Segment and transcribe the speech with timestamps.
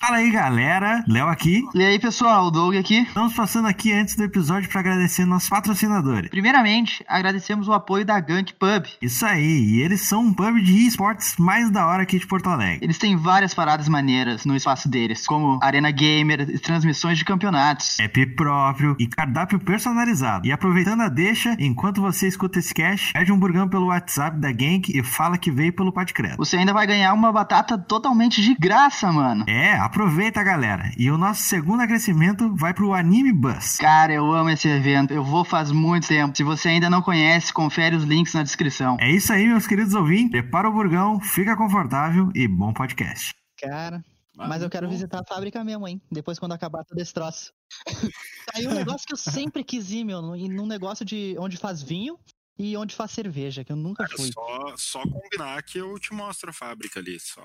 [0.00, 1.04] Fala aí, galera.
[1.08, 1.64] Léo aqui.
[1.74, 2.98] E aí, pessoal, o Doug aqui.
[2.98, 6.30] Estamos passando aqui antes do episódio para agradecer nossos patrocinadores.
[6.30, 8.86] Primeiramente, agradecemos o apoio da Gank Pub.
[9.02, 12.48] Isso aí, e eles são um pub de esportes mais da hora aqui de Porto
[12.48, 12.78] Alegre.
[12.80, 17.98] Eles têm várias paradas maneiras no espaço deles, como arena gamer e transmissões de campeonatos.
[17.98, 20.46] App próprio e cardápio personalizado.
[20.46, 24.52] E aproveitando a deixa, enquanto você escuta esse cast, pede um burgão pelo WhatsApp da
[24.52, 26.36] Gank e fala que veio pelo Podcredo.
[26.36, 29.44] Você ainda vai ganhar uma batata totalmente de graça, mano.
[29.48, 30.92] É, aproveita, galera.
[30.98, 33.78] E o nosso segundo agradecimento vai pro Anime Bus.
[33.78, 35.14] Cara, eu amo esse evento.
[35.14, 36.36] Eu vou faz muito tempo.
[36.36, 38.98] Se você ainda não conhece, confere os links na descrição.
[39.00, 40.30] É isso aí, meus queridos ouvintes.
[40.30, 43.34] Prepara o burgão, fica confortável e bom podcast.
[43.58, 44.04] Cara,
[44.36, 46.00] mas eu quero visitar a fábrica mesmo, hein?
[46.12, 47.50] Depois quando acabar todo esse troço.
[48.54, 51.82] Aí um negócio que eu sempre quis ir, meu, num num negócio de onde faz
[51.82, 52.18] vinho
[52.58, 54.30] e onde faz cerveja, que eu nunca Cara, fui.
[54.32, 57.18] só, só combinar que eu te mostro a fábrica ali.
[57.18, 57.42] Só.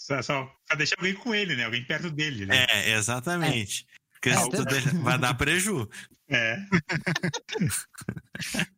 [0.00, 1.64] Só, só pra deixar alguém com ele, né?
[1.66, 2.64] Alguém perto dele, né?
[2.70, 3.86] É, exatamente.
[4.12, 5.86] Porque É, tu deixa- vai dar preju.
[6.28, 6.56] É.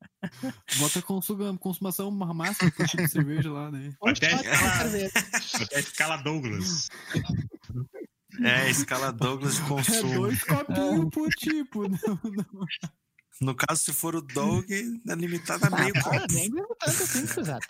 [0.79, 3.93] Bota consuma, consumação máxima pro tipo de cerveja lá, né?
[4.05, 4.33] Até-?
[4.35, 6.89] Até a escala Douglas.
[8.41, 10.15] É, escala Douglas de É consumo.
[10.23, 11.89] dois copinhos por tipo.
[11.89, 12.67] Não, não.
[13.41, 16.27] No caso, se for o Doug, é limitado a meio Ah, copo.
[16.33, 17.67] nem tanto assim, cruzado.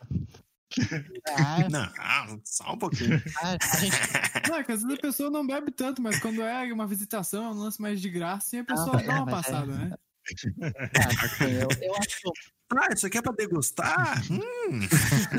[1.28, 3.22] Ah, Não, só um pouquinho.
[3.42, 3.96] ah, a gente
[4.50, 7.48] Não, é às vezes a pessoa não bebe tanto, mas quando é uma visitação, é
[7.48, 9.36] um lance mais de graça, assim, a pessoa mas dá é, uma mas é.
[9.42, 9.90] passada, né?
[10.62, 12.32] Ah, eu, eu assumo,
[12.76, 14.22] Ah, isso aqui é pra degustar?
[14.30, 14.40] Hum.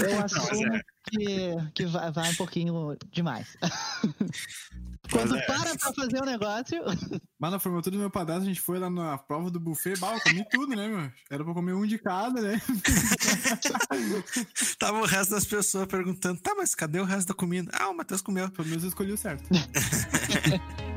[0.06, 0.82] eu assumo é.
[1.06, 3.56] que, que vai, vai um pouquinho demais.
[5.14, 5.46] Quando é.
[5.46, 6.84] para pra fazer o negócio.
[7.40, 10.16] Mas na formatura do meu padrasto, a gente foi lá na prova do buffet, bah,
[10.16, 11.12] eu comi tudo, né, meu?
[11.30, 12.62] Era pra comer um de cada, né?
[14.80, 17.72] Tava o resto das pessoas perguntando, tá, mas cadê o resto da comida?
[17.74, 18.50] Ah, o Matheus comeu.
[18.50, 19.44] Pelo menos eu escolhi o certo.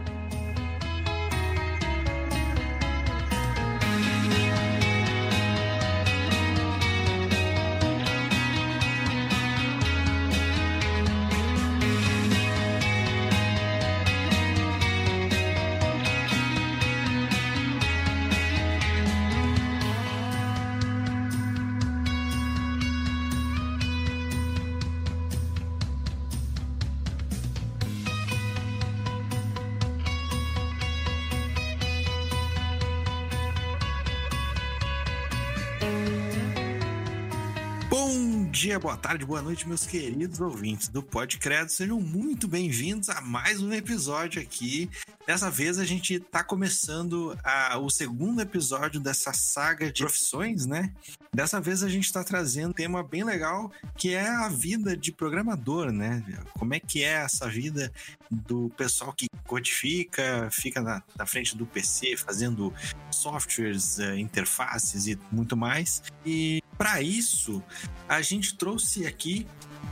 [38.66, 41.70] dia, boa tarde, boa noite, meus queridos ouvintes do Podcredo.
[41.70, 44.90] Sejam muito bem-vindos a mais um episódio aqui.
[45.24, 50.92] Dessa vez a gente tá começando a- o segundo episódio dessa saga de profissões, né?
[51.32, 55.12] Dessa vez a gente tá trazendo um tema bem legal, que é a vida de
[55.12, 56.24] programador, né?
[56.58, 57.92] Como é que é essa vida
[58.28, 62.74] do pessoal que codifica, fica na, na frente do PC fazendo
[63.12, 66.02] softwares, eh, interfaces e muito mais.
[66.24, 67.63] E para isso,
[68.09, 69.47] a gente trouxe aqui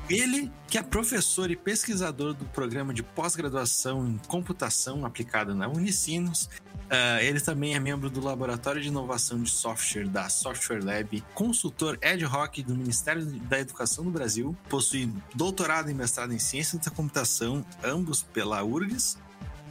[0.09, 6.50] ele, que é professor e pesquisador do programa de pós-graduação em computação aplicada na Unicinos.
[6.91, 11.99] Ah, ele também é membro do Laboratório de Inovação de Software da Software Lab, consultor
[12.03, 16.91] ad hoc do Ministério da Educação do Brasil, possui doutorado e mestrado em Ciência da
[16.91, 19.16] Computação, ambos pela URGS,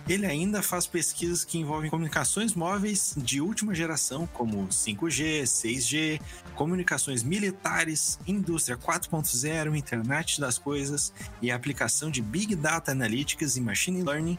[0.07, 6.21] ele ainda faz pesquisas que envolvem comunicações móveis de última geração, como 5G, 6G,
[6.55, 13.61] comunicações militares, indústria 4.0, internet das coisas e a aplicação de Big Data Analytics e
[13.61, 14.37] Machine Learning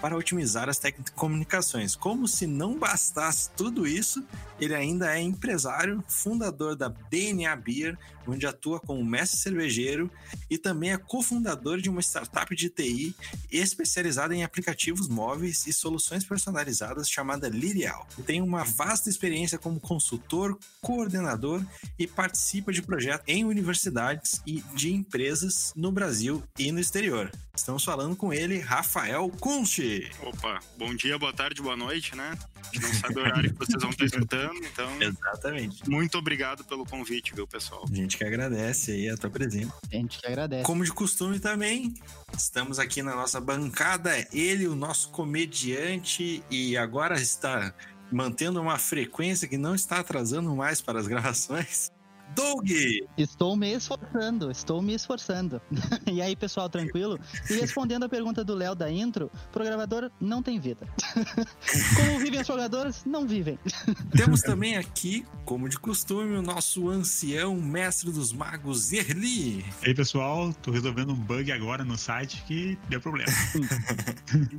[0.00, 1.96] para otimizar as telecomunicações.
[1.96, 4.22] Como se não bastasse tudo isso,
[4.60, 10.10] ele ainda é empresário, fundador da DNA Beer, onde atua como mestre cervejeiro
[10.50, 13.14] e também é cofundador de uma startup de TI
[13.50, 18.06] especializada em aplicativos móveis e soluções personalizadas chamada Lirial.
[18.24, 21.64] Tem uma vasta experiência como consultor, coordenador
[21.98, 27.30] e participa de projetos em universidades e de empresas no Brasil e no exterior.
[27.56, 29.80] Estamos falando com ele, Rafael Kunst.
[30.22, 32.36] Opa, bom dia, boa tarde, boa noite, né?
[32.54, 34.90] A gente não sabe o horário que vocês vão estar escutando, então.
[35.00, 35.88] Exatamente.
[35.88, 37.86] Muito obrigado pelo convite, viu, pessoal?
[37.90, 39.72] A gente que agradece aí a tua presença.
[39.90, 40.64] A gente que agradece.
[40.64, 41.94] Como de costume também,
[42.36, 44.12] estamos aqui na nossa bancada.
[44.32, 47.74] Ele, o nosso comediante, e agora está
[48.12, 51.90] mantendo uma frequência que não está atrasando mais para as gravações.
[52.34, 52.68] Doug!
[53.16, 55.60] Estou me esforçando, estou me esforçando.
[56.10, 57.18] e aí, pessoal, tranquilo?
[57.50, 60.86] E respondendo a pergunta do Léo da intro, programador não tem vida.
[61.96, 63.04] como vivem os programadores?
[63.04, 63.58] Não vivem.
[64.16, 69.64] Temos também aqui, como de costume, o nosso ancião mestre dos magos, Erli.
[69.82, 73.32] E aí, pessoal, tô resolvendo um bug agora no site que deu problema.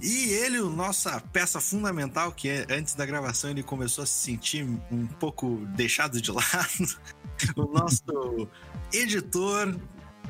[0.01, 4.63] e ele, nossa peça fundamental, que é, antes da gravação ele começou a se sentir
[4.91, 6.45] um pouco deixado de lado.
[7.63, 8.47] O nosso
[8.93, 9.79] editor,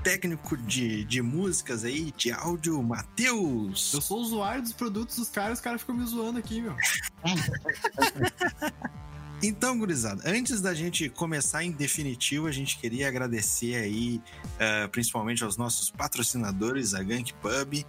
[0.04, 3.94] técnico de, de músicas aí, de áudio, Matheus.
[3.94, 6.76] Eu sou usuário dos produtos dos caras, os caras ficam me zoando aqui, meu.
[9.42, 14.20] Então, gurizada, antes da gente começar em definitivo, a gente queria agradecer aí,
[14.56, 17.86] uh, principalmente aos nossos patrocinadores, a Gank Pub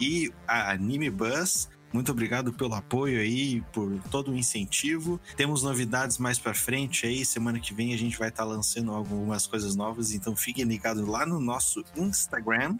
[0.00, 1.68] e a Anime Bus.
[1.92, 5.20] Muito obrigado pelo apoio aí, por todo o incentivo.
[5.36, 7.24] Temos novidades mais para frente aí.
[7.24, 11.06] Semana que vem a gente vai estar tá lançando algumas coisas novas, então fiquem ligados
[11.06, 12.76] lá no nosso Instagram,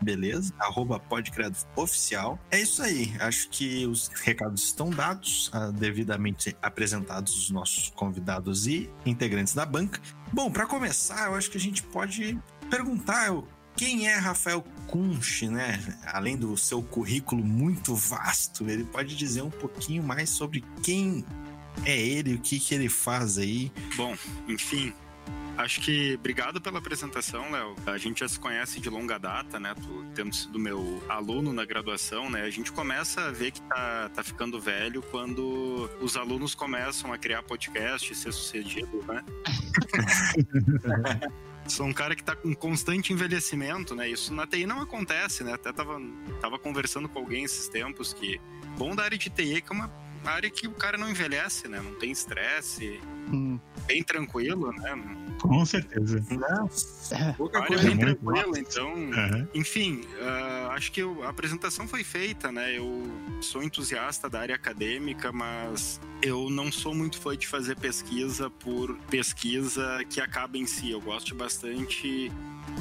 [0.00, 0.52] beleza?
[0.58, 1.00] Arroba
[1.76, 2.38] Oficial.
[2.50, 3.14] É isso aí.
[3.18, 9.64] Acho que os recados estão dados, uh, devidamente apresentados os nossos convidados e integrantes da
[9.64, 10.00] banca.
[10.32, 13.30] Bom, para começar, eu acho que a gente pode perguntar
[13.76, 15.78] quem é Rafael Kunsch, né?
[16.04, 21.24] Além do seu currículo muito vasto, ele pode dizer um pouquinho mais sobre quem
[21.84, 23.70] é ele, o que, que ele faz aí.
[23.96, 24.16] Bom,
[24.48, 24.92] enfim,
[25.56, 27.76] Acho que obrigado pela apresentação, Léo.
[27.86, 29.74] A gente já se conhece de longa data, né?
[29.74, 32.42] Tu tendo sido meu aluno na graduação, né?
[32.42, 37.18] A gente começa a ver que tá, tá ficando velho quando os alunos começam a
[37.18, 39.22] criar podcast e ser sucedido, né?
[41.70, 44.08] Sou um cara que tá com constante envelhecimento, né?
[44.08, 45.52] Isso na TI não acontece, né?
[45.54, 46.00] Até tava,
[46.40, 48.40] tava conversando com alguém esses tempos que
[48.76, 49.90] bom da área de TI é que é uma
[50.24, 51.80] área que o cara não envelhece, né?
[51.80, 53.00] Não tem estresse.
[53.86, 54.94] Bem tranquilo, né?
[55.40, 56.22] Com certeza.
[57.36, 58.94] Pouca coisa bem tranquila, então.
[58.94, 59.48] Uhum.
[59.54, 62.76] Enfim, uh, acho que eu, a apresentação foi feita, né?
[62.76, 63.02] Eu
[63.40, 68.96] sou entusiasta da área acadêmica, mas eu não sou muito fã de fazer pesquisa por
[69.10, 70.90] pesquisa que acaba em si.
[70.90, 72.30] Eu gosto bastante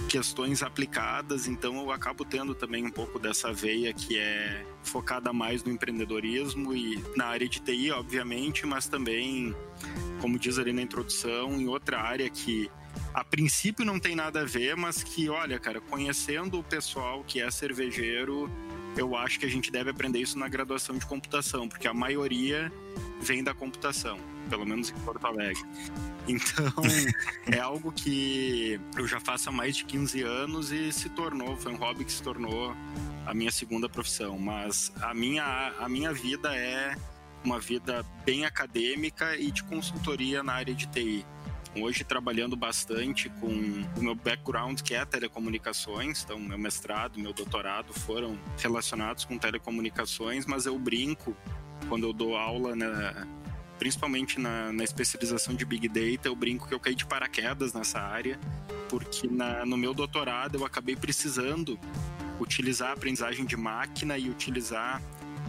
[0.10, 5.64] questões aplicadas, então eu acabo tendo também um pouco dessa veia que é focada mais
[5.64, 9.56] no empreendedorismo e na área de TI, obviamente, mas também,
[10.20, 12.72] como diz ali na introdução, em outra área que
[13.14, 17.42] a princípio não tem nada a ver, mas que, olha, cara, conhecendo o pessoal que
[17.42, 18.50] é cervejeiro,
[18.98, 22.72] eu acho que a gente deve aprender isso na graduação de computação, porque a maioria
[23.22, 25.64] vem da computação, pelo menos em Porto Alegre.
[26.28, 26.72] Então,
[27.52, 31.72] é algo que eu já faço há mais de 15 anos e se tornou, foi
[31.72, 32.76] um hobby que se tornou
[33.26, 34.38] a minha segunda profissão.
[34.38, 36.96] Mas a minha, a minha vida é
[37.44, 41.26] uma vida bem acadêmica e de consultoria na área de TI.
[41.76, 47.94] Hoje trabalhando bastante com o meu background que é telecomunicações, então meu mestrado, meu doutorado
[47.94, 51.36] foram relacionados com telecomunicações, mas eu brinco
[51.88, 53.28] quando eu dou aula, né,
[53.80, 58.00] principalmente na, na, especialização de Big Data, eu brinco que eu caí de paraquedas nessa
[58.00, 58.38] área,
[58.90, 61.80] porque na, no meu doutorado eu acabei precisando
[62.40, 65.02] utilizar a aprendizagem de máquina e utilizar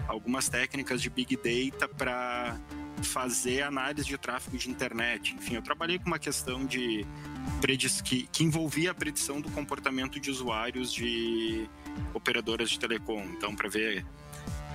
[0.06, 2.56] algumas técnicas de Big Data para
[3.02, 5.34] fazer análise de tráfego de internet.
[5.34, 7.06] Enfim, eu trabalhei com uma questão de
[8.04, 11.68] que, que envolvia a predição do comportamento de usuários de
[12.14, 13.24] operadoras de telecom.
[13.36, 14.04] Então, para ver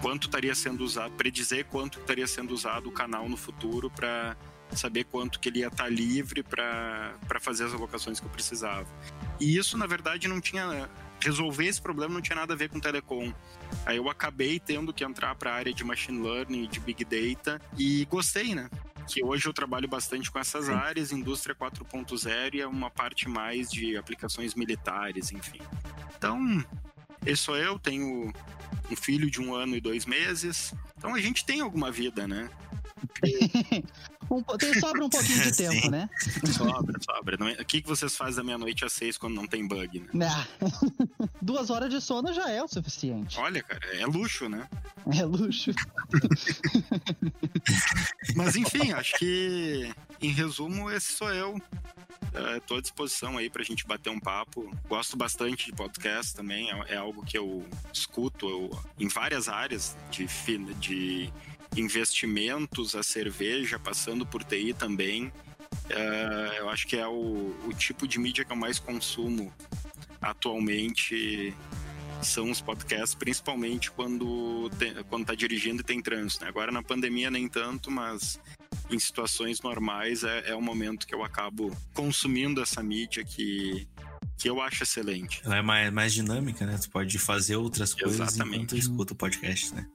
[0.02, 4.36] quanto estaria sendo usado, predizer quanto estaria sendo usado o canal no futuro para
[4.72, 8.88] saber quanto que ele ia estar tá livre para fazer as alocações que eu precisava.
[9.40, 10.90] E isso, na verdade, não tinha
[11.20, 13.34] resolver esse problema não tinha nada a ver com telecom.
[13.86, 17.60] Aí eu acabei tendo que entrar para a área de machine learning, de big data
[17.78, 18.70] e gostei, né?
[19.08, 20.74] Que hoje eu trabalho bastante com essas Sim.
[20.74, 25.60] áreas, indústria 4.0 e é uma parte mais de aplicações militares, enfim.
[26.18, 26.64] Então,
[27.25, 28.34] esse sou eu, tenho
[28.91, 30.74] um filho de um ano e dois meses.
[31.06, 32.50] Então a gente tem alguma vida, né?
[34.32, 35.90] um, tem, sobra um pouquinho de tempo, Sim.
[35.92, 36.10] né?
[36.52, 37.52] Sobra, sobra.
[37.52, 40.28] É, o que, que vocês fazem da meia-noite às seis quando não tem bug, né?
[40.28, 40.48] Ah,
[41.40, 43.40] duas horas de sono já é o suficiente.
[43.40, 44.68] Olha, cara, é luxo, né?
[45.16, 45.70] É luxo.
[48.36, 51.62] Mas enfim, acho que em resumo, esse sou eu.
[52.58, 54.70] Estou à disposição aí para a gente bater um papo.
[54.90, 59.96] Gosto bastante de podcast também, é, é algo que eu escuto eu, em várias áreas
[60.12, 60.26] de,
[60.80, 60.95] de
[61.75, 65.28] investimentos, a cerveja, passando por TI também.
[65.86, 69.54] Uh, eu acho que é o, o tipo de mídia que eu mais consumo
[70.22, 71.54] atualmente
[72.22, 76.44] são os podcasts, principalmente quando, tem, quando tá dirigindo e tem trânsito.
[76.44, 76.50] Né?
[76.50, 78.40] Agora na pandemia nem tanto, mas
[78.90, 83.88] em situações normais é, é o momento que eu acabo consumindo essa mídia que,
[84.38, 85.42] que eu acho excelente.
[85.44, 86.77] Ela é mais, mais dinâmica, né?
[86.77, 88.56] Tu pode fazer outras coisas Exatamente.
[88.56, 89.88] enquanto escuta o podcast, né?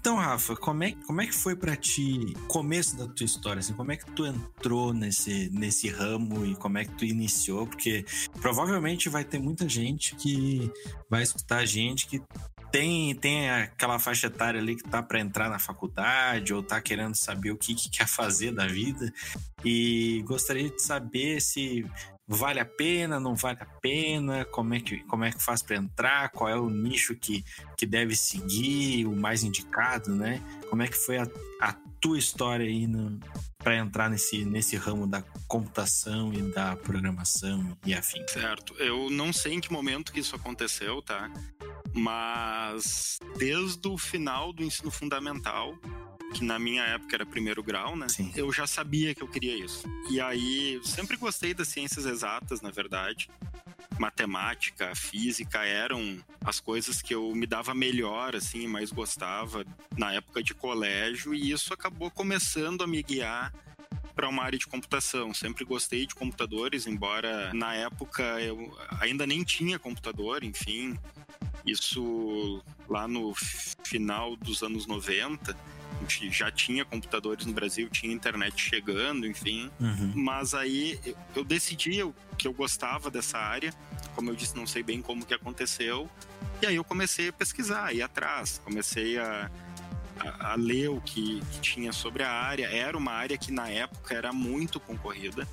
[0.00, 3.60] Então, Rafa, como é, como é que foi para ti começo da tua história?
[3.60, 7.66] Assim, como é que tu entrou nesse, nesse ramo e como é que tu iniciou?
[7.66, 8.04] Porque
[8.40, 10.70] provavelmente vai ter muita gente que
[11.10, 12.22] vai escutar a gente que
[12.70, 17.14] tem, tem aquela faixa etária ali que tá para entrar na faculdade ou tá querendo
[17.14, 19.12] saber o que, que, quer fazer da vida
[19.64, 21.84] e gostaria de saber se
[22.28, 25.76] vale a pena, não vale a pena, como é que, como é que faz para
[25.76, 27.42] entrar, qual é o nicho que,
[27.74, 30.42] que deve seguir, o mais indicado, né?
[30.68, 31.26] Como é que foi a,
[31.62, 32.86] a tua história aí
[33.56, 38.22] para entrar nesse, nesse ramo da computação e da programação e afim?
[38.28, 38.74] Certo.
[38.74, 41.30] Eu não sei em que momento que isso aconteceu, tá?
[41.94, 45.74] Mas desde o final do ensino fundamental,
[46.34, 48.08] que na minha época era primeiro grau, né?
[48.08, 48.32] Sim.
[48.34, 49.88] Eu já sabia que eu queria isso.
[50.10, 53.30] E aí, sempre gostei das ciências exatas, na verdade.
[53.98, 59.64] Matemática, física eram as coisas que eu me dava melhor, assim, mais gostava
[59.96, 63.52] na época de colégio, e isso acabou começando a me guiar
[64.14, 65.32] para uma área de computação.
[65.32, 70.98] Sempre gostei de computadores, embora na época eu ainda nem tinha computador, enfim.
[71.64, 73.32] Isso lá no
[73.84, 75.56] final dos anos 90
[75.98, 79.70] a gente já tinha computadores no Brasil, tinha internet chegando, enfim.
[79.80, 80.12] Uhum.
[80.14, 80.98] Mas aí
[81.34, 82.00] eu decidi
[82.36, 83.72] que eu gostava dessa área.
[84.14, 86.08] Como eu disse, não sei bem como que aconteceu.
[86.62, 88.60] E aí eu comecei a pesquisar, ir atrás.
[88.64, 89.50] Comecei a,
[90.18, 92.66] a, a ler o que, que tinha sobre a área.
[92.66, 95.46] Era uma área que na época era muito concorrida.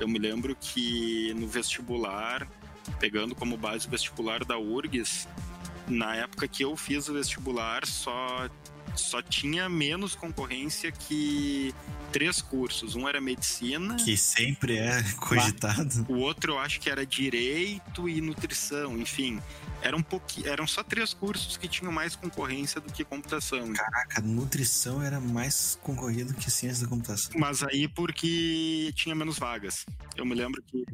[0.00, 2.48] Eu me lembro que no vestibular,
[2.98, 5.28] pegando como base o vestibular da URGS,
[5.86, 8.48] na época que eu fiz o vestibular, só
[8.96, 11.74] só tinha menos concorrência que
[12.12, 12.94] três cursos.
[12.94, 13.96] Um era medicina.
[13.96, 16.06] Que sempre é cogitado.
[16.08, 19.40] O outro eu acho que era direito e nutrição, enfim.
[19.82, 23.72] Era um pouquinho, eram só três cursos que tinham mais concorrência do que computação.
[23.72, 27.32] Caraca, nutrição era mais concorrido que ciência da computação.
[27.36, 29.84] Mas aí porque tinha menos vagas.
[30.16, 30.84] Eu me lembro que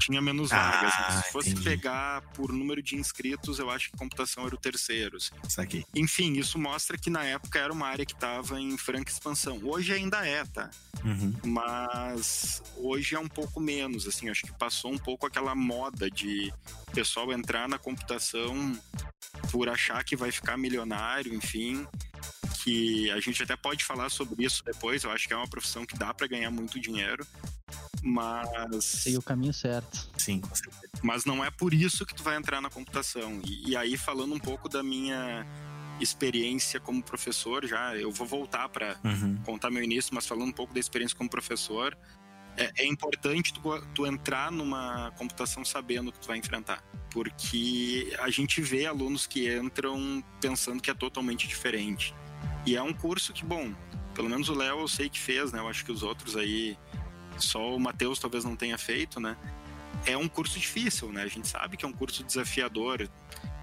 [0.00, 0.92] tinha menos ah, vagas.
[0.98, 1.22] Né?
[1.22, 1.68] Se fosse entendi.
[1.68, 5.18] pegar por número de inscritos, eu acho que computação era o terceiro.
[5.18, 5.30] Assim.
[5.46, 5.84] Isso aqui.
[5.94, 9.60] Enfim, isso mostra que na época era uma área que estava em franca expansão.
[9.62, 10.70] Hoje ainda é, tá?
[11.04, 11.34] Uhum.
[11.44, 16.52] Mas hoje é um pouco menos, assim, acho que passou um pouco aquela moda de
[16.92, 18.76] pessoal entrar na computação
[19.50, 21.86] por achar que vai ficar milionário, enfim
[22.62, 25.04] que a gente até pode falar sobre isso depois.
[25.04, 27.26] Eu acho que é uma profissão que dá para ganhar muito dinheiro,
[28.02, 28.84] mas.
[28.84, 30.10] Sei o caminho certo.
[30.16, 30.42] Sim.
[31.02, 33.40] Mas não é por isso que tu vai entrar na computação.
[33.44, 35.46] E, e aí, falando um pouco da minha
[36.00, 39.36] experiência como professor, já eu vou voltar para uhum.
[39.44, 41.96] contar meu início, mas falando um pouco da experiência como professor,
[42.56, 43.60] é, é importante tu,
[43.94, 46.82] tu, entrar numa computação sabendo o que tu vai enfrentar.
[47.10, 52.14] Porque a gente vê alunos que entram pensando que é totalmente diferente.
[52.66, 53.74] E é um curso que, bom,
[54.14, 55.58] pelo menos o Léo eu sei que fez, né?
[55.58, 56.76] Eu acho que os outros aí
[57.38, 59.36] só o Matheus talvez não tenha feito, né?
[60.06, 61.22] É um curso difícil, né?
[61.22, 63.08] A gente sabe que é um curso desafiador,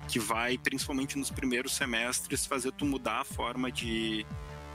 [0.08, 4.25] que vai, principalmente nos primeiros semestres, fazer tu mudar a forma de,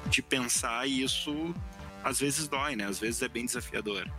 [0.06, 1.54] de pensar e isso
[2.02, 2.84] às vezes dói, né?
[2.84, 4.10] Às vezes é bem desafiador.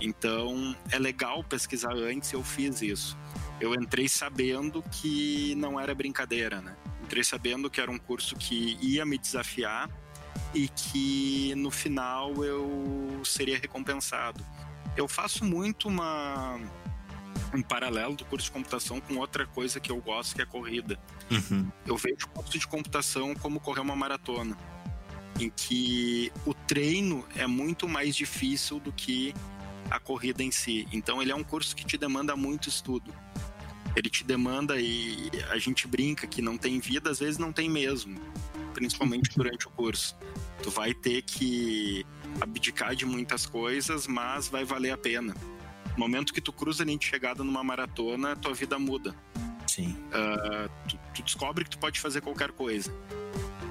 [0.00, 3.16] Então é legal pesquisar antes, eu fiz isso.
[3.60, 6.76] Eu entrei sabendo que não era brincadeira, né?
[7.02, 9.88] Entrei sabendo que era um curso que ia me desafiar
[10.54, 14.44] e que no final eu seria recompensado.
[14.96, 16.58] Eu faço muito uma
[17.54, 20.46] um paralelo do curso de computação com outra coisa que eu gosto, que é a
[20.46, 20.98] corrida.
[21.30, 21.70] Uhum.
[21.86, 24.56] Eu vejo o curso de computação como correr uma maratona,
[25.40, 29.34] em que o treino é muito mais difícil do que
[29.90, 30.86] a corrida em si.
[30.92, 33.12] Então ele é um curso que te demanda muito estudo.
[33.94, 37.68] Ele te demanda e a gente brinca que não tem vida, às vezes não tem
[37.68, 38.18] mesmo
[38.72, 40.16] principalmente durante o curso.
[40.62, 42.04] Tu vai ter que
[42.40, 45.34] abdicar de muitas coisas, mas vai valer a pena.
[45.92, 49.14] No momento que tu cruza a linha de chegada numa maratona, tua vida muda.
[49.66, 49.96] Sim.
[50.08, 52.92] Uh, tu, tu descobre que tu pode fazer qualquer coisa.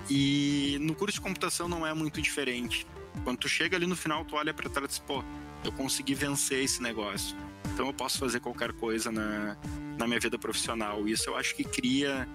[0.09, 2.85] E no curso de computação não é muito diferente.
[3.23, 5.23] Quando tu chega ali no final, tu olha para trás e pô,
[5.63, 7.35] eu consegui vencer esse negócio.
[7.73, 9.55] Então eu posso fazer qualquer coisa na,
[9.97, 11.07] na minha vida profissional.
[11.07, 12.27] Isso eu acho que cria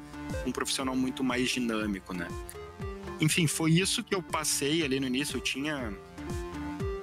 [0.47, 2.29] um profissional muito mais dinâmico, né?
[3.21, 5.37] Enfim, foi isso que eu passei ali no início.
[5.37, 5.93] Eu tinha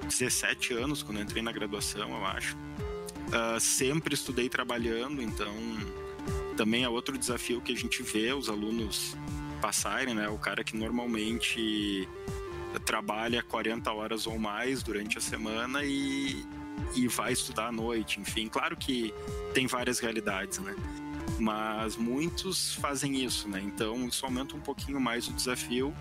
[0.06, 2.56] 17 anos quando entrei na graduação, eu acho.
[2.56, 5.52] Uh, sempre estudei trabalhando, então
[6.56, 9.16] também é outro desafio que a gente vê os alunos
[9.64, 10.28] passarem, né?
[10.28, 12.06] O cara que normalmente
[12.84, 16.44] trabalha 40 horas ou mais durante a semana e,
[16.94, 18.20] e vai estudar à noite.
[18.20, 19.14] Enfim, claro que
[19.54, 20.76] tem várias realidades, né?
[21.38, 23.62] Mas muitos fazem isso, né?
[23.64, 25.94] Então isso aumenta um pouquinho mais o desafio,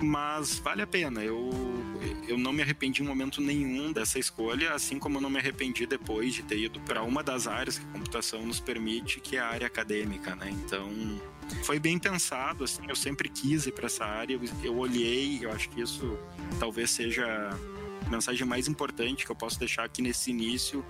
[0.00, 1.22] mas vale a pena.
[1.22, 1.50] Eu,
[2.26, 5.86] eu não me arrependi em momento nenhum dessa escolha, assim como eu não me arrependi
[5.86, 9.40] depois de ter ido para uma das áreas que a computação nos permite, que é
[9.40, 10.48] a área acadêmica, né?
[10.50, 10.88] Então
[11.64, 15.52] foi bem pensado, assim, eu sempre quis ir para essa área, eu, eu olhei, eu
[15.52, 16.18] acho que isso
[16.58, 17.24] talvez seja
[18.06, 20.84] a mensagem mais importante que eu posso deixar aqui nesse início,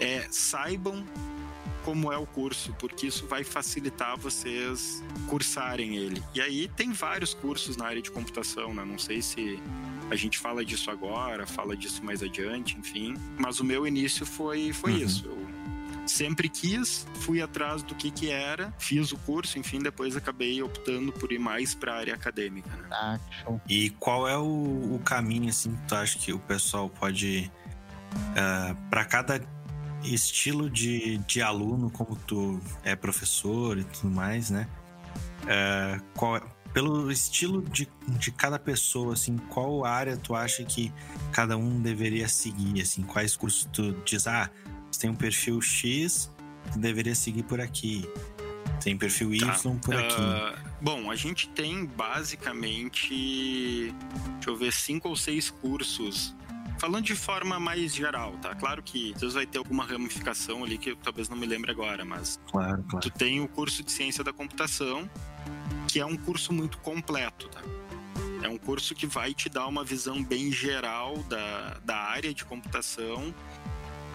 [0.00, 1.04] é saibam
[1.84, 6.22] como é o curso, porque isso vai facilitar vocês cursarem ele.
[6.34, 8.84] E aí tem vários cursos na área de computação, né?
[8.84, 9.60] Não sei se
[10.10, 13.14] a gente fala disso agora, fala disso mais adiante, enfim.
[13.38, 14.98] Mas o meu início foi, foi uhum.
[14.98, 15.26] isso.
[15.26, 15.41] Eu
[16.06, 21.12] sempre quis, fui atrás do que que era, fiz o curso, enfim, depois acabei optando
[21.12, 22.70] por ir mais para a área acadêmica.
[22.70, 22.88] Né?
[22.90, 23.60] Ah, show.
[23.68, 27.50] E qual é o, o, caminho assim que tu acha que o pessoal pode
[28.14, 29.40] uh, ah, para cada
[30.04, 34.68] estilo de, de aluno, como tu é professor e tudo mais, né?
[35.42, 36.42] Uh, qual, é,
[36.72, 40.92] pelo estilo de, de cada pessoa, assim, qual área tu acha que
[41.30, 44.50] cada um deveria seguir, assim, quais cursos tu diz, ah,
[44.92, 46.30] você tem um perfil X,
[46.76, 48.08] deveria seguir por aqui.
[48.82, 49.58] Tem perfil Y tá.
[49.80, 50.20] por aqui.
[50.20, 53.94] Uh, bom, a gente tem basicamente,
[54.34, 56.34] deixa eu ver, cinco ou seis cursos.
[56.78, 58.54] Falando de forma mais geral, tá?
[58.54, 61.70] Claro que às vezes vai ter alguma ramificação ali que eu talvez não me lembre
[61.70, 63.00] agora, mas claro, claro.
[63.00, 65.08] tu tem o curso de ciência da computação,
[65.86, 67.62] que é um curso muito completo, tá?
[68.42, 72.44] É um curso que vai te dar uma visão bem geral da, da área de
[72.44, 73.32] computação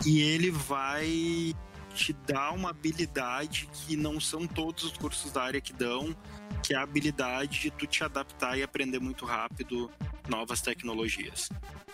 [0.06, 1.56] e ele vai
[1.94, 6.16] te dar uma habilidade que não são todos os cursos da área que dão,
[6.62, 9.90] que é a habilidade de tu te adaptar e aprender muito rápido
[10.30, 11.50] novas tecnologias.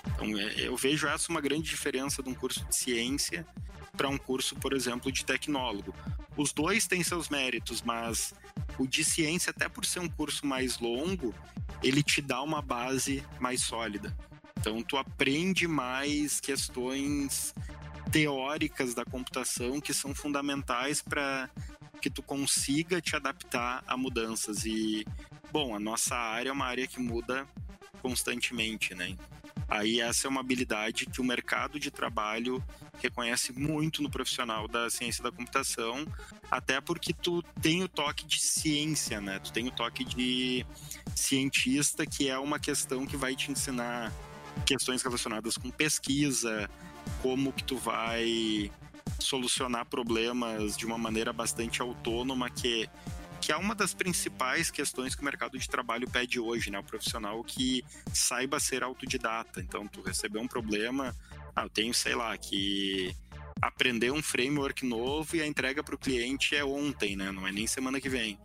[0.07, 3.47] Então, é, eu vejo essa uma grande diferença de um curso de ciência
[3.95, 5.95] para um curso, por exemplo, de tecnólogo.
[6.35, 8.33] Os dois têm seus méritos, mas
[8.77, 11.33] o de ciência, até por ser um curso mais longo,
[11.81, 14.15] ele te dá uma base mais sólida.
[14.59, 17.53] Então, tu aprende mais questões
[18.11, 21.49] teóricas da computação que são fundamentais para
[22.01, 24.65] que tu consiga te adaptar a mudanças.
[24.65, 25.05] E,
[25.51, 27.47] bom, a nossa área é uma área que muda
[28.01, 29.15] constantemente, né?
[29.69, 32.61] Aí essa é uma habilidade que o mercado de trabalho
[33.01, 36.05] reconhece muito no profissional da ciência da computação,
[36.51, 39.39] até porque tu tem o toque de ciência, né?
[39.39, 40.65] Tu tem o toque de
[41.15, 44.11] cientista, que é uma questão que vai te ensinar
[44.65, 46.69] questões relacionadas com pesquisa,
[47.21, 48.71] como que tu vai
[49.19, 52.89] solucionar problemas de uma maneira bastante autônoma, que,
[53.39, 56.79] que é uma das principais questões que o mercado de trabalho pede hoje, né?
[56.79, 59.61] O profissional que saiba ser autodidata.
[59.61, 61.15] Então, tu recebeu um problema,
[61.55, 63.15] ah, eu tenho, sei lá, que
[63.61, 67.31] aprender um framework novo e a entrega para o cliente é ontem, né?
[67.31, 68.37] Não é nem semana que vem.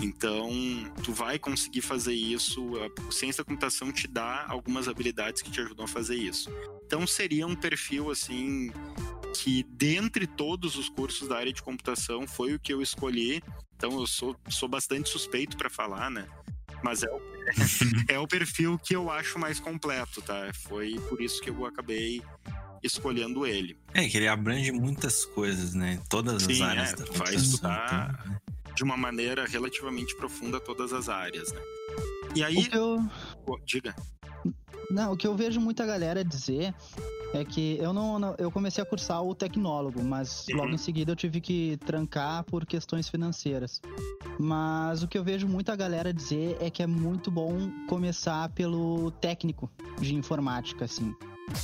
[0.00, 0.50] Então,
[1.02, 2.72] tu vai conseguir fazer isso.
[2.76, 6.50] A ciência da computação te dá algumas habilidades que te ajudam a fazer isso.
[6.86, 8.70] Então, seria um perfil assim
[9.34, 13.42] que, dentre todos os cursos da área de computação, foi o que eu escolhi.
[13.76, 16.26] Então, eu sou, sou bastante suspeito para falar, né?
[16.82, 17.20] Mas é o,
[18.08, 20.50] é o perfil que eu acho mais completo, tá?
[20.52, 22.22] Foi por isso que eu acabei
[22.82, 23.76] escolhendo ele.
[23.94, 26.00] É, que ele abrange muitas coisas, né?
[26.08, 28.20] Todas Sim, as áreas é, da vai estudar.
[28.20, 28.40] Então, né?
[28.74, 31.60] De uma maneira relativamente profunda todas as áreas, né?
[32.34, 32.68] E aí.
[32.72, 32.98] Eu...
[33.64, 33.94] Diga.
[34.90, 36.74] Não, o que eu vejo muita galera dizer
[37.32, 40.56] é que eu não, não, eu comecei a cursar o tecnólogo, mas uhum.
[40.58, 43.80] logo em seguida eu tive que trancar por questões financeiras.
[44.38, 49.10] Mas o que eu vejo muita galera dizer é que é muito bom começar pelo
[49.12, 51.14] técnico de informática, assim.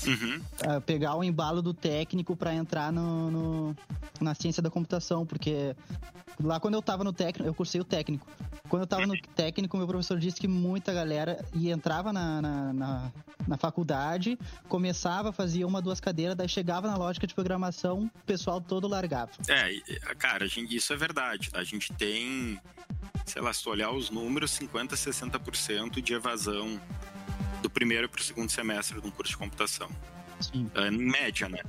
[0.07, 0.41] Uhum.
[0.77, 3.77] Uh, pegar o embalo do técnico para entrar no, no,
[4.21, 5.75] na ciência da computação, porque
[6.43, 8.27] lá quando eu tava no técnico, eu cursei o técnico.
[8.69, 12.73] Quando eu tava no técnico, meu professor disse que muita galera ia, entrava na, na,
[12.73, 13.13] na,
[13.49, 18.61] na faculdade, começava, fazia uma, duas cadeiras, daí chegava na lógica de programação, o pessoal
[18.61, 19.33] todo largava.
[19.49, 19.81] É,
[20.15, 21.51] cara, gente, isso é verdade.
[21.53, 22.61] A gente tem,
[23.27, 26.81] sei lá, se tu olhar os números, 50, 60% de evasão
[27.61, 29.89] do primeiro para o segundo semestre de um curso de computação.
[30.41, 30.71] Sim.
[30.75, 31.61] É, em média, né?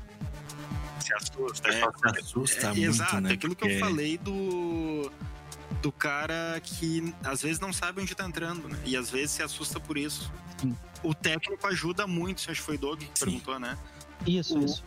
[1.02, 1.70] Se assusta.
[1.70, 3.34] É, se assusta é, muito, exato, né?
[3.34, 5.12] aquilo que eu falei do
[5.82, 8.78] do cara que às vezes não sabe onde tá entrando, né?
[8.86, 10.32] E às vezes se assusta por isso.
[10.58, 10.76] Sim.
[11.04, 13.26] O técnico ajuda muito, acho que foi Doug que Sim.
[13.26, 13.78] perguntou, né?
[14.26, 14.84] Isso, o, isso.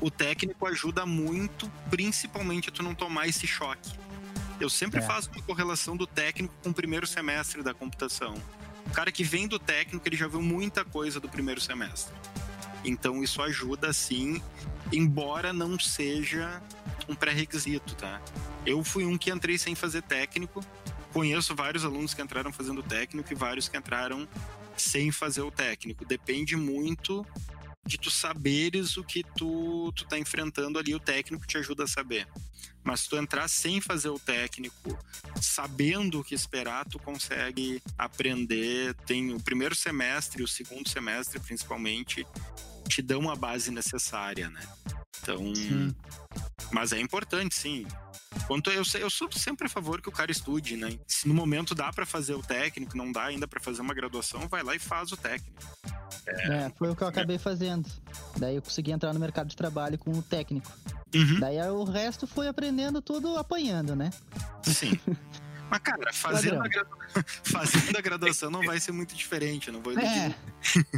[0.00, 3.92] O técnico ajuda muito, principalmente a tu não tomar esse choque.
[4.60, 5.02] Eu sempre é.
[5.02, 8.34] faço uma correlação do técnico com o primeiro semestre da computação
[8.86, 12.14] O cara que vem do técnico, ele já viu muita coisa do primeiro semestre.
[12.84, 14.40] Então isso ajuda sim,
[14.92, 16.62] embora não seja
[17.08, 18.20] um pré-requisito, tá?
[18.64, 20.64] Eu fui um que entrei sem fazer técnico.
[21.12, 24.28] Conheço vários alunos que entraram fazendo técnico e vários que entraram
[24.76, 26.04] sem fazer o técnico.
[26.04, 27.26] Depende muito
[27.86, 31.88] de tu saberes o que tu, tu tá enfrentando ali, o técnico te ajuda a
[31.88, 32.26] saber.
[32.82, 34.98] Mas se tu entrar sem fazer o técnico,
[35.40, 38.94] sabendo o que esperar, tu consegue aprender.
[39.06, 42.26] Tem o primeiro semestre e o segundo semestre, principalmente,
[42.88, 44.62] te dão uma base necessária, né?
[45.20, 45.54] Então.
[45.54, 45.94] Sim.
[46.72, 47.86] Mas é importante, sim.
[48.46, 50.98] Quanto eu, eu sou sempre a favor que o cara estude, né?
[51.06, 54.48] Se no momento dá para fazer o técnico, não dá ainda para fazer uma graduação,
[54.48, 55.62] vai lá e faz o técnico.
[56.26, 57.38] É, é foi o que eu acabei é.
[57.38, 57.88] fazendo.
[58.36, 60.70] Daí eu consegui entrar no mercado de trabalho com o técnico.
[61.14, 61.40] Uhum.
[61.40, 64.10] Daí o resto foi aprendendo tudo apanhando, né?
[64.62, 64.98] Sim.
[65.70, 66.90] Mas, cara, fazendo a, gradu...
[67.44, 70.34] fazendo a graduação não vai ser muito diferente, não vou é.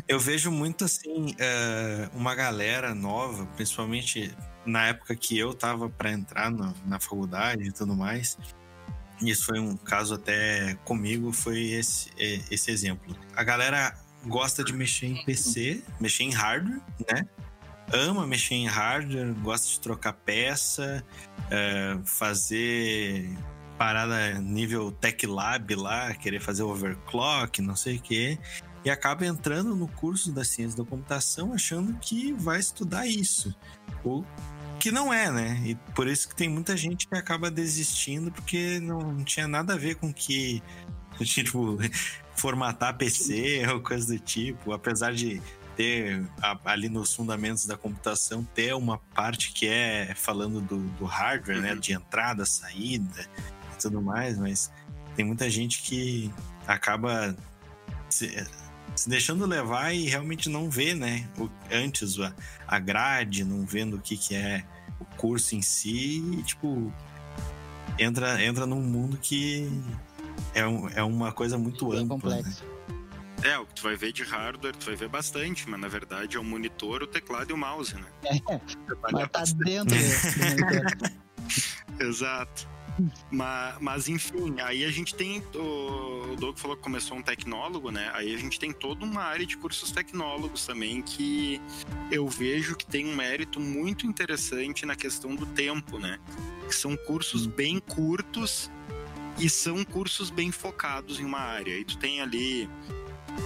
[0.07, 4.35] Eu vejo muito, assim, uh, uma galera nova, principalmente
[4.69, 8.39] na época que eu tava para entrar no, na faculdade e tudo mais.
[9.21, 13.17] Isso foi um caso até comigo, foi esse, esse exemplo.
[13.35, 17.27] A galera gosta de mexer em PC, mexer em hardware, né?
[17.93, 21.03] Ama mexer em hardware, gosta de trocar peça,
[21.47, 23.37] uh, fazer
[23.79, 28.39] parada nível Tech Lab lá, querer fazer overclock, não sei o quê,
[28.85, 33.55] e acaba entrando no curso da ciência da computação achando que vai estudar isso.
[34.05, 34.25] Ou
[34.79, 35.63] que não é, né?
[35.65, 39.77] E por isso que tem muita gente que acaba desistindo porque não tinha nada a
[39.77, 40.63] ver com que
[41.21, 41.79] tipo
[42.37, 45.43] formatar PC ou coisa do tipo, apesar de
[45.77, 46.25] ter
[46.65, 51.71] ali nos fundamentos da computação ter uma parte que é falando do, do hardware, né?
[51.71, 51.75] uhum.
[51.77, 53.29] né, de entrada, saída,
[53.81, 54.73] tudo mais, mas
[55.15, 56.33] tem muita gente que
[56.67, 57.37] acaba
[58.09, 58.45] se,
[58.99, 61.29] se deixando levar e realmente não vê, né?
[61.39, 62.35] O, antes a,
[62.67, 64.65] a grade, não vendo o que, que é
[64.99, 66.93] o curso em si, e, tipo,
[67.99, 69.71] entra, entra num mundo que
[70.53, 72.43] é, um, é uma coisa muito Bem ampla.
[72.43, 72.57] Né?
[73.45, 76.37] É, o que tu vai ver de hardware, tu vai ver bastante, mas na verdade
[76.37, 78.07] é o monitor, o teclado e o mouse, né?
[78.25, 78.61] É,
[79.13, 81.13] mas tá dentro do monitor.
[82.01, 82.69] Exato.
[83.31, 85.43] Mas, mas, enfim, aí a gente tem.
[85.55, 88.11] O, o Doug falou que começou um tecnólogo, né?
[88.15, 91.61] Aí a gente tem toda uma área de cursos tecnólogos também que
[92.11, 96.19] eu vejo que tem um mérito muito interessante na questão do tempo, né?
[96.67, 98.71] Que são cursos bem curtos
[99.39, 101.79] e são cursos bem focados em uma área.
[101.79, 102.69] E tu tem ali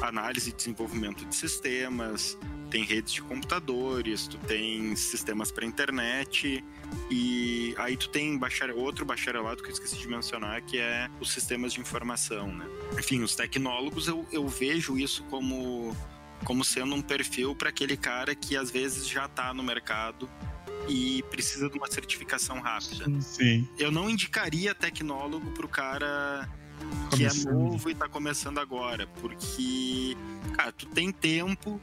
[0.01, 2.39] análise e desenvolvimento de sistemas,
[2.73, 6.65] tem redes de computadores, tu tem sistemas para internet
[7.11, 8.41] e aí tu tem
[8.75, 12.67] outro bacharelado que eu esqueci de mencionar, que é os sistemas de informação, né?
[12.99, 15.95] Enfim, os tecnólogos eu, eu vejo isso como,
[16.45, 20.27] como sendo um perfil para aquele cara que às vezes já está no mercado
[20.89, 23.05] e precisa de uma certificação rápida.
[23.21, 23.69] Sim.
[23.79, 26.49] Eu não indicaria tecnólogo para o cara
[27.15, 27.51] que é começando.
[27.51, 30.17] é novo e está começando agora, porque,
[30.55, 31.79] cara, tu tem tempo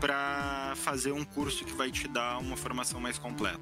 [0.00, 3.60] para fazer um curso que vai te dar uma formação mais completa.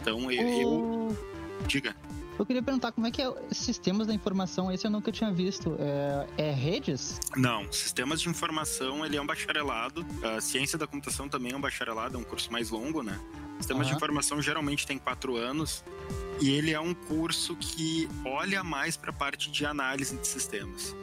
[0.00, 1.10] Então eu, o...
[1.10, 1.66] eu...
[1.66, 1.94] diga.
[2.38, 5.76] Eu queria perguntar como é que é sistemas da informação, esse eu nunca tinha visto.
[5.78, 7.20] É, é redes?
[7.36, 10.06] Não, sistemas de informação ele é um bacharelado.
[10.36, 13.20] A ciência da computação também é um bacharelado, é um curso mais longo, né?
[13.58, 13.90] Sistemas uhum.
[13.90, 15.84] de informação geralmente tem quatro anos
[16.40, 20.96] e ele é um curso que olha mais para a parte de análise de sistemas.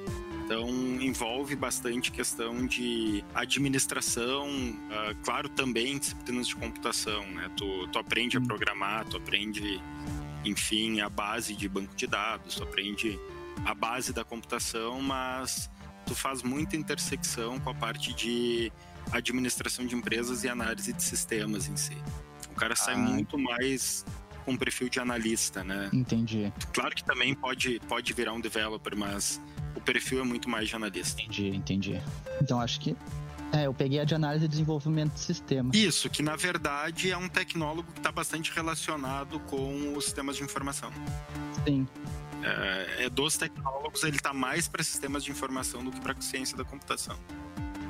[0.48, 0.70] Então,
[1.02, 7.52] envolve bastante questão de administração, uh, claro, também disciplinas de computação, né?
[7.58, 9.82] Tu, tu aprende a programar, tu aprende,
[10.46, 13.20] enfim, a base de banco de dados, tu aprende
[13.66, 15.70] a base da computação, mas
[16.06, 18.72] tu faz muita intersecção com a parte de
[19.12, 21.98] administração de empresas e análise de sistemas em si.
[22.52, 22.98] O cara sai ah.
[22.98, 24.06] muito mais
[24.46, 25.90] com perfil de analista, né?
[25.92, 26.54] Entendi.
[26.72, 29.42] Claro que também pode, pode virar um developer, mas
[29.78, 31.22] o perfil é muito mais de analista.
[31.22, 32.02] Entendi, entendi.
[32.42, 32.96] Então acho que
[33.54, 35.72] é, eu peguei a de análise e desenvolvimento de sistema.
[35.74, 40.44] Isso, que na verdade é um tecnólogo que está bastante relacionado com os sistemas de
[40.44, 40.92] informação.
[41.66, 41.88] Sim.
[42.44, 46.58] É, é dos tecnólogos, ele está mais para sistemas de informação do que para ciência
[46.58, 47.18] da computação.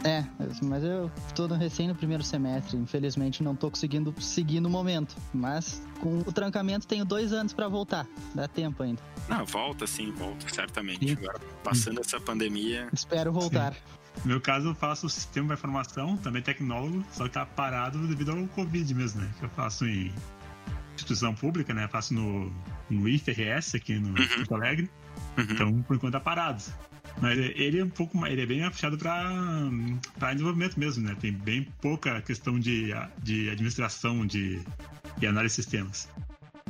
[0.04, 0.24] É,
[0.62, 5.16] mas eu tô recém no primeiro semestre, infelizmente não tô conseguindo seguir no momento.
[5.34, 9.02] Mas com o trancamento tenho dois anos para voltar, dá tempo ainda.
[9.28, 11.08] Não, volta sim, volta, certamente.
[11.08, 11.14] Sim.
[11.14, 12.88] Agora, passando essa pandemia.
[12.94, 13.74] Espero voltar.
[13.74, 13.80] Sim.
[14.24, 18.32] No meu caso, eu faço sistema de informação, também tecnólogo, só que tá parado devido
[18.32, 19.30] ao Covid mesmo, né?
[19.38, 20.12] Que eu faço em
[20.96, 21.84] instituição pública, né?
[21.84, 22.52] Eu faço no,
[22.90, 24.28] no IFRS aqui no uhum.
[24.28, 24.90] Porto Alegre.
[25.38, 25.46] Uhum.
[25.50, 26.64] Então, por enquanto, tá parado.
[27.22, 31.16] Mas ele é um pouco mais, ele é bem puxado para desenvolvimento mesmo, né?
[31.20, 32.92] Tem bem pouca questão de,
[33.24, 34.62] de administração de,
[35.18, 36.08] de análise de sistemas.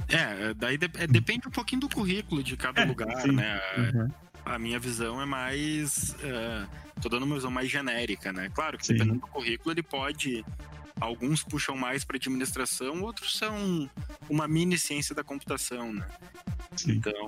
[0.07, 3.31] É, daí de, é, depende um pouquinho do currículo de cada é, lugar, sim.
[3.31, 3.59] né?
[3.77, 4.09] Uhum.
[4.45, 6.11] A minha visão é mais.
[6.11, 6.67] Uh,
[7.01, 8.49] tô dando uma visão mais genérica, né?
[8.53, 8.93] Claro que sim.
[8.93, 10.45] dependendo do currículo, ele pode.
[10.99, 13.87] Alguns puxam mais para administração, outros são
[14.27, 16.07] uma mini ciência da computação, né?
[16.75, 16.93] Sim.
[16.93, 17.27] Então,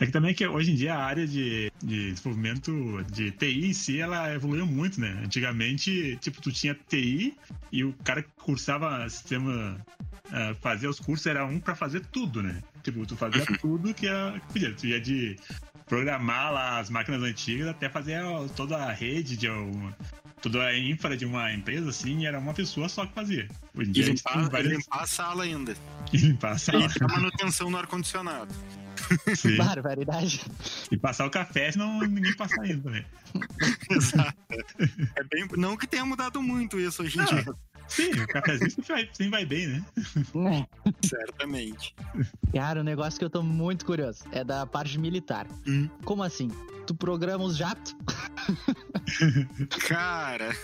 [0.00, 3.72] é que também que hoje em dia a área de, de desenvolvimento de TI em
[3.74, 5.20] si, ela evoluiu muito, né?
[5.22, 7.36] Antigamente, tipo, tu tinha TI
[7.70, 9.78] e o cara que cursava sistema,
[10.26, 12.62] uh, fazia os cursos, era um para fazer tudo, né?
[12.82, 13.56] Tipo, tu fazia uhum.
[13.60, 14.72] tudo que, que podia.
[14.72, 15.36] Tu ia de
[15.86, 18.22] programar lá as máquinas antigas até fazer
[18.56, 19.94] toda a rede de uma,
[20.40, 23.46] toda a infra de uma empresa, assim, era uma pessoa só que fazia.
[23.76, 24.72] Hoje em dia, e limpar, várias...
[24.72, 25.74] limpar a sala ainda.
[26.12, 26.86] E limpar a sala.
[26.86, 28.52] E a manutenção no ar-condicionado.
[29.36, 29.56] Sim.
[29.56, 30.44] Barbaridade.
[30.90, 33.04] E passar o café, senão ninguém passa isso também.
[33.90, 34.34] Exato.
[35.16, 37.44] É bem, não que tenha mudado muito isso hoje em dia.
[37.88, 39.84] Sim, o cafezinho sempre vai, sempre vai bem, né?
[40.46, 41.06] É.
[41.06, 41.94] Certamente.
[42.54, 45.46] Cara, um negócio que eu tô muito curioso é da parte militar.
[45.66, 45.88] Hum.
[46.04, 46.48] Como assim?
[46.86, 47.96] Tu programa os jatos?
[49.88, 50.54] Cara,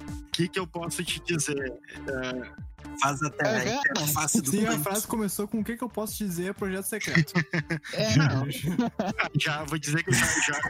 [0.00, 1.70] o que, que eu posso te dizer?
[1.70, 2.67] Uh,
[3.00, 6.16] faz até a interface do Sim, a frase começou com o que, que eu posso
[6.16, 7.32] dizer projeto secreto.
[7.92, 8.46] é, não.
[9.38, 10.60] já vou dizer que eu já, já...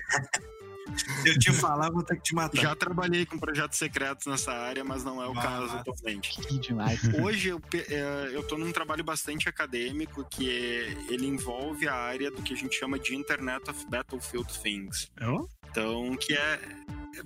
[1.25, 2.61] eu te falar, vou ter que te matar.
[2.61, 6.41] Já trabalhei com projetos secretos nessa área, mas não é o ah, caso atualmente.
[6.41, 7.01] Que demais.
[7.23, 12.31] Hoje eu, é, eu tô num trabalho bastante acadêmico que é, ele envolve a área
[12.31, 15.11] do que a gente chama de Internet of Battlefield Things.
[15.23, 15.49] Oh?
[15.71, 16.61] Então, que é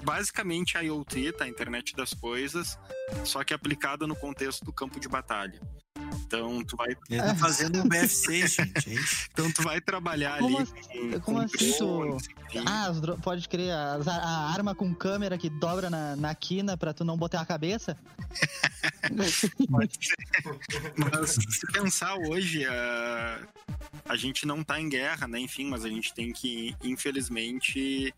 [0.02, 1.44] basicamente a IoT, tá?
[1.44, 2.78] A internet das coisas,
[3.24, 5.60] só que aplicada no contexto do campo de batalha.
[6.26, 6.96] Então tu vai.
[7.10, 8.98] Ele tá fazendo um BFC, gente.
[9.30, 10.68] então tu vai trabalhar como ali.
[10.68, 12.16] Assim, com, como assim tu.
[12.66, 12.90] Ah,
[13.22, 17.16] pode crer, a, a, arma com câmera que dobra na, na quina pra tu não
[17.16, 17.96] botar a cabeça?
[19.70, 20.16] pode ser.
[20.96, 23.40] Mas se pensar hoje, a,
[24.08, 25.38] a gente não tá em guerra, né?
[25.40, 28.14] Enfim, mas a gente tem que, infelizmente,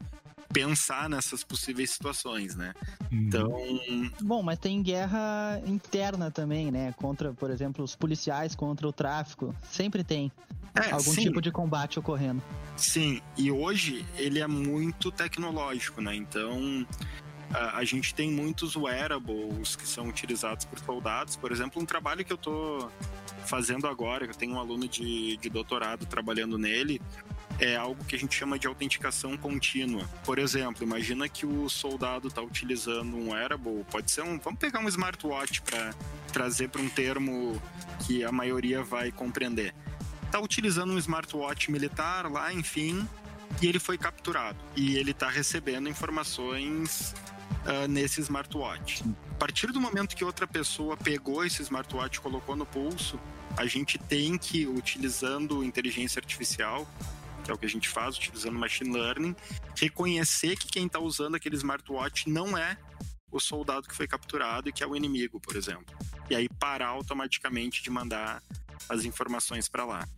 [0.54, 2.72] pensar nessas possíveis situações, né?
[3.10, 3.18] Uhum.
[3.26, 4.10] Então.
[4.22, 6.94] Bom, mas tem guerra interna também, né?
[6.96, 9.54] Contra, por exemplo, os policiais contra o tráfico.
[9.68, 10.30] Sempre tem.
[10.76, 11.22] É, algum sim.
[11.22, 12.42] tipo de combate ocorrendo.
[12.76, 16.16] Sim, e hoje ele é muito tecnológico, né?
[16.16, 16.84] Então
[17.52, 21.36] a, a, gente tem muitos wearables que são utilizados por soldados.
[21.36, 22.90] Por exemplo, um trabalho que eu estou
[23.46, 27.00] fazendo agora, que eu tenho um aluno de, de doutorado trabalhando nele,
[27.58, 30.08] é algo que a gente chama de autenticação contínua.
[30.24, 34.38] Por exemplo, imagina que o soldado está utilizando um wearable, pode ser um.
[34.38, 35.94] Vamos pegar um smartwatch para
[36.32, 37.60] trazer para um termo
[38.06, 39.74] que a maioria vai compreender.
[40.24, 43.06] Está utilizando um smartwatch militar lá, enfim,
[43.62, 44.58] e ele foi capturado.
[44.74, 47.14] E ele está recebendo informações
[47.64, 49.04] uh, nesse smartwatch.
[49.30, 53.18] A partir do momento que outra pessoa pegou esse smartwatch e colocou no pulso,
[53.56, 56.86] a gente tem que, utilizando inteligência artificial,
[57.44, 59.36] que é o que a gente faz utilizando machine learning,
[59.76, 62.76] reconhecer que quem está usando aquele smartwatch não é
[63.30, 65.94] o soldado que foi capturado e que é o inimigo, por exemplo.
[66.30, 68.42] E aí parar automaticamente de mandar
[68.88, 70.08] as informações para lá.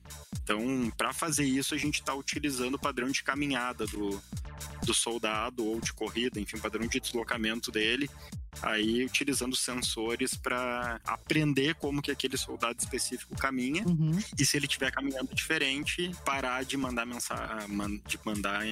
[0.42, 4.22] Então, para fazer isso, a gente está utilizando o padrão de caminhada do,
[4.84, 8.08] do soldado ou de corrida, enfim, padrão de deslocamento dele,
[8.62, 14.18] aí utilizando sensores para aprender como que aquele soldado específico caminha uhum.
[14.38, 18.64] e se ele estiver caminhando diferente, parar de mandar mensagem, de mandar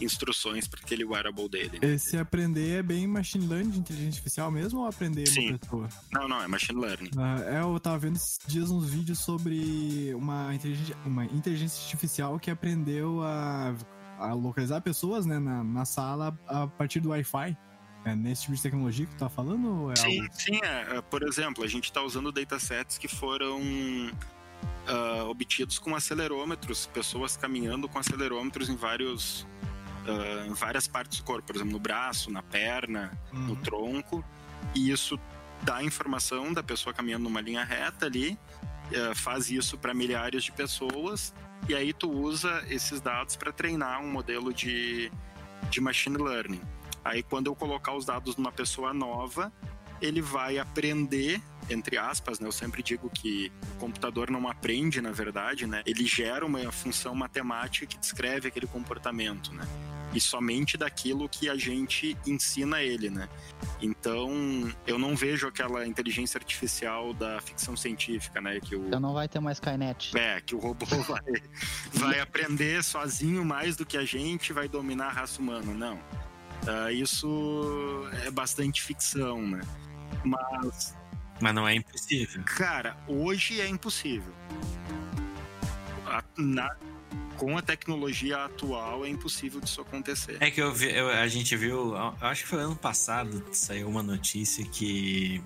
[0.00, 1.78] instruções para aquele wearable dele.
[1.82, 5.50] Esse aprender é bem machine learning de inteligência artificial mesmo ou aprender Sim.
[5.50, 5.88] uma pessoa?
[6.12, 7.10] Não, não, é machine learning.
[7.16, 12.38] Uh, é, eu tava vendo esses dias uns vídeos sobre uma inteligência, uma inteligência artificial
[12.38, 13.74] que aprendeu a,
[14.18, 17.56] a localizar pessoas né, na, na sala a partir do Wi-Fi.
[18.06, 19.90] É nesse tipo de tecnologia que tu tá falando?
[19.90, 20.32] É sim, algo...
[20.32, 20.60] sim.
[20.62, 21.00] É.
[21.02, 27.88] Por exemplo, a gente está usando datasets que foram uh, obtidos com acelerômetros, pessoas caminhando
[27.88, 29.42] com acelerômetros em vários
[30.06, 33.40] uh, em várias partes do corpo, por exemplo, no braço, na perna, uhum.
[33.40, 34.24] no tronco,
[34.72, 35.18] e isso
[35.62, 38.38] dá informação da pessoa caminhando numa linha reta ali,
[38.92, 41.34] uh, faz isso para milhares de pessoas,
[41.68, 45.10] e aí tu usa esses dados para treinar um modelo de,
[45.70, 46.60] de machine learning.
[47.08, 49.52] Aí quando eu colocar os dados numa pessoa nova,
[50.00, 52.46] ele vai aprender entre aspas, né?
[52.46, 55.82] Eu sempre digo que o computador não aprende, na verdade, né?
[55.84, 59.66] Ele gera uma função matemática que descreve aquele comportamento, né?
[60.16, 63.28] e somente daquilo que a gente ensina ele, né?
[63.82, 64.30] Então,
[64.86, 68.58] eu não vejo aquela inteligência artificial da ficção científica, né?
[68.58, 68.86] Que o...
[68.86, 70.16] Então não vai ter mais Skynet.
[70.16, 71.42] É, que o robô vai,
[71.92, 75.74] vai aprender sozinho mais do que a gente, vai dominar a raça humana.
[75.74, 76.00] Não.
[76.66, 79.60] Uh, isso é bastante ficção, né?
[80.24, 80.96] Mas.
[81.40, 82.42] Mas não é impossível.
[82.44, 84.32] Cara, hoje é impossível.
[86.06, 86.74] A, na,
[87.36, 90.38] com a tecnologia atual é impossível disso acontecer.
[90.40, 94.02] É que eu vi, eu, a gente viu, acho que foi ano passado, saiu uma
[94.02, 95.42] notícia que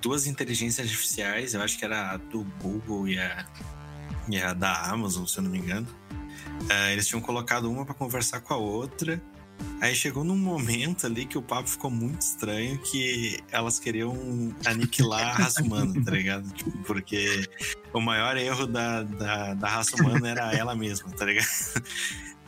[0.00, 3.46] duas inteligências artificiais, eu acho que era a do Google e a,
[4.28, 5.86] e a da Amazon, se eu não me engano,
[6.62, 9.20] uh, eles tinham colocado uma para conversar com a outra
[9.80, 14.14] Aí chegou num momento ali que o papo ficou muito estranho, que elas queriam
[14.64, 16.50] aniquilar a raça humana, tá ligado?
[16.52, 17.46] Tipo, porque
[17.92, 21.46] o maior erro da, da, da, raça humana era ela mesma, tá ligado?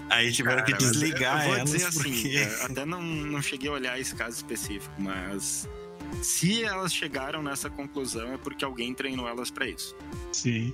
[0.09, 2.39] Aí tiveram Cara, que desligar eu vou elas dizer assim, porque...
[2.39, 5.69] assim, até não, não cheguei a olhar esse caso específico, mas
[6.23, 9.95] se elas chegaram nessa conclusão é porque alguém treinou elas para isso.
[10.33, 10.73] Sim.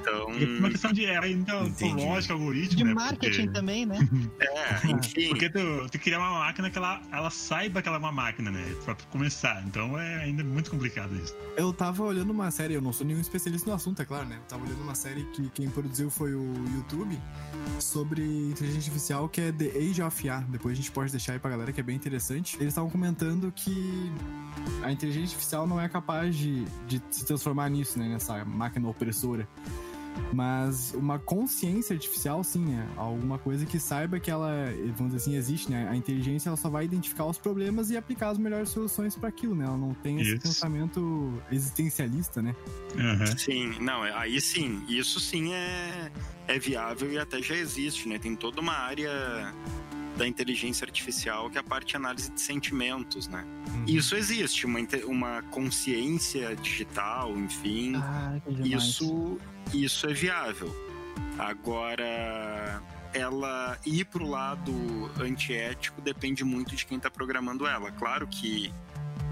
[0.00, 0.26] Então.
[0.58, 1.60] Uma questão de era ainda
[1.96, 2.76] lógica, algoritmo.
[2.76, 2.94] De né?
[2.94, 3.52] marketing porque...
[3.52, 3.98] também, né?
[4.40, 5.28] é, enfim.
[5.28, 8.50] Porque tu, tu criar uma máquina que ela, ela saiba que ela é uma máquina,
[8.50, 8.74] né?
[8.84, 9.62] Pra começar.
[9.66, 11.34] Então é ainda muito complicado isso.
[11.56, 14.36] Eu tava olhando uma série, eu não sou nenhum especialista no assunto, é claro, né?
[14.36, 17.18] Eu tava olhando uma série que quem produziu foi o YouTube
[17.78, 20.44] sobre inteligência artificial que é The Age of IA.
[20.48, 22.56] Depois a gente pode deixar aí pra galera que é bem interessante.
[22.56, 24.10] Eles estavam comentando que
[24.82, 28.08] a inteligência artificial não é capaz de, de se transformar nisso, né?
[28.08, 29.48] Nessa máquina opressora.
[30.32, 34.50] Mas uma consciência artificial, sim, é alguma coisa que saiba que ela,
[34.96, 35.88] vamos dizer assim, existe, né?
[35.90, 39.54] A inteligência ela só vai identificar os problemas e aplicar as melhores soluções para aquilo,
[39.54, 39.64] né?
[39.64, 42.54] Ela não tem esse pensamento existencialista, né?
[42.94, 43.38] Uhum.
[43.38, 46.12] Sim, não, é, aí sim, isso sim é,
[46.46, 48.18] é viável e até já existe, né?
[48.18, 49.52] Tem toda uma área
[50.16, 53.44] da inteligência artificial, que é a parte de análise de sentimentos, né?
[53.72, 53.84] Uhum.
[53.86, 57.94] Isso existe, uma, uma consciência digital, enfim.
[57.96, 59.38] Ah, isso,
[59.72, 60.74] isso é viável.
[61.38, 67.90] Agora, ela ir para o lado antiético depende muito de quem está programando ela.
[67.92, 68.72] Claro que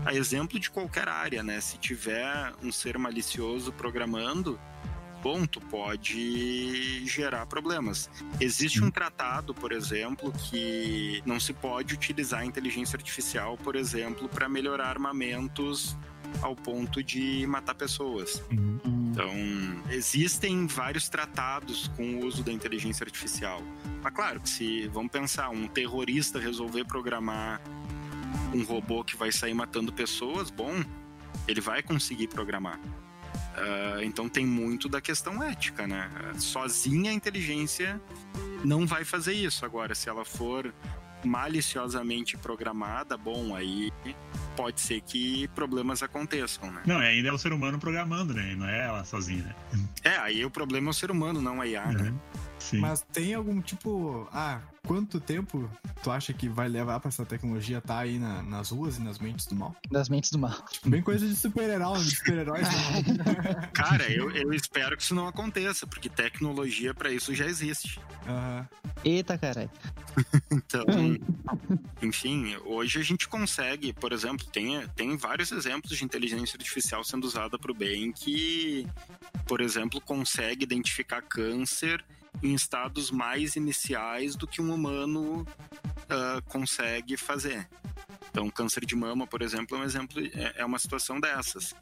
[0.04, 1.60] a exemplo de qualquer área, né?
[1.60, 4.58] Se tiver um ser malicioso programando,
[5.22, 8.08] ponto pode gerar problemas.
[8.40, 14.28] Existe um tratado, por exemplo, que não se pode utilizar a inteligência artificial, por exemplo,
[14.28, 15.96] para melhorar armamentos
[16.42, 18.42] ao ponto de matar pessoas.
[18.50, 18.78] Uhum.
[19.10, 19.32] Então,
[19.90, 23.60] existem vários tratados com o uso da inteligência artificial.
[24.02, 27.60] Mas claro que se, vamos pensar, um terrorista resolver programar
[28.54, 30.84] um robô que vai sair matando pessoas, bom,
[31.46, 32.78] ele vai conseguir programar.
[32.78, 36.08] Uh, então tem muito da questão ética, né?
[36.38, 38.00] Sozinha a inteligência
[38.64, 39.64] não vai fazer isso.
[39.64, 40.72] Agora, se ela for
[41.24, 43.92] maliciosamente programada, bom, aí
[44.56, 46.82] pode ser que problemas aconteçam, né?
[46.86, 48.54] Não, ainda é o ser humano programando, né?
[48.56, 49.54] Não é ela sozinha, né?
[50.04, 51.92] É, aí o problema é o ser humano, não a IA, né?
[51.92, 52.04] uhum.
[52.04, 52.14] né?
[52.58, 52.78] Sim.
[52.78, 54.28] Mas tem algum tipo.
[54.32, 55.70] Ah, quanto tempo
[56.02, 59.02] tu acha que vai levar pra essa tecnologia estar tá aí na, nas ruas e
[59.02, 59.76] nas mentes do mal?
[59.90, 60.62] Das mentes do mal.
[60.70, 62.66] Tipo, bem coisa de super-herói, super-heróis.
[62.66, 63.68] Né?
[63.74, 68.00] Cara, eu, eu espero que isso não aconteça, porque tecnologia para isso já existe.
[68.26, 68.64] Uhum.
[69.04, 69.70] Eita, caralho.
[70.50, 70.86] então,
[72.00, 77.24] enfim, hoje a gente consegue, por exemplo, tem, tem vários exemplos de inteligência artificial sendo
[77.24, 78.86] usada para o bem que,
[79.46, 82.02] por exemplo, consegue identificar câncer
[82.42, 87.68] em estados mais iniciais do que um humano uh, consegue fazer.
[88.30, 91.72] Então, câncer de mama, por exemplo, é um exemplo, é, é uma situação dessas.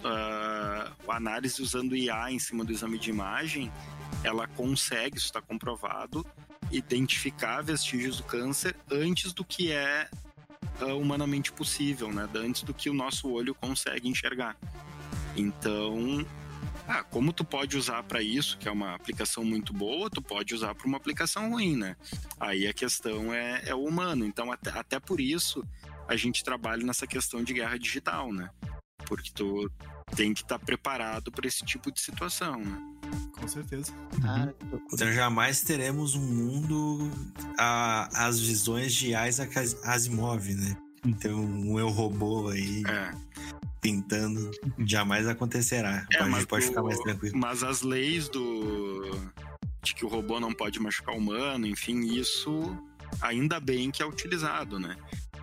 [0.00, 3.72] Uh, a análise usando IA em cima do exame de imagem,
[4.22, 6.24] ela consegue, isso está comprovado,
[6.70, 10.08] identificar vestígios do câncer antes do que é
[10.80, 12.28] uh, humanamente possível, né?
[12.34, 14.56] Antes do que o nosso olho consegue enxergar.
[15.36, 16.24] Então,
[16.88, 20.54] ah, como tu pode usar para isso, que é uma aplicação muito boa, tu pode
[20.54, 21.96] usar para uma aplicação ruim, né?
[22.38, 24.24] Aí a questão é, é o humano.
[24.24, 25.64] Então, até, até por isso,
[26.06, 28.48] a gente trabalha nessa questão de guerra digital, né?
[29.06, 29.70] Porque tu
[30.14, 32.78] tem que estar tá preparado para esse tipo de situação, né?
[33.32, 33.92] Com certeza.
[34.24, 34.48] Ah,
[34.92, 37.10] então jamais teremos um mundo
[37.58, 39.52] a, as visões de Isaac
[39.84, 40.76] Asimov, né?
[41.04, 42.82] Então um eu robô aí.
[42.86, 43.26] É
[43.80, 46.06] pintando jamais acontecerá.
[46.12, 47.38] É, gente pode o, ficar mais tranquilo.
[47.38, 49.10] Mas as leis do
[49.82, 52.76] de que o robô não pode machucar o humano, enfim, isso
[53.20, 54.96] ainda bem que é utilizado, né?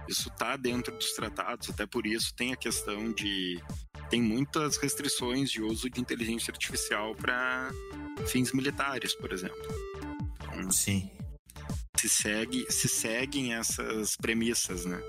[0.08, 3.62] Isso está dentro dos tratados, até por isso tem a questão de
[4.10, 7.72] tem muitas restrições de uso de inteligência artificial para
[8.28, 9.57] fins militares, por exemplo.
[10.41, 11.10] Então, Sim.
[11.97, 15.01] se segue, se seguem essas premissas, né?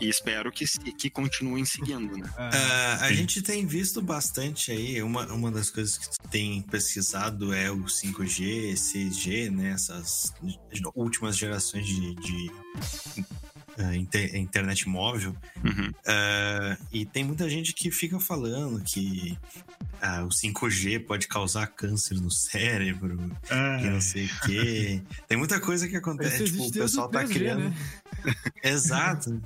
[0.00, 2.28] E espero que, que continuem seguindo, né?
[2.36, 7.70] Uh, a gente tem visto bastante aí, uma, uma das coisas que tem pesquisado é
[7.70, 9.72] o 5G, 6G, né?
[9.72, 10.32] Essas
[10.94, 12.50] últimas gerações de, de
[13.78, 15.34] uh, inter, internet móvel.
[15.64, 15.88] Uhum.
[15.90, 19.38] Uh, e tem muita gente que fica falando que
[20.02, 23.16] uh, o 5G pode causar câncer no cérebro,
[23.80, 25.02] que não sei o quê.
[25.26, 26.44] Tem muita coisa que acontece.
[26.44, 27.64] Tipo, o pessoal tá criando.
[27.64, 27.76] Né?
[28.62, 29.40] Exato.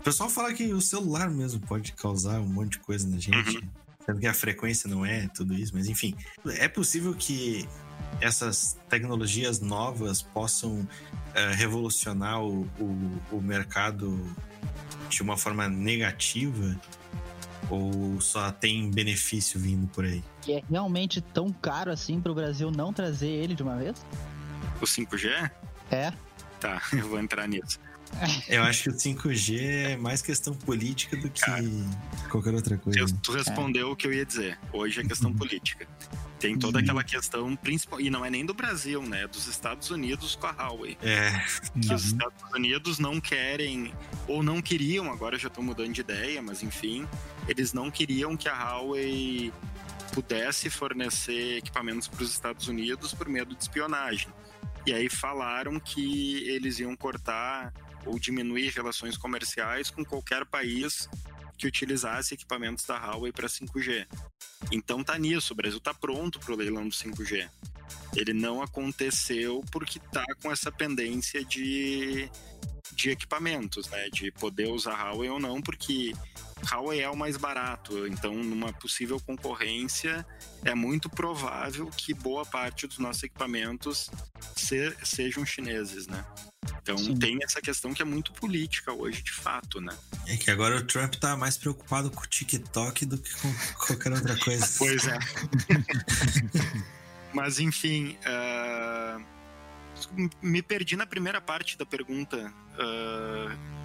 [0.00, 3.58] O pessoal fala que o celular mesmo pode causar um monte de coisa na gente.
[3.58, 3.68] Uhum.
[4.06, 6.14] Sendo que a frequência não é tudo isso, mas enfim.
[6.56, 7.68] É possível que
[8.18, 14.26] essas tecnologias novas possam uh, revolucionar o, o, o mercado
[15.10, 16.80] de uma forma negativa?
[17.68, 20.24] Ou só tem benefício vindo por aí?
[20.48, 24.02] E é realmente tão caro assim para o Brasil não trazer ele de uma vez?
[24.80, 25.50] O 5G?
[25.90, 26.10] É.
[26.58, 27.78] Tá, eu vou entrar nisso.
[28.48, 31.64] Eu acho que o 5G é mais questão política do que Cara,
[32.30, 33.06] qualquer outra coisa.
[33.22, 33.90] Tu respondeu é.
[33.92, 34.58] o que eu ia dizer.
[34.72, 35.36] Hoje é questão uhum.
[35.36, 35.86] política.
[36.38, 36.84] Tem toda uhum.
[36.84, 39.24] aquela questão principal, e não é nem do Brasil, né?
[39.24, 40.96] É dos Estados Unidos com a Huawei.
[41.02, 41.30] É.
[41.80, 41.94] Que uhum.
[41.94, 43.94] os Estados Unidos não querem,
[44.26, 47.06] ou não queriam, agora já estão mudando de ideia, mas enfim,
[47.46, 49.52] eles não queriam que a Huawei
[50.12, 54.28] pudesse fornecer equipamentos para os Estados Unidos por medo de espionagem.
[54.86, 57.72] E aí falaram que eles iam cortar
[58.06, 61.08] ou diminuir relações comerciais com qualquer país
[61.56, 64.06] que utilizasse equipamentos da Huawei para 5G.
[64.72, 67.48] Então tá nisso, o Brasil tá pronto para o leilão do 5G.
[68.16, 72.30] Ele não aconteceu porque tá com essa pendência de,
[72.94, 74.08] de equipamentos, né?
[74.10, 76.12] De poder usar Huawei ou não, porque
[76.70, 78.06] Huawei é o mais barato.
[78.06, 80.26] Então, numa possível concorrência,
[80.64, 84.10] é muito provável que boa parte dos nossos equipamentos
[84.56, 86.24] se, sejam chineses, né?
[86.82, 87.16] Então Sim.
[87.16, 89.96] tem essa questão que é muito política hoje, de fato, né?
[90.26, 93.52] É que agora o Trump tá mais preocupado com o TikTok do que com
[93.86, 94.66] qualquer outra coisa.
[94.76, 95.18] pois é.
[97.32, 99.39] Mas enfim, uh...
[100.42, 102.52] me perdi na primeira parte da pergunta.
[102.74, 103.80] Uh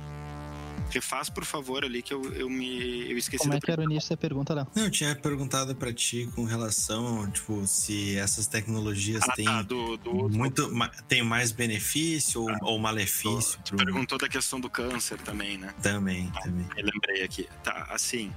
[0.89, 3.43] Refaz, por favor, ali que eu, eu me eu esqueci.
[3.43, 4.67] Como é que era o início da pergunta, Léo?
[4.75, 9.61] Não, eu tinha perguntado para ti com relação, tipo, se essas tecnologias ah, têm tá,
[9.61, 10.89] do, do, muito do...
[11.07, 13.59] tem mais benefício ou, ah, ou malefício.
[13.63, 13.85] Tu pro...
[13.85, 15.73] perguntou da questão do câncer também, né?
[15.81, 16.67] Também, ah, também.
[16.77, 17.47] Eu lembrei aqui.
[17.63, 18.33] Tá, assim, uh,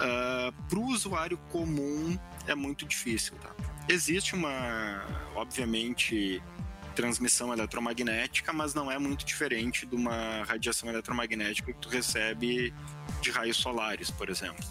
[0.00, 3.50] ah, para o usuário comum é muito difícil, tá?
[3.88, 6.42] Existe uma, obviamente,
[6.96, 12.74] transmissão eletromagnética, mas não é muito diferente de uma radiação eletromagnética que tu recebe
[13.20, 14.64] de raios solares, por exemplo.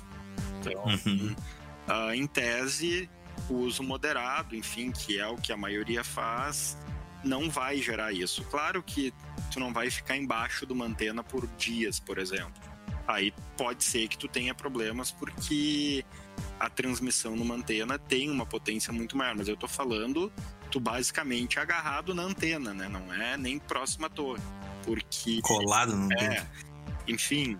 [0.59, 1.35] Então, uhum.
[1.87, 3.07] uh, em tese,
[3.47, 6.75] o uso moderado, enfim, que é o que a maioria faz,
[7.23, 8.43] não vai gerar isso.
[8.45, 9.13] Claro que
[9.51, 12.59] tu não vai ficar embaixo de uma antena por dias, por exemplo.
[13.07, 16.03] Aí pode ser que tu tenha problemas porque
[16.59, 20.33] a transmissão numa antena tem uma potência muito maior, mas eu tô falando
[20.71, 22.87] tu basicamente agarrado na antena, né?
[22.87, 24.41] Não é nem próximo à torre.
[24.83, 25.41] Porque.
[25.41, 26.45] Colado no é,
[27.07, 27.57] Enfim,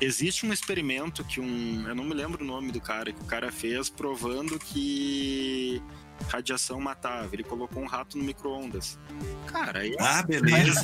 [0.00, 1.86] existe um experimento que um.
[1.88, 5.82] Eu não me lembro o nome do cara, que o cara fez provando que
[6.28, 7.28] radiação matava.
[7.32, 8.98] Ele colocou um rato no micro-ondas.
[9.46, 9.94] Cara, aí.
[9.98, 10.82] Ah, beleza.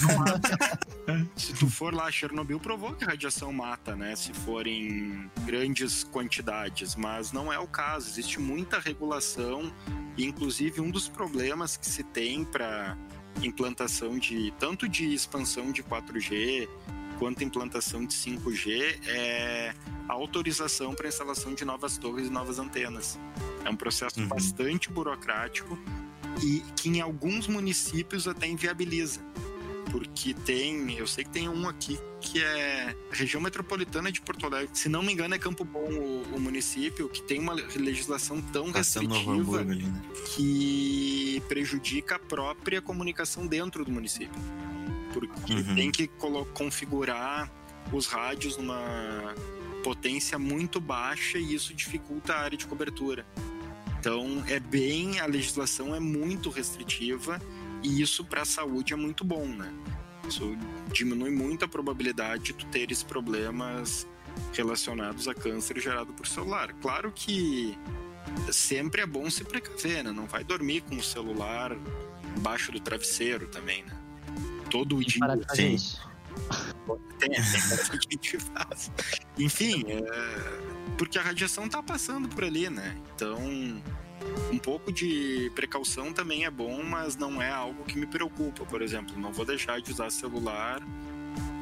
[1.36, 4.14] Se tu for lá, Chernobyl provou que a radiação mata, né?
[4.16, 6.94] Se for em grandes quantidades.
[6.94, 8.08] Mas não é o caso.
[8.08, 9.72] Existe muita regulação.
[10.16, 12.96] E, inclusive, um dos problemas que se tem para
[13.42, 16.68] implantação de tanto de expansão de 4G
[17.18, 19.74] quanto implantação de 5G é
[20.08, 23.18] autorização para instalação de novas torres e novas antenas.
[23.64, 24.28] É um processo uhum.
[24.28, 25.78] bastante burocrático
[26.42, 29.20] e que em alguns municípios até inviabiliza.
[29.90, 34.70] Porque tem, eu sei que tem um aqui que é região metropolitana de Porto Alegre.
[34.72, 38.72] Se não me engano, é Campo Bom o, o município, que tem uma legislação tão
[38.72, 40.02] restritiva ali, né?
[40.34, 44.40] que prejudica a própria comunicação dentro do município.
[45.12, 45.74] Porque uhum.
[45.76, 46.10] tem que
[46.52, 47.52] configurar
[47.92, 49.34] os rádios numa
[49.84, 53.26] potência muito baixa e isso dificulta a área de cobertura.
[54.00, 57.38] Então, é bem, a legislação é muito restritiva
[57.82, 59.70] e isso para a saúde é muito bom, né?
[60.26, 60.56] Isso
[60.90, 64.06] diminui muito a probabilidade de tu teres problemas
[64.54, 66.72] relacionados a câncer gerado por celular.
[66.80, 67.76] Claro que
[68.50, 70.12] sempre é bom se precaver, né?
[70.12, 71.76] Não vai dormir com o celular
[72.34, 73.94] embaixo do travesseiro também, né?
[74.70, 75.20] Todo dia.
[75.54, 75.76] Tem,
[79.38, 82.96] Enfim, é, porque a radiação tá passando por ali, né?
[83.14, 83.38] Então,
[84.52, 88.64] um pouco de precaução também é bom, mas não é algo que me preocupa.
[88.64, 90.80] Por exemplo, não vou deixar de usar celular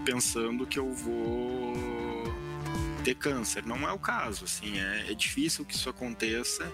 [0.04, 1.74] pensando que eu vou
[3.04, 3.64] ter câncer.
[3.64, 6.70] Não é o caso, assim, é, é difícil que isso aconteça.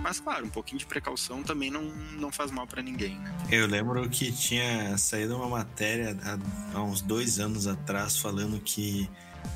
[0.00, 1.82] Mas, claro, um pouquinho de precaução também não,
[2.18, 3.34] não faz mal para ninguém, né?
[3.50, 9.08] Eu lembro que tinha saído uma matéria há, há uns dois anos atrás falando que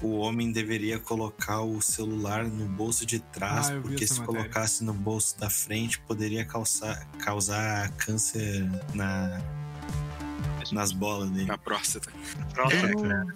[0.03, 4.41] o homem deveria colocar o celular no bolso de trás, ah, porque se matéria.
[4.41, 9.41] colocasse no bolso da frente poderia causar, causar câncer na,
[10.73, 11.47] nas bolas dele.
[11.47, 12.11] Na próstata.
[12.53, 13.27] próstata.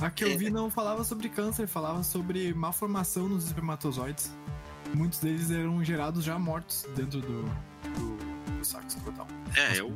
[0.00, 4.30] É, a que eu vi não falava sobre câncer, falava sobre malformação nos espermatozoides.
[4.94, 9.26] Muitos deles eram gerados já mortos dentro do, do, do saco escrotal.
[9.56, 9.94] É, eu,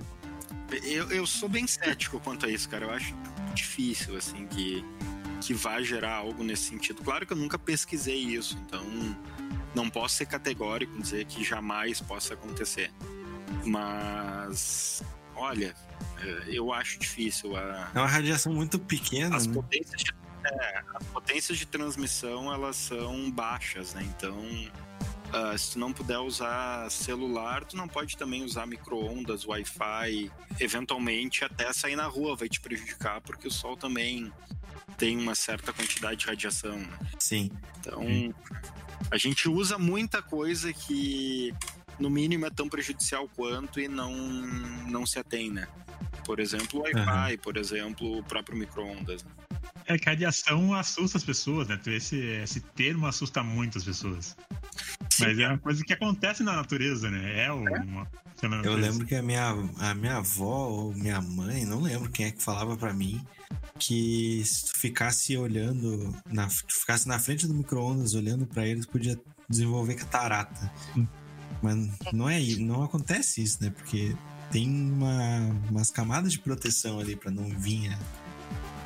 [0.84, 2.86] eu, eu sou bem cético quanto a isso, cara.
[2.86, 3.14] Eu acho
[3.55, 4.84] difícil, assim, que
[5.40, 7.03] que vai gerar algo nesse sentido.
[7.03, 8.84] Claro que eu nunca pesquisei isso, então
[9.74, 12.90] não posso ser categórico dizer que jamais possa acontecer.
[13.64, 15.03] Mas,
[15.34, 15.74] olha,
[16.20, 17.57] é, eu acho difícil.
[17.57, 17.90] A...
[17.94, 19.36] É uma radiação muito pequena.
[19.36, 19.55] As, né?
[19.55, 20.12] potências, de,
[20.49, 24.03] é, as potências de transmissão elas são baixas, né?
[24.03, 30.30] Então, uh, se tu não puder usar celular, tu não pode também usar micro-ondas, Wi-Fi.
[30.61, 34.32] Eventualmente, até sair na rua vai te prejudicar, porque o sol também
[34.96, 36.76] tem uma certa quantidade de radiação.
[36.76, 36.99] Né?
[37.18, 37.51] Sim.
[37.78, 38.03] Então,
[39.11, 41.55] a gente usa muita coisa que,
[41.99, 44.12] no mínimo, é tão prejudicial quanto e não,
[44.88, 45.68] não se atém, né?
[46.24, 47.38] Por exemplo, o Wi-Fi, uhum.
[47.38, 49.24] por exemplo, o próprio micro-ondas.
[49.89, 51.80] É que a radiação assusta as pessoas, né?
[51.86, 54.36] Esse, esse termo assusta muito as pessoas.
[55.11, 55.24] Sim.
[55.24, 57.47] Mas é uma coisa que acontece na natureza, né?
[57.47, 58.07] É uma.
[58.62, 62.30] Eu lembro que a minha, a minha avó ou minha mãe, não lembro quem é
[62.30, 63.20] que falava para mim,
[63.80, 69.18] que se tu ficasse olhando, na, ficasse na frente do micro-ondas olhando para eles, podia
[69.49, 70.70] desenvolver catarata.
[70.97, 71.07] Hum.
[71.61, 71.76] Mas
[72.12, 73.70] não é não acontece isso, né?
[73.70, 74.14] Porque
[74.53, 77.89] tem uma, umas camadas de proteção ali para não vir.
[77.89, 77.99] Né?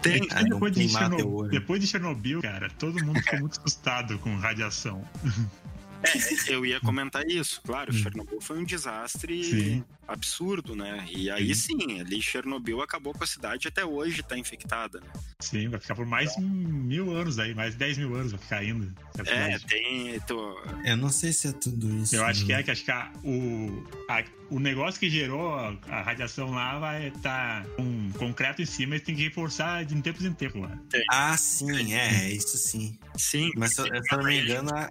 [0.03, 4.36] Tem, ah, depois, de Chernobyl, depois de Chernobyl, cara, todo mundo ficou muito assustado com
[4.36, 5.03] radiação.
[6.03, 7.92] É, eu ia comentar isso, claro.
[7.92, 7.98] Hum.
[7.98, 9.84] Chernobyl foi um desastre sim.
[10.07, 11.07] absurdo, né?
[11.11, 11.78] E aí sim.
[11.78, 15.07] sim, ali Chernobyl acabou com a cidade até hoje está infectada, né?
[15.40, 18.59] Sim, vai ficar por mais então, mil anos aí, mais 10 mil anos vai ficar
[18.59, 18.94] ainda.
[19.26, 20.20] É, tem.
[20.20, 20.59] Tô...
[20.84, 22.14] Eu não sei se é tudo isso.
[22.14, 25.76] Eu acho que é, que acho que a, o, a, o negócio que gerou a,
[25.88, 30.00] a radiação lá vai estar tá com concreto em cima e tem que reforçar de
[30.03, 30.78] tempos em tempos lá.
[31.11, 32.98] Ah, sim, é, isso sim.
[33.16, 33.50] Sim.
[33.57, 34.88] Mas se eu não me engano, a,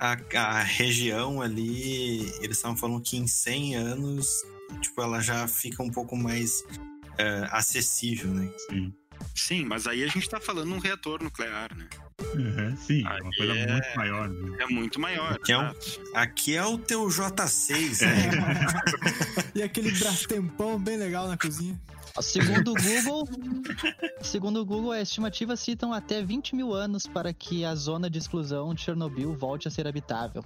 [0.00, 4.28] a, a, região ali, eles estavam falando que em 100 anos,
[4.80, 8.50] tipo, ela já fica um pouco mais uh, acessível, né?
[8.70, 8.92] Sim.
[9.34, 11.88] Sim, mas aí a gente tá falando um reator nuclear, né?
[12.34, 13.72] Uhum, sim, é uma coisa é...
[13.72, 14.28] muito maior.
[14.28, 14.56] Né?
[14.60, 15.32] É muito maior.
[15.32, 15.72] Aqui é, um,
[16.14, 18.30] aqui é o teu J6, né?
[19.54, 21.78] e aquele brastempão bem legal na cozinha.
[22.20, 23.28] Segundo o Google,
[24.22, 28.18] segundo o Google, as estimativas citam até 20 mil anos para que a zona de
[28.18, 30.44] exclusão de Chernobyl volte a ser habitável.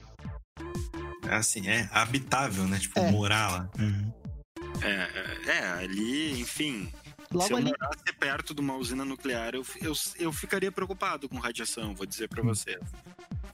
[1.31, 2.79] Assim, é habitável, né?
[2.79, 3.11] Tipo, é.
[3.11, 3.71] morar lá.
[3.79, 4.13] Uhum.
[4.83, 6.93] É, é, ali, enfim.
[7.33, 7.67] Logo se eu ali...
[7.71, 12.29] morasse perto de uma usina nuclear, eu, eu, eu ficaria preocupado com radiação, vou dizer
[12.29, 12.79] para você.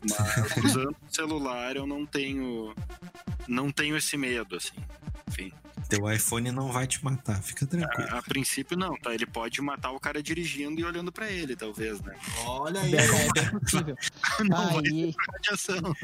[0.02, 2.74] Mas usando celular, eu não tenho,
[3.46, 4.76] não tenho esse medo, assim.
[5.28, 5.52] Enfim.
[5.89, 8.09] Teu iPhone não vai te matar, fica tranquilo.
[8.11, 9.14] A, a princípio não, tá?
[9.14, 12.14] Ele pode matar o cara dirigindo e olhando para ele, talvez, né?
[12.45, 12.95] Olha aí.
[12.95, 12.99] É,
[13.41, 13.97] é possível.
[14.47, 15.14] não aí...
[15.14, 15.95] vai radiação.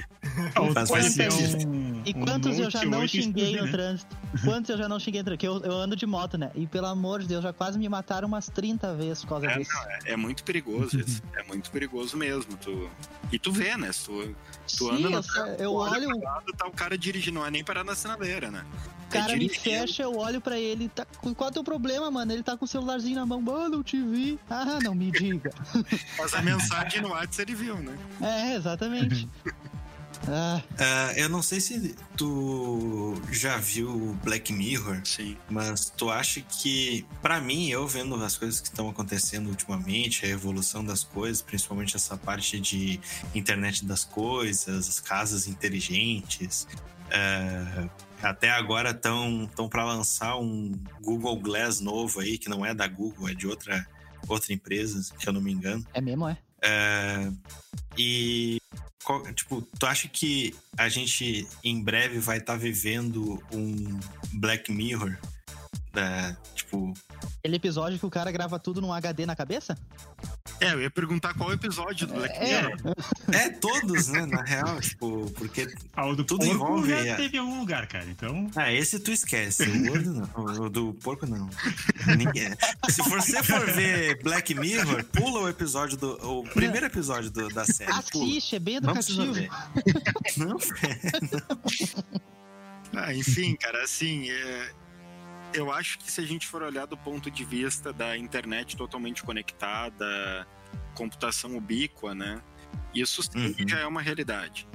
[0.57, 3.71] Um, e quantos um eu já não xinguei no né?
[3.71, 4.17] trânsito?
[4.43, 5.45] Quantos eu já não xinguei no trânsito?
[5.53, 6.51] Porque eu, eu, ando de moto, né?
[6.55, 9.59] E pelo amor de Deus, já quase me mataram umas 30 vezes por causa é,
[9.59, 9.71] disso.
[9.75, 11.23] Não, é, é, muito perigoso isso.
[11.35, 12.57] É muito perigoso mesmo.
[12.57, 12.91] Tu...
[13.31, 13.91] E tu vê, né?
[14.05, 14.35] Tu,
[14.77, 16.21] tu anda no eu, eu olho.
[16.21, 18.65] Lado, tá o cara dirigindo, não é nem parar na sinaleira, né?
[19.07, 20.89] O cara me fecha, eu olho pra ele.
[20.89, 21.07] Tá...
[21.21, 22.33] Qual é o teu problema, mano?
[22.33, 23.41] Ele tá com o celularzinho na mão.
[23.41, 24.39] Mano, eu te vi.
[24.51, 25.51] Ah, não me diga.
[26.19, 27.97] Mas a mensagem no WhatsApp ele viu, né?
[28.21, 29.29] É, exatamente.
[30.29, 30.63] Ah.
[30.73, 35.37] Uh, eu não sei se tu já viu Black Mirror, Sim.
[35.51, 40.29] mas tu acha que, para mim, eu vendo as coisas que estão acontecendo ultimamente, a
[40.29, 43.01] evolução das coisas, principalmente essa parte de
[43.35, 46.67] internet das coisas, as casas inteligentes,
[47.09, 47.91] uh,
[48.23, 50.73] até agora estão tão para lançar um
[51.03, 53.87] Google Glass novo aí, que não é da Google, é de outra,
[54.27, 55.87] outra empresa, se eu não me engano.
[55.93, 56.39] É mesmo, é?
[56.65, 57.37] Uh,
[57.99, 58.59] e
[59.35, 64.01] tipo, tu acha que a gente em breve vai estar tá vivendo um
[64.33, 65.17] Black Mirror?
[65.93, 66.93] Da, tipo.
[67.39, 69.79] Aquele episódio que o cara grava tudo num HD na cabeça?
[70.61, 72.63] É, eu ia perguntar qual episódio do Black é.
[72.63, 72.95] Mirror.
[73.33, 74.27] É, é todos, né?
[74.27, 76.91] Na real, tipo, porque ah, o do tudo porco envolve.
[76.91, 77.15] Já é...
[77.15, 78.51] teve em algum lugar, cara, então.
[78.57, 79.65] Ah, esse tu esquece.
[79.65, 80.65] O outro não.
[80.65, 81.49] O do porco não.
[82.17, 82.51] Ninguém...
[82.89, 86.41] Se você for ver Black Mirror, pula o episódio do.
[86.41, 87.93] O primeiro episódio do, da série.
[87.93, 89.35] Assiste, é bem educativo.
[90.37, 92.05] Não, não, não.
[92.97, 94.31] Ah, enfim, cara, assim.
[94.31, 94.71] É
[95.55, 99.23] eu acho que se a gente for olhar do ponto de vista da internet totalmente
[99.23, 100.47] conectada,
[100.95, 102.43] computação ubíqua, né?
[102.93, 103.55] Isso uhum.
[103.67, 104.69] já é uma realidade.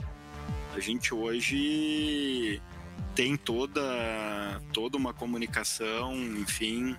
[0.73, 2.61] A gente hoje
[3.13, 3.82] tem toda,
[4.71, 6.95] toda uma comunicação, enfim.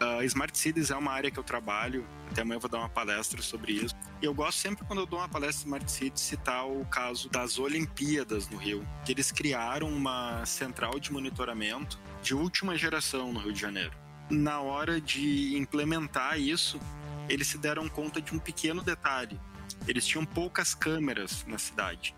[0.00, 2.88] Uh, Smart Cities é uma área que eu trabalho, até amanhã eu vou dar uma
[2.88, 3.94] palestra sobre isso.
[4.20, 7.58] E eu gosto sempre, quando eu dou uma palestra Smart Cities, citar o caso das
[7.58, 13.52] Olimpíadas no Rio, que eles criaram uma central de monitoramento de última geração no Rio
[13.52, 13.92] de Janeiro.
[14.30, 16.80] Na hora de implementar isso,
[17.28, 19.38] eles se deram conta de um pequeno detalhe.
[19.86, 22.14] Eles tinham poucas câmeras na cidade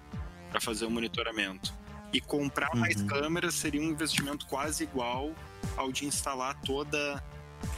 [0.50, 1.72] para fazer o monitoramento.
[2.12, 2.80] E comprar uhum.
[2.80, 5.34] mais câmeras seria um investimento quase igual
[5.76, 7.24] ao de instalar toda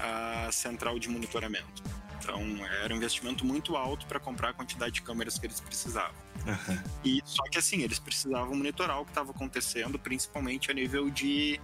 [0.00, 1.82] a central de monitoramento.
[2.18, 2.40] Então,
[2.82, 6.14] era um investimento muito alto para comprar a quantidade de câmeras que eles precisavam.
[6.46, 6.82] Uhum.
[7.04, 11.60] E só que assim, eles precisavam monitorar o que estava acontecendo, principalmente a nível de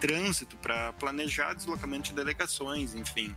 [0.00, 3.34] trânsito para planejar deslocamento de delegações, enfim.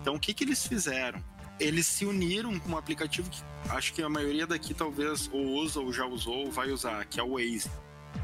[0.00, 1.22] Então, o que, que eles fizeram?
[1.58, 5.80] Eles se uniram com um aplicativo que acho que a maioria daqui talvez ou usa
[5.80, 7.70] ou já usou ou vai usar, que é o Waze,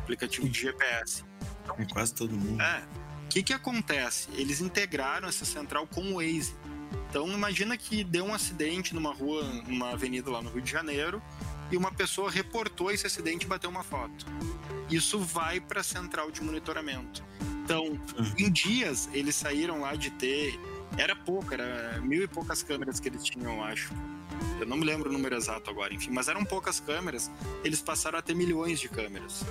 [0.02, 1.24] aplicativo de GPS.
[1.64, 2.60] Então, é quase todo mundo.
[2.60, 2.82] É.
[3.24, 4.28] O que, que acontece?
[4.34, 6.54] Eles integraram essa central com o Waze.
[7.08, 11.22] Então, imagina que deu um acidente numa rua, numa avenida lá no Rio de Janeiro,
[11.70, 14.26] e uma pessoa reportou esse acidente e bateu uma foto.
[14.90, 17.22] Isso vai para a central de monitoramento.
[17.64, 17.98] Então,
[18.38, 20.58] em dias, eles saíram lá de ter.
[20.96, 23.92] Era pouco, era mil e poucas câmeras que eles tinham, eu acho.
[24.60, 27.30] Eu não me lembro o número exato agora, enfim, mas eram poucas câmeras.
[27.64, 29.44] Eles passaram a ter milhões de câmeras.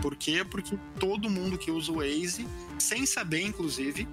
[0.00, 0.44] Por quê?
[0.48, 2.46] Porque todo mundo que usa o Waze,
[2.78, 4.08] sem saber, inclusive,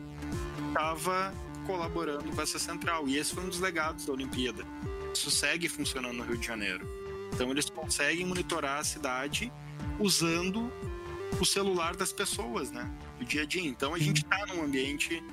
[0.68, 1.34] estava
[1.64, 3.08] colaborando com essa central.
[3.08, 4.66] E esse foi um dos legados da Olimpíada.
[5.14, 6.88] Isso segue funcionando no Rio de Janeiro.
[7.34, 9.52] Então, eles conseguem monitorar a cidade
[10.00, 10.72] usando
[11.40, 12.90] o celular das pessoas, né?
[13.20, 13.68] Do dia a dia.
[13.68, 15.24] Então a gente está num ambiente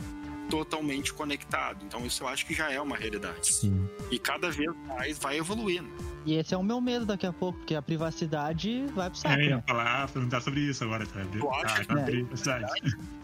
[0.48, 1.84] totalmente conectado.
[1.84, 3.52] Então isso eu acho que já é uma realidade.
[3.52, 3.88] Sim.
[4.10, 5.88] E cada vez mais vai evoluindo.
[6.26, 9.40] E esse é o meu medo daqui a pouco, porque a privacidade vai pro saco.
[9.40, 9.64] É, ia né?
[9.66, 11.20] falar, perguntar sobre isso agora, tá?
[11.32, 13.10] Tu acha ah, é.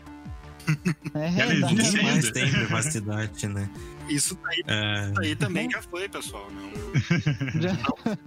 [1.15, 3.71] É, Ninguém mais tem privacidade, né?
[4.09, 5.11] Isso aí, é...
[5.11, 6.49] isso aí também já foi, pessoal.
[6.51, 7.73] Não, já.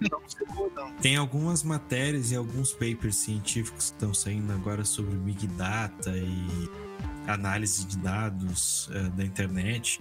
[0.00, 5.46] não, não, Tem algumas matérias e alguns papers científicos que estão saindo agora sobre Big
[5.48, 6.70] Data e
[7.26, 10.00] análise de dados uh, da internet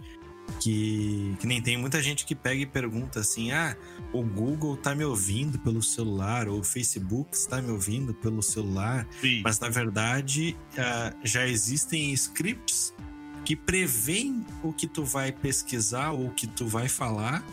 [0.59, 3.75] que, que nem tem muita gente que pega e pergunta assim: ah,
[4.13, 9.07] o Google tá me ouvindo pelo celular, ou o Facebook está me ouvindo pelo celular,
[9.21, 9.41] Sim.
[9.43, 12.93] mas na verdade uh, já existem scripts
[13.45, 17.43] que prevêem o que tu vai pesquisar ou o que tu vai falar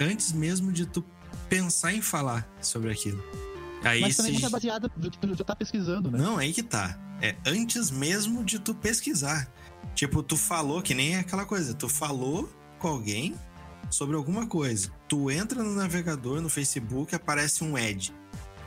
[0.00, 1.04] antes mesmo de tu
[1.48, 3.22] pensar em falar sobre aquilo.
[3.82, 4.44] Aí Mas também se...
[4.44, 6.18] é baseado no que tu já tá pesquisando, né?
[6.18, 6.98] Não, aí que tá.
[7.20, 9.48] É antes mesmo de tu pesquisar.
[9.94, 13.34] Tipo, tu falou, que nem aquela coisa, tu falou com alguém
[13.90, 14.90] sobre alguma coisa.
[15.08, 18.12] Tu entra no navegador, no Facebook, aparece um ad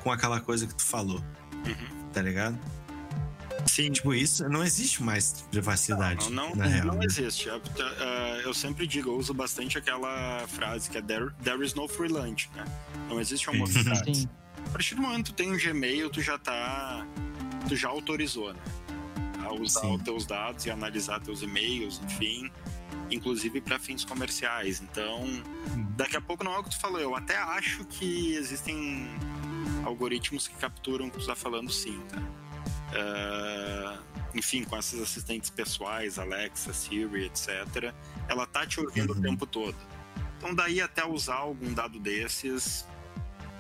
[0.03, 1.21] com aquela coisa que tu falou.
[1.65, 2.09] Uhum.
[2.13, 2.57] Tá ligado?
[3.65, 3.91] Sim.
[3.91, 6.31] Tipo, isso não existe mais privacidade.
[6.31, 7.05] Não, não, não, real, não né?
[7.05, 7.49] existe.
[7.49, 7.59] Uh,
[8.43, 12.07] eu sempre digo, eu uso bastante aquela frase que é there, there is no free
[12.07, 12.63] lunch, né?
[13.09, 14.27] Não existe almoço grátis.
[14.65, 17.05] A partir do momento que tu tem um Gmail, tu já tá.
[17.67, 18.59] Tu já autorizou, né?
[19.47, 19.95] A usar Sim.
[19.95, 22.51] os teus dados e analisar teus e-mails, enfim.
[23.09, 24.81] Inclusive para fins comerciais.
[24.81, 25.87] Então, hum.
[25.95, 26.99] daqui a pouco não é o que tu falou.
[26.99, 29.07] Eu até acho que existem
[29.85, 32.19] algoritmos que capturam o que tu tá falando sim, tá?
[32.87, 37.93] Uh, enfim, com esses assistentes pessoais, Alexa, Siri, etc.,
[38.27, 39.19] ela tá te ouvindo uhum.
[39.19, 39.75] o tempo todo.
[40.37, 42.85] Então, daí até usar algum dado desses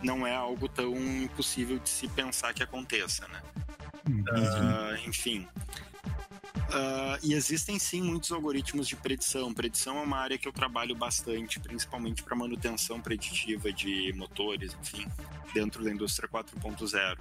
[0.01, 3.41] não é algo tão impossível de se pensar que aconteça, né?
[4.07, 4.23] Uhum.
[4.23, 5.47] Uh, enfim.
[6.67, 9.53] Uh, e existem sim muitos algoritmos de predição.
[9.53, 15.07] Predição é uma área que eu trabalho bastante, principalmente para manutenção preditiva de motores, enfim,
[15.53, 17.17] dentro da indústria 4.0.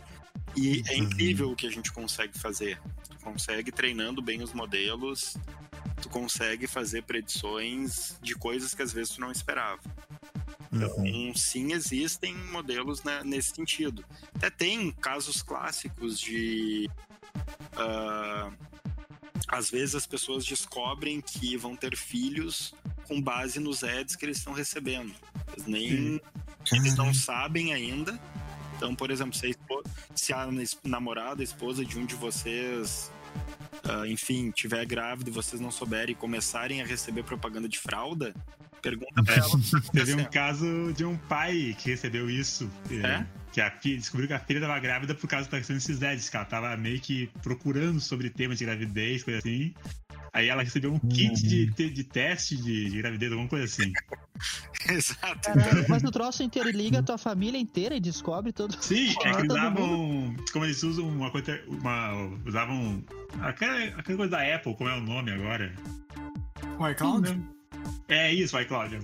[0.57, 1.05] E é uhum.
[1.05, 2.81] incrível o que a gente consegue fazer.
[3.09, 5.37] Tu consegue treinando bem os modelos,
[6.03, 9.81] tu consegue fazer predições de coisas que às vezes tu não esperava.
[10.73, 11.35] Então, uhum.
[11.35, 14.05] sim, existem modelos né, nesse sentido.
[14.35, 16.91] Até tem casos clássicos de
[17.75, 18.53] uh,
[19.49, 22.75] às vezes as pessoas descobrem que vão ter filhos
[23.07, 25.15] com base nos ads que eles estão recebendo.
[25.53, 26.21] Eles nem
[26.73, 28.19] eles não sabem ainda.
[28.77, 30.49] Então, por exemplo, se a, esposa, se a
[30.85, 33.11] namorada, a esposa de um de vocês,
[33.85, 38.35] uh, enfim, tiver grávida e vocês não souberem e começarem a receber propaganda de fralda,
[38.83, 39.49] pergunta pra ela.
[39.93, 42.71] Teve um caso de um pai que recebeu isso.
[42.91, 43.27] É?
[43.53, 46.29] Que a filha, descobriu que a filha estava grávida por causa da questão desses ads,
[46.29, 49.73] que ela tava meio que procurando sobre temas de gravidez, coisa assim.
[50.37, 53.91] Aí ela recebeu um kit de, de, de teste de, de, gravidez, alguma coisa assim.
[54.87, 55.41] Exato.
[55.41, 59.47] Caramba, mas o troço interliga a tua família inteira e descobre todo Sim, é que
[59.47, 60.37] usavam.
[60.53, 61.59] Como eles usam uma coisa.
[61.67, 62.13] Uma,
[62.45, 63.03] usavam.
[63.41, 65.75] Aquela, aquela coisa da Apple, como é o nome agora?
[66.79, 67.56] O iCloud?
[68.09, 68.99] É isso, o iCloud.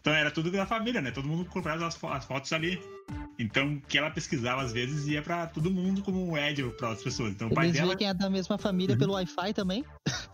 [0.00, 1.10] Então era tudo da família, né?
[1.10, 2.80] Todo mundo comprava as, as fotos ali.
[3.38, 7.02] Então, que ela pesquisava às vezes ia para todo mundo como um ad para outras
[7.02, 7.32] pessoas.
[7.32, 7.96] Então, o pai dela.
[7.96, 9.84] quem é da mesma família pelo Wi-Fi também?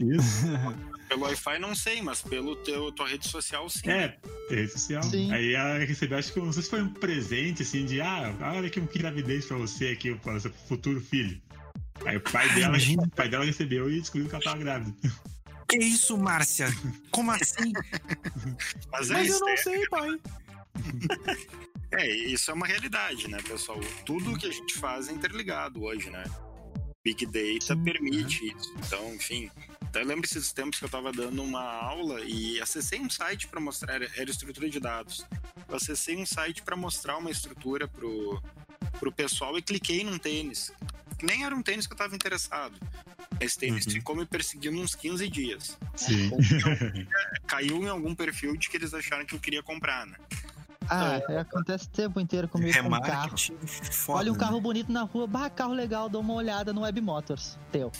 [0.00, 0.46] Isso.
[1.08, 3.88] Pelo Wi-Fi não sei, mas pelo teu tua rede social sim.
[3.88, 4.18] É,
[4.50, 5.04] rede social.
[5.04, 5.30] Sim.
[5.32, 8.66] Aí ela recebeu, acho que não sei se foi um presente, assim, de ah, olha
[8.66, 11.40] aqui um que gravidez pra você aqui, para o seu futuro filho.
[12.04, 14.96] Aí o pai dela, o pai dela recebeu e descobriu que ela tava grávida.
[15.68, 16.68] Que isso, Márcia?
[17.10, 17.72] Como assim?
[18.90, 20.10] Mas, é Mas eu não é- sei, pai.
[21.92, 23.78] É, isso é uma realidade, né, pessoal?
[24.04, 26.24] Tudo que a gente faz é interligado hoje, né?
[27.04, 28.74] Big Data permite isso.
[28.84, 29.48] Então, enfim.
[29.88, 33.46] Então, eu lembro esses tempos que eu estava dando uma aula e acessei um site
[33.46, 35.24] para mostrar, era era estrutura de dados.
[35.68, 38.42] Eu acessei um site para mostrar uma estrutura pro,
[38.98, 40.72] pro pessoal e cliquei num tênis.
[41.22, 42.74] Nem era um tênis que eu estava interessado.
[43.40, 43.92] Esse tênis Uhum.
[43.92, 45.78] ficou me perseguindo uns 15 dias.
[45.94, 46.30] Sim.
[47.46, 50.16] Caiu em algum perfil de que eles acharam que eu queria comprar, né?
[50.88, 53.36] Ah, é, acontece o tempo inteiro comigo com um carro.
[53.90, 54.18] Foda.
[54.20, 54.40] Olha um né?
[54.40, 57.58] carro bonito na rua, bah, carro legal, dou uma olhada no Web Motors.
[57.72, 57.90] Teu.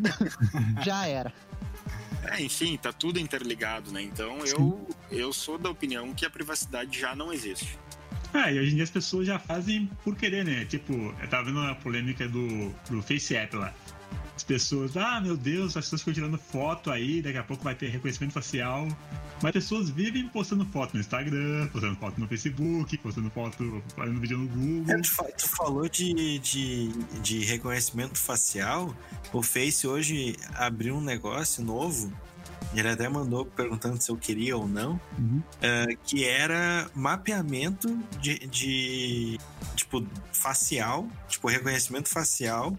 [0.82, 1.32] Já era.
[2.24, 4.02] É, enfim, tá tudo interligado, né?
[4.02, 7.78] Então eu, eu sou da opinião que a privacidade já não existe.
[8.34, 10.64] Ah, e hoje em dia as pessoas já fazem por querer, né?
[10.64, 13.72] Tipo, eu tava vendo a polêmica do, do Face App lá.
[14.36, 17.74] As pessoas, ah, meu Deus, as pessoas ficam tirando foto aí, daqui a pouco vai
[17.74, 18.86] ter reconhecimento facial.
[19.42, 24.36] Mas pessoas vivem postando foto no Instagram, postando foto no Facebook, postando foto, fazendo vídeo
[24.36, 24.94] no Google.
[24.94, 26.88] É, Tu fa- tu falou de, de,
[27.22, 28.94] de reconhecimento facial.
[29.32, 32.12] O Face hoje abriu um negócio novo.
[32.74, 35.00] Ele até mandou perguntando se eu queria ou não.
[35.18, 35.42] Uhum.
[35.62, 37.88] eh, que era mapeamento
[38.20, 39.38] de, de
[39.74, 42.76] tipo facial, tipo reconhecimento facial,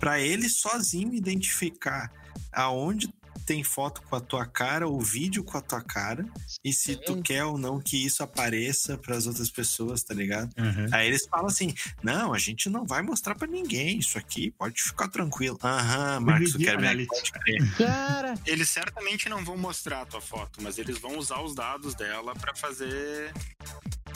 [0.00, 2.10] para ele sozinho identificar
[2.50, 3.12] aonde
[3.46, 6.26] tem foto com a tua cara ou vídeo com a tua cara
[6.64, 10.50] e se tu quer ou não que isso apareça para as outras pessoas, tá ligado?
[10.58, 10.86] Uhum.
[10.92, 14.82] Aí eles falam assim: não, a gente não vai mostrar pra ninguém isso aqui, pode
[14.82, 15.58] ficar tranquilo.
[15.62, 17.76] Aham, Marcos Video Zuckerberg, pode crer.
[17.76, 21.94] Cara, Eles certamente não vão mostrar a tua foto, mas eles vão usar os dados
[21.94, 23.32] dela para fazer.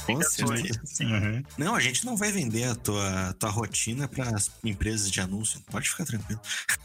[0.05, 0.81] Com certeza.
[1.01, 1.43] Uhum.
[1.57, 5.61] Não, a gente não vai vender a tua, tua rotina para as empresas de anúncio,
[5.71, 6.41] pode ficar tranquilo.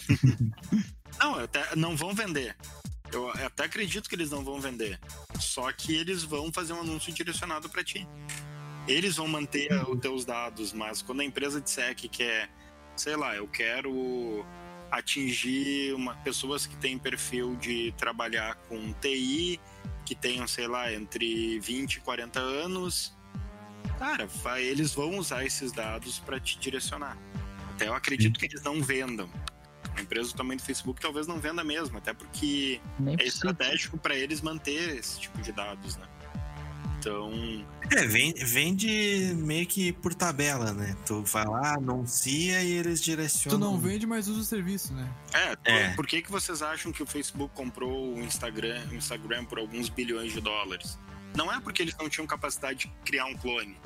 [1.20, 2.56] Não, até não vão vender.
[3.12, 5.00] Eu até acredito que eles não vão vender.
[5.40, 8.08] Só que eles vão fazer um anúncio direcionado para ti.
[8.88, 12.50] Eles vão manter os teus dados, mas quando a empresa disser que quer,
[12.96, 14.46] sei lá, eu quero
[14.92, 19.60] atingir uma, pessoas que têm perfil de trabalhar com TI,
[20.06, 23.16] que tenham, sei lá, entre 20 e 40 anos,
[23.98, 27.18] cara, vai, eles vão usar esses dados para te direcionar.
[27.72, 29.30] Até eu acredito que eles não vendam.
[30.00, 33.36] A empresa do tamanho do Facebook talvez não venda mesmo, até porque nem é precisa.
[33.48, 36.08] estratégico para eles manter esse tipo de dados, né?
[36.98, 37.32] Então,
[37.96, 40.96] É, vende, vende meio que por tabela, né?
[41.06, 43.58] Tu vai lá, anuncia e eles direcionam.
[43.58, 45.10] Tu não vende, mas usa o serviço, né?
[45.32, 45.94] é, por, É.
[45.96, 49.88] por que, que vocês acham que o Facebook comprou o Instagram, o Instagram por alguns
[49.88, 51.00] bilhões de dólares?
[51.36, 53.78] Não é porque eles não tinham capacidade de criar um clone.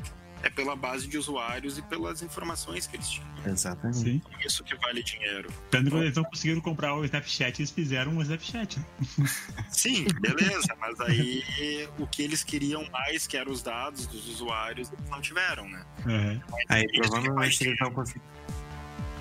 [0.44, 3.28] É pela base de usuários e pelas informações que eles tinham.
[3.46, 3.98] Exatamente.
[3.98, 4.22] Sim.
[4.46, 5.50] Isso que vale dinheiro.
[5.72, 8.78] Tanto que eles não conseguiram comprar o Snapchat, eles fizeram um Snapchat.
[8.78, 8.86] né?
[9.72, 14.92] Sim, beleza, mas aí o que eles queriam mais, que eram os dados dos usuários,
[14.92, 15.86] eles não tiveram, né?
[16.06, 16.42] Uhum.
[16.70, 18.28] Aí provavelmente eles não conseguiram.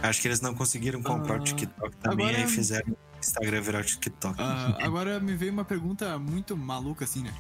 [0.03, 3.61] Acho que eles não conseguiram comprar Ah, o TikTok também, agora- aí fizeram o Instagram
[3.61, 4.35] virar o TikTok.
[4.43, 7.33] Ah, agora me veio uma pergunta muito maluca, assim, né?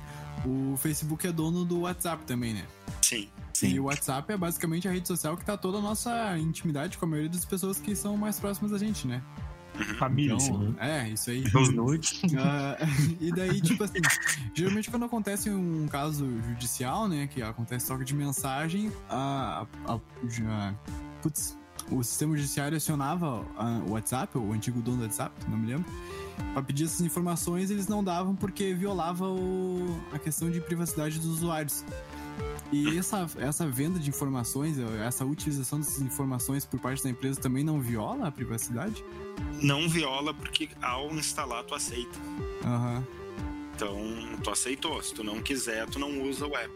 [0.46, 2.64] O Facebook é dono do WhatsApp também, né?
[3.16, 3.28] Sim.
[3.54, 3.78] E Sim.
[3.78, 7.08] o WhatsApp é basicamente a rede social que tá toda a nossa intimidade com a
[7.08, 9.22] maioria das pessoas que são mais próximas da gente, né?
[9.98, 10.74] Família, Então, assim.
[10.80, 11.44] é, isso aí.
[11.54, 12.20] Os nudes.
[12.38, 12.76] Ah,
[13.20, 14.00] e daí, tipo assim,
[14.54, 20.74] geralmente quando acontece um caso judicial, né, que acontece troca de mensagem, a, a, a-
[21.22, 21.56] putz,
[21.90, 23.44] o sistema judiciário acionava
[23.86, 25.90] o WhatsApp, o antigo dono do WhatsApp, não me lembro,
[26.52, 31.28] para pedir essas informações, eles não davam porque violava o, a questão de privacidade dos
[31.28, 31.82] usuários.
[32.72, 37.62] E essa, essa venda de informações, essa utilização dessas informações por parte da empresa também
[37.62, 39.04] não viola a privacidade?
[39.60, 42.18] Não viola porque ao instalar tu aceita.
[42.64, 42.96] Aham.
[42.96, 43.22] Uhum.
[43.74, 43.98] Então,
[44.42, 45.02] tu aceitou.
[45.02, 46.72] Se tu não quiser, tu não usa o app.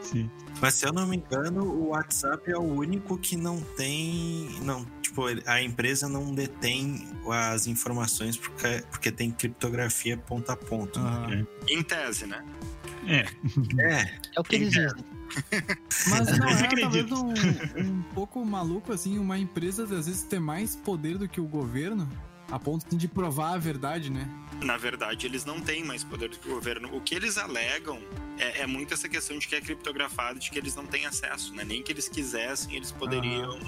[0.00, 0.30] Sim.
[0.60, 4.48] Mas se eu não me engano, o WhatsApp é o único que não tem.
[4.62, 10.98] Não, tipo, a empresa não detém as informações porque, porque tem criptografia ponto a ponto.
[10.98, 11.26] Uhum.
[11.26, 11.46] Né?
[11.68, 12.44] Em tese, né?
[13.06, 13.26] É.
[13.80, 14.18] É.
[14.36, 15.04] É o que eles dizem.
[16.08, 17.32] Mas não é talvez um,
[17.78, 22.08] um pouco maluco, assim, uma empresa às vezes ter mais poder do que o governo?
[22.50, 24.30] A ponto de provar a verdade, né?
[24.62, 26.96] Na verdade, eles não têm mais poder do que o governo.
[26.96, 28.00] O que eles alegam
[28.38, 31.52] é, é muito essa questão de que é criptografado, de que eles não têm acesso,
[31.54, 31.64] né?
[31.64, 33.58] Nem que eles quisessem, eles poderiam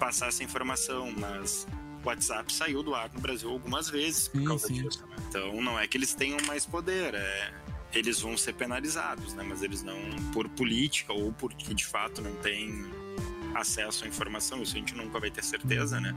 [0.00, 1.64] passar essa informação, mas
[2.02, 4.82] o WhatsApp saiu do ar no Brasil algumas vezes por sim, causa sim.
[4.82, 5.06] disso.
[5.06, 5.16] Né?
[5.28, 7.54] Então, não é que eles tenham mais poder, é
[7.92, 9.44] eles vão ser penalizados, né?
[9.46, 9.96] Mas eles não,
[10.32, 12.84] por política ou porque de fato não têm
[13.54, 16.14] acesso à informação, isso a gente nunca vai ter certeza, né?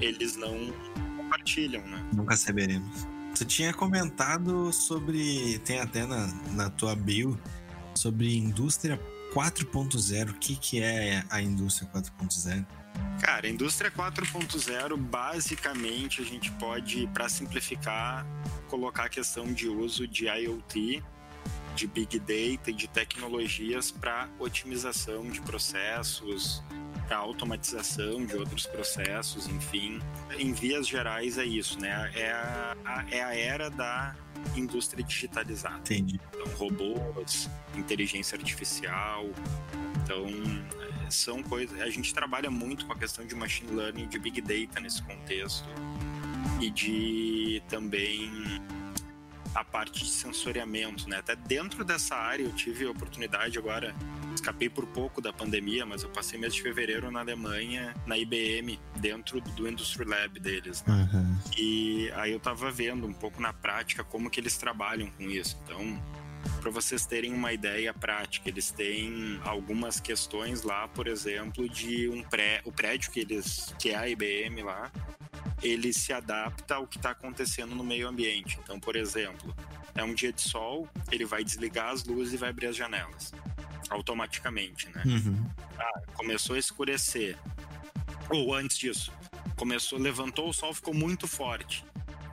[0.00, 0.72] Eles não
[1.16, 2.04] compartilham, né?
[2.12, 3.06] Nunca saberemos.
[3.34, 7.38] Tu tinha comentado sobre, tem até na, na tua bio,
[7.94, 9.00] sobre indústria
[9.32, 10.30] 4.0.
[10.30, 12.66] O que, que é a indústria 4.0?
[13.20, 18.26] Cara, indústria 4.0, basicamente, a gente pode, para simplificar,
[18.68, 21.02] colocar a questão de uso de IoT,
[21.74, 26.62] de Big Data e de tecnologias para otimização de processos,
[27.06, 30.00] para automatização de outros processos, enfim.
[30.38, 32.10] Em vias gerais é isso, né?
[32.14, 34.14] É a, a, é a era da
[34.56, 35.78] indústria digitalizada.
[35.78, 36.20] Entendi.
[36.32, 39.28] Então, robôs, inteligência artificial.
[40.02, 40.26] Então,
[41.10, 41.80] são coisas.
[41.80, 45.68] A gente trabalha muito com a questão de machine learning, de big data nesse contexto
[46.60, 48.30] e de também
[49.54, 51.18] a parte de sensoriamento, né?
[51.18, 53.94] Até dentro dessa área eu tive a oportunidade agora,
[54.34, 58.78] escapei por pouco da pandemia, mas eu passei mês de fevereiro na Alemanha, na IBM,
[58.96, 61.08] dentro do Industry Lab deles, né?
[61.12, 61.38] Uhum.
[61.56, 65.58] E aí eu tava vendo um pouco na prática como que eles trabalham com isso.
[65.64, 66.00] Então,
[66.60, 72.22] para vocês terem uma ideia prática, eles têm algumas questões lá, por exemplo, de um
[72.22, 74.90] pré, o prédio que eles que é a IBM lá,
[75.62, 78.58] ele se adapta ao que está acontecendo no meio ambiente.
[78.62, 79.54] Então, por exemplo,
[79.94, 83.32] é um dia de sol, ele vai desligar as luzes e vai abrir as janelas
[83.90, 85.02] automaticamente, né?
[85.04, 85.46] Uhum.
[85.78, 87.36] Ah, começou a escurecer.
[88.28, 89.12] Ou antes disso,
[89.56, 91.84] começou, levantou o sol, ficou muito forte.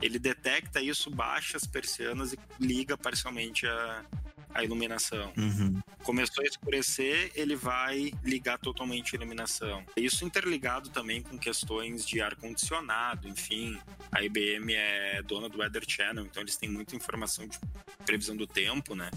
[0.01, 4.05] Ele detecta isso, baixa as persianas e liga parcialmente a,
[4.53, 5.31] a iluminação.
[5.37, 5.79] Uhum.
[6.03, 9.83] Começou a escurecer, ele vai ligar totalmente a iluminação.
[9.95, 13.79] Isso interligado também com questões de ar-condicionado, enfim.
[14.11, 17.59] A IBM é dona do Weather Channel, então eles têm muita informação de
[18.05, 19.11] previsão do tempo, né?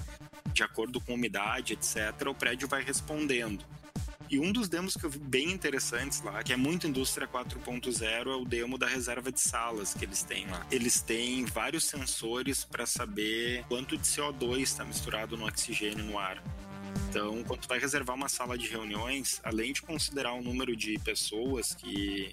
[0.53, 3.65] De acordo com umidade, etc., o prédio vai respondendo.
[4.31, 8.29] E um dos demos que eu vi bem interessantes lá, que é muito indústria 4.0,
[8.29, 10.65] é o demo da reserva de salas que eles têm lá.
[10.71, 16.41] Eles têm vários sensores para saber quanto de CO2 está misturado no oxigênio no ar.
[17.09, 21.75] Então, quando vai reservar uma sala de reuniões, além de considerar o número de pessoas
[21.75, 22.33] que,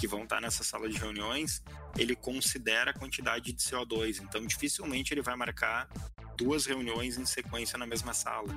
[0.00, 1.62] que vão estar nessa sala de reuniões,
[1.96, 4.20] ele considera a quantidade de CO2.
[4.20, 5.88] Então, dificilmente ele vai marcar
[6.36, 8.52] duas reuniões em sequência na mesma sala.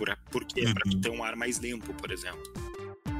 [0.00, 0.72] Por, porque uhum.
[0.72, 2.42] para ter um ar mais limpo, por exemplo.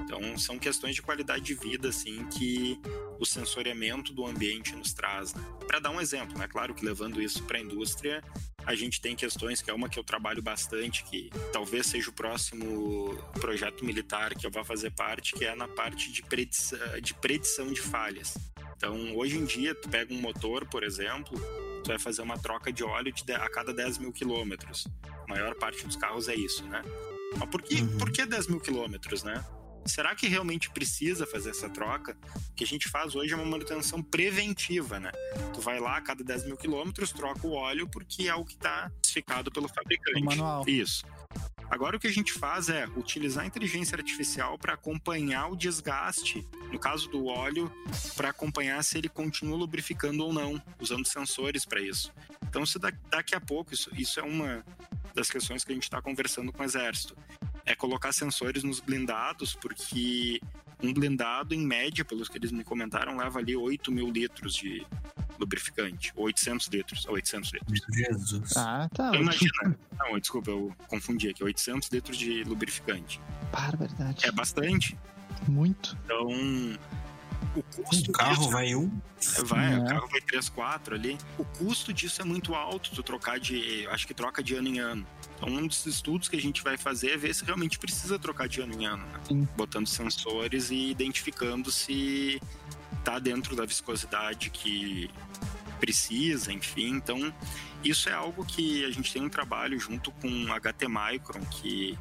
[0.02, 2.80] Então, são questões de qualidade de vida, assim, que
[3.18, 5.34] o sensoriamento do ambiente nos traz.
[5.34, 5.44] Né?
[5.66, 6.48] Para dar um exemplo, né?
[6.48, 8.24] Claro que levando isso para a indústria,
[8.64, 12.14] a gente tem questões que é uma que eu trabalho bastante, que talvez seja o
[12.14, 17.12] próximo projeto militar que eu vá fazer parte, que é na parte de predição de,
[17.12, 18.38] predição de falhas.
[18.74, 21.38] Então, hoje em dia, tu pega um motor, por exemplo,
[21.90, 24.86] tu vai fazer uma troca de óleo de, a cada 10 mil quilômetros.
[25.04, 26.82] A maior parte dos carros é isso, né?
[27.36, 27.98] Mas por que, uhum.
[27.98, 29.44] por que 10 mil quilômetros, né?
[29.86, 32.16] Será que realmente precisa fazer essa troca?
[32.50, 35.10] O que a gente faz hoje é uma manutenção preventiva, né?
[35.52, 38.54] Tu vai lá a cada 10 mil quilômetros, troca o óleo porque é o que
[38.54, 40.22] está especificado pelo fabricante.
[40.22, 40.64] O manual.
[40.68, 41.04] Isso.
[41.70, 46.44] Agora o que a gente faz é utilizar a inteligência artificial para acompanhar o desgaste,
[46.72, 47.72] no caso do óleo,
[48.16, 52.12] para acompanhar se ele continua lubrificando ou não, usando sensores para isso.
[52.48, 52.76] Então, se
[53.08, 54.64] daqui a pouco, isso, isso é uma
[55.14, 57.16] das questões que a gente está conversando com o Exército
[57.70, 60.40] é colocar sensores nos blindados, porque
[60.82, 64.86] um blindado, em média, pelos que eles me comentaram, leva ali 8 mil litros de
[65.38, 66.12] lubrificante.
[66.16, 67.06] 800 litros.
[67.06, 67.80] 800 litros.
[67.94, 68.56] Jesus.
[68.56, 69.14] Ah, tá.
[69.14, 69.78] Imagina.
[69.98, 71.44] Não, desculpa, eu confundi aqui.
[71.44, 73.20] 800 litros de lubrificante.
[73.52, 74.26] Barbaridade.
[74.26, 74.98] É bastante.
[75.48, 75.96] Muito.
[76.04, 76.26] Então,
[77.56, 78.10] o custo.
[78.10, 79.00] O carro disso, vai um?
[79.44, 79.78] Vai, É.
[79.78, 81.18] o carro vai 3, 4 ali.
[81.38, 83.86] O custo disso é muito alto, tu trocar de.
[83.88, 85.06] Acho que troca de ano em ano.
[85.40, 88.46] Então, um dos estudos que a gente vai fazer é ver se realmente precisa trocar
[88.46, 89.46] de ano em ano, né?
[89.56, 92.40] Botando sensores e identificando se
[93.02, 95.10] tá dentro da viscosidade que
[95.80, 96.88] precisa, enfim.
[96.88, 97.32] Então,
[97.82, 101.98] isso é algo que a gente tem um trabalho junto com a HT Micron, que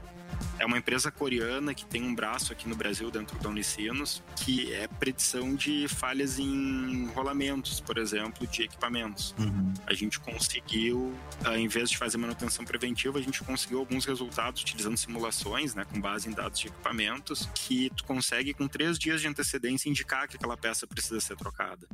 [0.60, 4.74] é uma empresa coreana que tem um braço aqui no Brasil, dentro da Unicinos, que
[4.74, 9.34] é predição de falhas em rolamentos, por exemplo, de equipamentos.
[9.40, 9.74] Uhum.
[9.86, 11.14] A gente conseguiu,
[11.46, 15.86] ah, em vez de fazer manutenção preventiva, a gente conseguiu alguns resultados utilizando simulações, né,
[15.86, 20.28] com base em dados de equipamentos, que tu consegue, com três dias de antecedência, indicar
[20.28, 21.88] que aquela peça precisa ser trocada.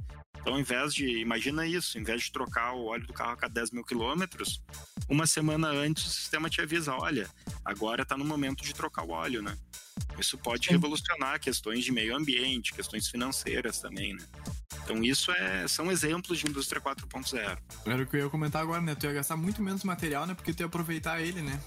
[0.45, 3.37] Então, ao invés de, imagina isso, em vez de trocar o óleo do carro a
[3.37, 4.61] cada 10 mil quilômetros,
[5.09, 7.27] uma semana antes o sistema te avisa, olha,
[7.63, 9.57] agora está no momento de trocar o óleo, né?
[10.19, 10.73] Isso pode Sim.
[10.73, 14.23] revolucionar questões de meio ambiente, questões financeiras também, né?
[14.83, 17.57] Então isso é, são exemplos de indústria 4.0.
[17.85, 18.93] Era o que eu ia comentar agora, né?
[18.93, 20.33] Tu ia gastar muito menos material, né?
[20.35, 21.59] Porque tu ia aproveitar ele, né?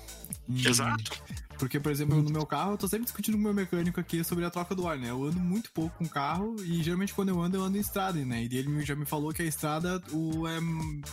[0.49, 1.11] E- Exato.
[1.59, 4.23] Porque, por exemplo, no meu carro, eu tô sempre discutindo com o meu mecânico aqui
[4.23, 5.11] sobre a troca do óleo, né?
[5.11, 7.81] Eu ando muito pouco com o carro e geralmente quando eu ando, eu ando em
[7.81, 8.45] estrada, né?
[8.49, 10.61] E ele já me falou que a estrada o, é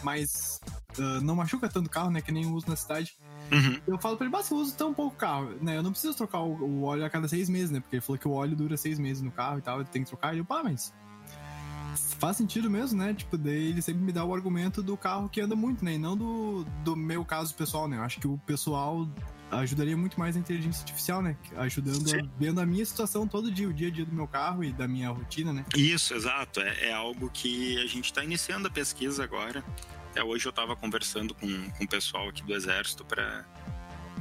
[0.04, 0.60] mais.
[1.00, 2.22] ah, não machuca tanto o carro, né?
[2.22, 3.14] Que nem eu uso na cidade.
[3.52, 3.80] Uhum.
[3.88, 5.78] Eu falo pra ele, mas eu uso tão pouco carro, né?
[5.78, 7.80] Eu não preciso trocar o, o óleo a cada seis meses, né?
[7.80, 10.04] Porque ele falou que o óleo dura seis meses no carro e tal, ele tem
[10.04, 10.36] que trocar.
[10.36, 10.94] E eu, pá, mas.
[12.20, 13.14] Faz sentido mesmo, né?
[13.14, 15.94] Tipo, daí ele sempre me dá o argumento do carro que anda muito, né?
[15.94, 17.98] E não do, do meu caso pessoal, né?
[17.98, 19.08] Eu acho que o pessoal
[19.52, 21.38] ajudaria muito mais a inteligência artificial, né?
[21.58, 24.64] Ajudando, a, vendo a minha situação todo dia, o dia a dia do meu carro
[24.64, 25.66] e da minha rotina, né?
[25.76, 26.60] Isso, exato.
[26.60, 29.64] É, é algo que a gente está iniciando a pesquisa agora.
[30.16, 33.46] Até hoje eu estava conversando com, com o pessoal aqui do Exército para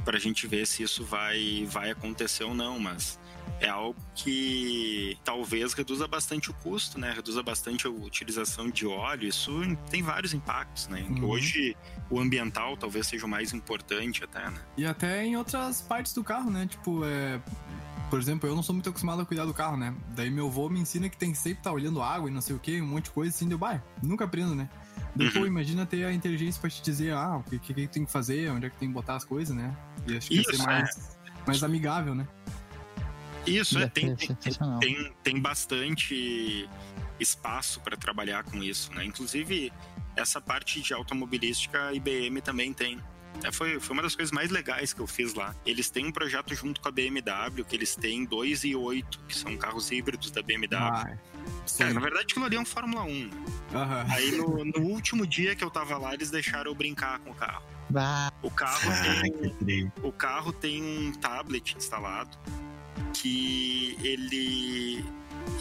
[0.05, 3.17] a gente ver se isso vai, vai acontecer ou não, mas
[3.61, 7.13] é algo que talvez reduza bastante o custo, né?
[7.13, 9.25] Reduza bastante a utilização de óleo.
[9.25, 9.53] Isso
[9.89, 11.05] tem vários impactos, né?
[11.09, 11.29] Uhum.
[11.29, 11.77] Hoje
[12.09, 14.59] o ambiental talvez seja o mais importante até, né?
[14.75, 16.67] E até em outras partes do carro, né?
[16.67, 17.41] Tipo, é.
[18.09, 19.95] Por exemplo, eu não sou muito acostumado a cuidar do carro, né?
[20.09, 22.53] Daí meu avô me ensina que tem que sempre estar olhando água e não sei
[22.53, 23.81] o que, um monte de coisa assim, deu bairro.
[24.03, 24.69] Nunca aprendo, né?
[25.15, 25.47] Depois, Uhum.
[25.47, 28.51] imagina ter a inteligência pra te dizer, ah, o que, que, que tem que fazer,
[28.51, 29.75] onde é que tem que botar as coisas, né?
[30.05, 30.65] E acho que ia ser Isso, é.
[30.65, 32.27] mais, mais amigável, né?
[33.47, 34.35] Isso, é, tem, tem,
[34.81, 36.67] tem, tem bastante
[37.19, 39.05] espaço para trabalhar com isso, né?
[39.05, 39.71] Inclusive,
[40.15, 42.99] essa parte de automobilística a IBM também tem.
[43.43, 45.55] É, foi, foi uma das coisas mais legais que eu fiz lá.
[45.65, 49.35] Eles têm um projeto junto com a BMW, que eles têm 2 e 8, que
[49.35, 50.75] são carros híbridos da BMW.
[50.75, 51.17] Ah,
[51.65, 51.83] sim.
[51.85, 53.29] na verdade, aquilo ali é um Fórmula 1.
[53.73, 54.05] Aham.
[54.09, 57.35] Aí, no, no último dia que eu tava lá, eles deixaram eu brincar com o
[57.35, 57.63] carro.
[57.89, 59.21] Bah, O carro Ah,
[59.63, 62.35] tem, o carro tem um tablet instalado
[63.13, 65.05] que ele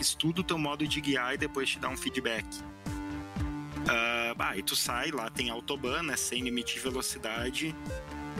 [0.00, 2.46] estuda o teu modo de guiar e depois te dá um feedback.
[3.88, 7.74] Ah, bah, aí tu sai, lá tem autobahn, né, sem limite de velocidade.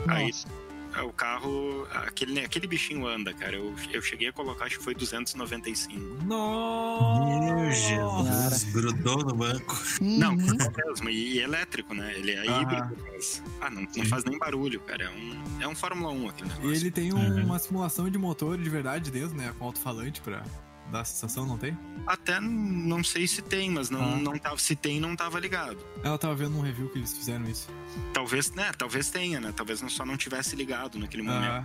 [0.09, 0.49] Aí nossa.
[0.95, 3.57] ah, o carro, aquele, né, aquele bichinho anda, cara.
[3.57, 6.25] Eu, eu cheguei a colocar, acho que foi 295.
[6.25, 7.55] Nossa!
[7.55, 9.77] Meu Jesus, grudou no banco.
[10.01, 10.57] Não, Uhum.
[10.87, 12.13] mesmo, e, e elétrico, né?
[12.17, 12.63] Ele é Ah.
[12.63, 13.43] híbrido, mas.
[13.61, 15.05] Ah, não, não faz nem barulho, cara.
[15.05, 16.75] É um, é um Fórmula 1 aquele E negócio.
[16.77, 17.45] ele tem um- Uhum.
[17.45, 19.53] uma simulação de motor de verdade dentro, né?
[19.59, 20.43] Com alto-falante pra
[20.91, 21.77] dar a sensação, não tem?
[22.07, 24.17] Até não sei se tem, mas não, Ah.
[24.17, 25.79] não tava, se tem, não tava ligado.
[26.03, 27.69] Ela tava vendo um review que eles fizeram isso.
[28.13, 28.71] Talvez, né?
[28.77, 29.53] Talvez tenha, né?
[29.57, 31.45] Talvez não- só não tivesse ligado naquele momento.
[31.51, 31.65] Ah,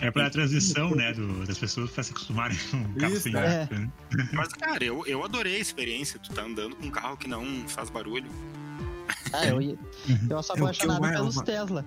[0.00, 3.34] É pra transição, né, do- das pessoas pra se acostumarem com um carro Isso, sem
[3.34, 3.62] é.
[3.62, 3.90] ar, né?
[4.32, 6.20] Mas, cara, eu, eu adorei a experiência.
[6.20, 8.30] Tu tá andando com um carro que não faz barulho.
[9.32, 9.78] Ah, eu, ia-
[10.30, 11.84] eu sou É o apaixonado eu- pelos eu- Tesla.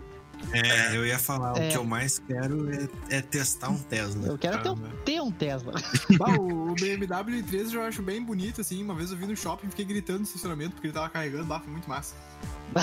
[0.53, 1.67] É, eu ia falar, É.
[1.67, 4.27] o que eu mais quero é, é testar um Tesla.
[4.27, 4.75] Eu quero ter um,
[5.05, 5.73] ter um Tesla.
[6.17, 8.83] Bah, o, o BMW i3 eu acho bem bonito, assim.
[8.83, 11.45] Uma vez eu vi no shopping e fiquei gritando no estacionamento porque ele tava carregando,
[11.45, 12.15] bah, foi muito massa.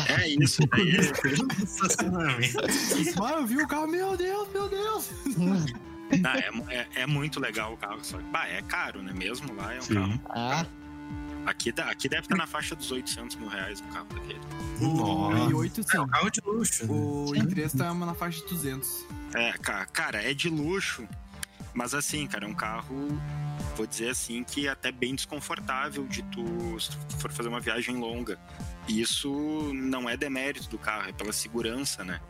[0.08, 0.62] É isso.
[0.70, 0.96] Daí,
[1.62, 2.58] Estacionamento.
[3.22, 5.10] Ah, eu vi o carro, meu Deus, meu Deus!
[6.24, 7.98] ah, é, é, é muito legal o carro.
[8.02, 9.12] Só que, bah, é caro, né?
[9.14, 9.94] Mesmo lá é um Sim.
[9.94, 10.20] carro.
[10.30, 10.66] ah,
[11.48, 14.40] Aqui, dá- aqui deve estar na faixa dos 800 mil reais um carro daquele.
[14.80, 15.50] O Nossa.
[15.50, 15.96] i8 sim.
[15.96, 16.92] É um carro de luxo.
[16.92, 17.40] O Sim.
[17.42, 19.06] i3 tá na faixa de 200.
[19.34, 21.08] É, ca- cara, é de luxo.
[21.72, 22.94] Mas assim, cara, é um carro,
[23.76, 26.44] vou dizer assim, que é até bem desconfortável de tu,
[26.80, 28.38] se tu for fazer uma viagem longa.
[28.88, 29.30] E isso
[29.74, 32.20] não é demérito do carro, é pela segurança, né?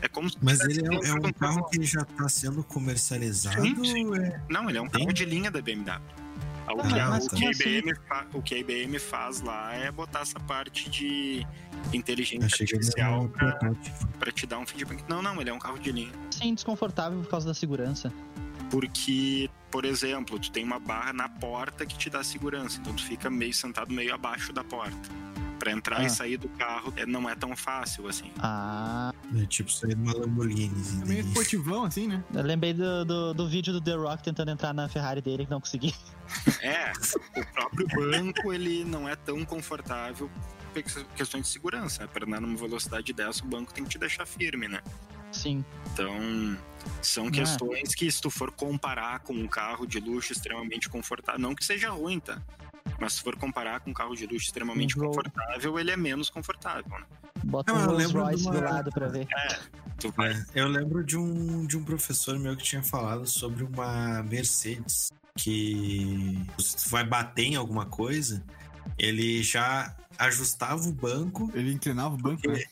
[0.00, 3.60] É como Mas ele é, é um carro que já tá sendo comercializado.
[3.62, 4.14] Sim, sim.
[4.16, 6.00] é- Não, ele é um carro de linha da BMW.
[6.72, 7.44] O que, a- o, que?
[7.50, 11.46] IBM fa- o que a IBM faz lá é botar essa parte de
[11.92, 13.28] inteligência artificial
[14.18, 15.04] pra te dar um feedback.
[15.08, 16.12] Não, não, ele é um carro de linha.
[16.30, 18.12] sim, desconfortável por causa da segurança.
[18.70, 23.02] Porque por exemplo, tu tem uma barra na porta que te dá segurança, então tu
[23.02, 24.96] fica meio sentado meio abaixo da porta.
[25.58, 26.04] Pra entrar Ah.
[26.04, 28.30] e sair do carro é, não é tão fácil assim.
[28.38, 30.80] Ah, É tipo sair de uma Lamborghini.
[30.80, 32.22] assim, É meio esportivão, assim, né?
[32.34, 35.50] eu lembrei do, do, do vídeo do The Rock tentando entrar na Ferrari dele que
[35.50, 35.94] não consegui.
[36.62, 36.90] É,
[37.38, 40.30] o próprio banco ele não é tão confortável
[40.72, 40.82] por
[41.14, 42.08] questões de segurança.
[42.08, 44.80] Para andar numa velocidade dessa, o banco tem que te deixar firme, né?
[45.30, 45.64] Sim.
[45.92, 46.56] Então,
[47.02, 47.30] são Ah.
[47.30, 51.64] questões que se tu for comparar com um carro de luxo extremamente confortável, não que
[51.64, 52.40] seja ruim, tá?
[53.00, 55.14] Mas se for comparar com um carro de luxo extremamente Um Roll.
[55.14, 57.04] confortável, ele é menos confortável, né?
[57.44, 59.26] Bota Não, um eu Rolls lembro de Royce uma- do lado pra ver.
[59.98, 63.64] Tu vai É, eu lembro de um, de um professor meu que tinha falado sobre
[63.64, 68.42] uma Mercedes que se tu vai bater em alguma coisa,
[68.98, 71.50] ele já ajustava o banco.
[71.54, 72.62] Ele inclinava o banco, né?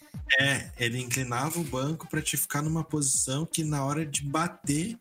[0.41, 4.97] É, ele inclinava o banco pra te ficar numa posição que na hora de bater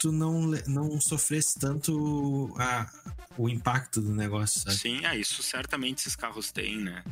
[0.00, 2.90] tu não, não sofresse tanto a,
[3.36, 4.76] o impacto do negócio, sabe?
[4.76, 7.02] Sim, ah, isso certamente esses carros têm, né?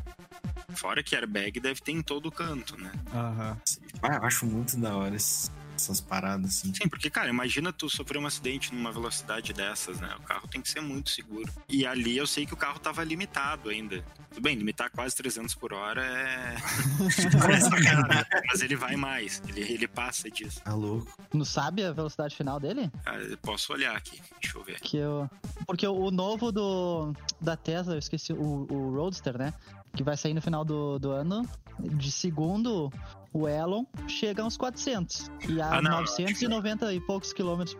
[0.74, 2.90] Fora que airbag deve ter em todo canto, né?
[3.12, 3.58] Aham.
[4.02, 5.50] Ah, eu acho muito da hora esse-
[5.82, 6.72] essas paradas assim.
[6.74, 10.14] Sim, porque, cara, imagina tu sofrer um acidente numa velocidade dessas, né?
[10.18, 11.50] O carro tem que ser muito seguro.
[11.68, 14.04] E ali eu sei que o carro tava limitado ainda.
[14.30, 16.56] Tudo bem, limitar quase 300 por hora é.
[17.52, 20.60] é sacanagem, mas ele vai mais, ele, ele passa disso.
[20.62, 21.10] Tá louco.
[21.32, 22.90] Não sabe a velocidade final dele?
[23.04, 24.80] Ah, eu posso olhar aqui, deixa eu ver.
[24.80, 25.28] Que eu...
[25.66, 29.52] Porque o novo do, da Tesla, eu esqueci, o, o Roadster, né?
[29.94, 31.46] Que vai sair no final do, do ano.
[31.78, 32.90] De segundo,
[33.32, 35.30] o Elon chega a uns 400.
[35.48, 37.76] E a Ah, não, 990 e poucos quilômetros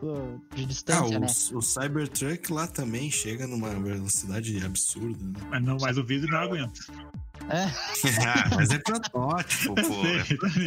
[0.54, 1.26] de Ah, distância, o, né?
[1.52, 5.46] o Cybertruck lá também chega numa velocidade absurda, né?
[5.50, 6.80] Mas, não, mas o vidro não aguenta.
[7.50, 9.82] ah, mas é protótipo, pô.
[9.82, 10.66] Eu sei,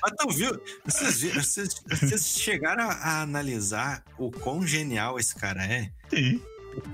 [0.00, 0.60] Mas tu viu?
[0.84, 5.90] Vocês, vocês, vocês chegaram a, a analisar o quão genial esse cara é?
[6.08, 6.40] Sim.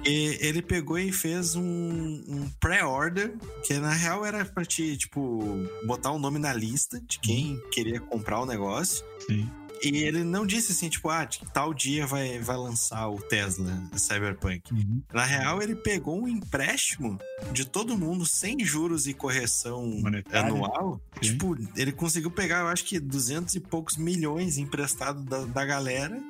[0.05, 5.43] E ele pegou e fez um, um pré-order, que na real era pra te, tipo,
[5.87, 9.05] botar o nome na lista de quem queria comprar o negócio.
[9.27, 9.49] Sim.
[9.83, 13.83] E ele não disse assim, tipo, ah, de tal dia vai, vai lançar o Tesla
[13.97, 14.73] Cyberpunk.
[14.73, 15.03] Uhum.
[15.13, 17.19] Na real, ele pegou um empréstimo
[17.53, 20.49] de todo mundo sem juros e correção Monetária.
[20.49, 21.01] anual.
[21.23, 21.31] Sim.
[21.33, 26.21] Tipo, ele conseguiu pegar, eu acho que 200 e poucos milhões emprestado da, da galera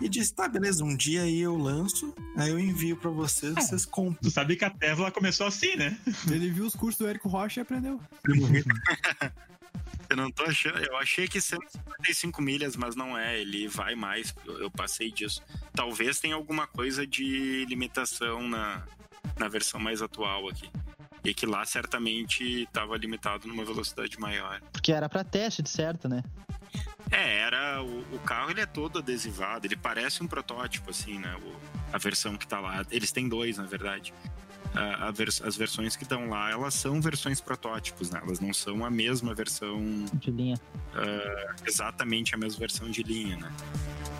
[0.00, 3.84] e disse: tá, beleza, um dia aí eu lanço, aí eu envio pra vocês, vocês
[3.84, 4.18] compram.
[4.22, 5.96] Tu sabe que a Tesla começou assim, né?
[6.30, 8.00] Ele viu os cursos do Érico Rocha e aprendeu.
[10.08, 10.78] Eu não tô achando.
[10.78, 13.38] Eu achei que 155 milhas, mas não é.
[13.40, 14.34] Ele vai mais.
[14.44, 15.42] Eu, eu passei disso.
[15.74, 18.82] Talvez tenha alguma coisa de limitação na,
[19.38, 20.70] na versão mais atual aqui.
[21.24, 24.60] E que lá certamente estava limitado numa velocidade maior.
[24.72, 26.22] Porque era pra teste, de certo, né?
[27.10, 27.82] É, era.
[27.82, 31.36] O, o carro ele é todo adesivado, ele parece um protótipo, assim, né?
[31.42, 31.56] O-
[31.92, 32.84] a versão que tá lá.
[32.90, 34.12] Eles têm dois, na verdade.
[34.74, 38.20] A- a vers- as versões que estão lá, elas são versões protótipos, né?
[38.22, 40.58] Elas não são a mesma versão De linha.
[41.66, 43.52] exatamente a mesma versão de linha, né?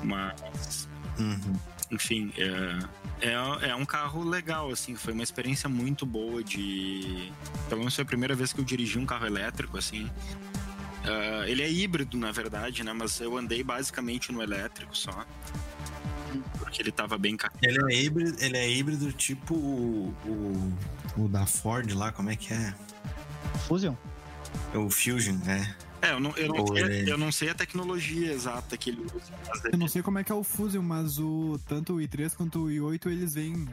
[0.02, 0.88] Mas,
[1.18, 1.54] Uhum.
[1.90, 7.30] enfim, é, é, é um carro legal, assim, foi uma experiência muito boa de...
[7.68, 10.10] Pelo menos foi a primeira vez que eu dirigi um carro elétrico, assim.
[11.04, 12.92] Ah, ele é híbrido, na verdade, né?
[12.92, 15.24] Mas eu andei basicamente no elétrico só.
[16.58, 17.36] Porque ele tava bem.
[17.62, 22.36] Ele é híbrido, ele é híbrido tipo o, o, o da Ford lá, como é
[22.36, 22.74] que é?
[23.66, 23.94] Fusion?
[24.74, 25.74] O Fusion, né?
[26.02, 29.00] É, eu não, eu não, sei, ele- eu não sei a tecnologia exata que ele
[29.02, 31.96] usa, mas Eu não sei como é que é o Fusion, mas o tanto o
[31.98, 33.66] i3 quanto o i8 eles vêm.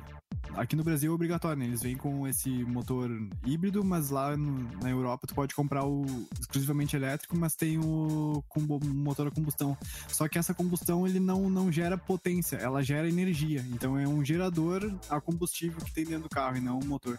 [0.56, 1.66] Aqui no Brasil é obrigatório, né?
[1.66, 3.10] Eles vêm com esse motor
[3.46, 6.06] híbrido, mas lá no- na Europa tu pode comprar o
[6.40, 9.78] exclusivamente elétrico, mas tem o com motor a combustão.
[10.08, 13.66] Só que essa combustão ele não, não gera potência, ela gera energia.
[13.72, 17.18] Então é um gerador a combustível que tem dentro do carro e não um motor.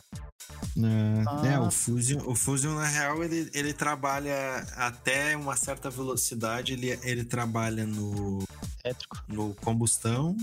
[1.26, 1.46] Ah.
[1.46, 4.34] É, o Fusion, o Fusion na real ele, ele trabalha
[4.76, 8.44] até uma certa velocidade, ele, ele trabalha no,
[8.84, 9.22] Elétrico.
[9.28, 10.36] no combustão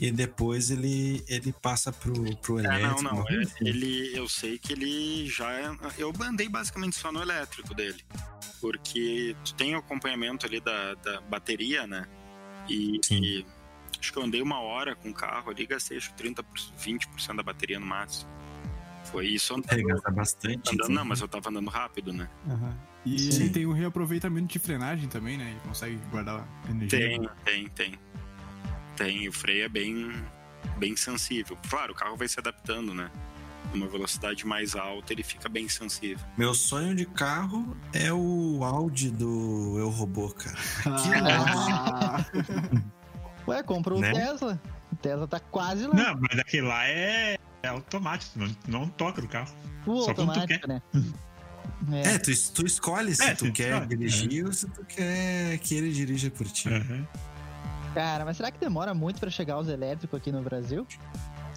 [0.00, 3.02] e depois ele, ele passa pro, pro É, elétrico.
[3.02, 3.20] não, não.
[3.22, 3.66] uma é- assim.
[3.68, 5.50] ele, eu sei que ele já.
[5.52, 8.02] é- Eu andei basicamente só no elétrico dele.
[8.60, 12.06] Porque tu tem o acompanhamento ali da, da bateria, né?
[12.68, 13.46] E, e
[14.00, 16.44] acho que eu andei uma hora com o carro ali, gastei acho que 30%,
[16.78, 18.30] 20% da bateria no máximo.
[19.04, 19.86] Foi isso Ele andando.
[19.88, 20.74] gasta bastante.
[20.74, 22.28] andando não, mas eu tava andando rápido, né?
[23.06, 23.42] E Sim.
[23.42, 25.50] ele tem o reaproveitamento de frenagem também, né?
[25.50, 26.98] Ele consegue guardar energia.
[26.98, 27.98] Tem, tem, tem.
[28.96, 29.28] Tem.
[29.28, 30.12] O freio é bem,
[30.78, 31.56] bem sensível.
[31.70, 33.10] Claro, o carro vai se adaptando, né?
[33.74, 36.24] Uma velocidade mais alta, ele fica bem sensível.
[36.36, 40.56] Meu sonho de carro é o Audi do Eu Robô, cara.
[40.86, 42.24] Ah,
[43.48, 44.10] Ué, comprou Né?
[44.10, 44.60] o Tesla.
[45.02, 45.94] Tesla tá quase lá.
[45.94, 49.52] Não, mas aquele lá é, é automático, não, não toca no carro.
[49.86, 50.82] O Só automático, né?
[51.92, 54.46] É, é tu, tu escolhe se é, tu quer escolhe, dirigir é.
[54.46, 56.68] ou se tu quer que ele dirija por ti.
[56.68, 57.06] Uhum.
[57.94, 60.86] Cara, mas será que demora muito para chegar os elétricos aqui no Brasil?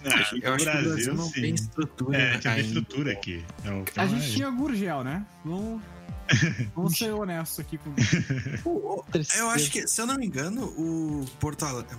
[0.04, 1.40] Ah, eu acho Brasil, que o Brasil não sim.
[1.42, 2.18] tem estrutura.
[2.18, 3.44] É, tem estrutura aqui.
[3.64, 5.26] É a gente tinha Gurgel, né?
[5.44, 5.82] Vamos,
[6.74, 7.94] vamos ser honestos aqui com.
[9.36, 11.94] eu acho que, se eu não me engano, o Porto Alegre,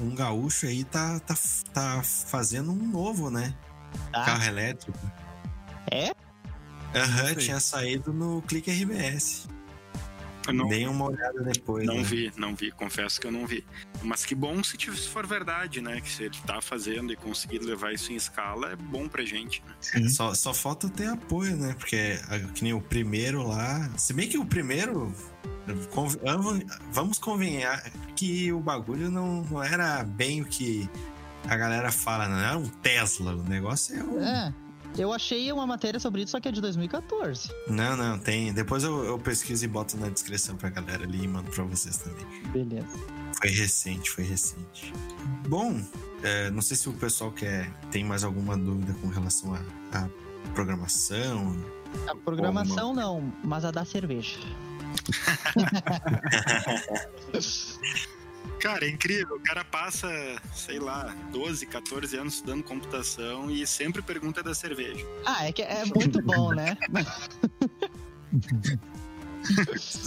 [0.00, 1.34] um gaúcho aí tá, tá,
[1.72, 3.54] tá fazendo um novo, né?
[4.12, 4.24] Ah.
[4.24, 4.98] Carro elétrico.
[5.90, 6.12] É?
[6.94, 9.48] Aham, uhum, tinha saído no Clique RBS.
[10.52, 11.86] Não, Dei uma olhada depois.
[11.86, 12.02] Não né?
[12.02, 13.64] vi, não vi, confesso que eu não vi.
[14.02, 14.76] Mas que bom se,
[15.08, 16.00] for verdade, né?
[16.00, 19.62] Que se ele tá fazendo e conseguir levar isso em escala, é bom pra gente,
[19.94, 20.08] né?
[20.08, 21.74] Só, só falta ter apoio, né?
[21.78, 22.18] Porque
[22.54, 23.90] que nem o primeiro lá.
[23.96, 25.12] Se bem que o primeiro.
[26.92, 27.82] Vamos convenhar
[28.14, 30.88] que o bagulho não, não era bem o que
[31.48, 33.34] a galera fala, não era um Tesla.
[33.34, 34.22] O negócio é um.
[34.22, 34.54] É.
[34.98, 37.50] Eu achei uma matéria sobre isso, só que é de 2014.
[37.68, 38.52] Não, não, tem.
[38.52, 41.98] Depois eu, eu pesquiso e boto na descrição pra galera ali e mando pra vocês
[41.98, 42.26] também.
[42.50, 42.98] Beleza.
[43.38, 44.92] Foi recente, foi recente.
[45.48, 45.80] Bom,
[46.22, 49.54] é, não sei se o pessoal quer tem mais alguma dúvida com relação
[49.92, 50.08] à
[50.54, 51.56] programação.
[52.08, 53.02] A programação alguma...
[53.02, 54.38] não, mas a da cerveja.
[58.60, 59.36] Cara, é incrível.
[59.36, 60.08] O cara passa,
[60.54, 65.04] sei lá, 12, 14 anos estudando computação e sempre pergunta da cerveja.
[65.24, 66.76] Ah, é que é muito bom, né?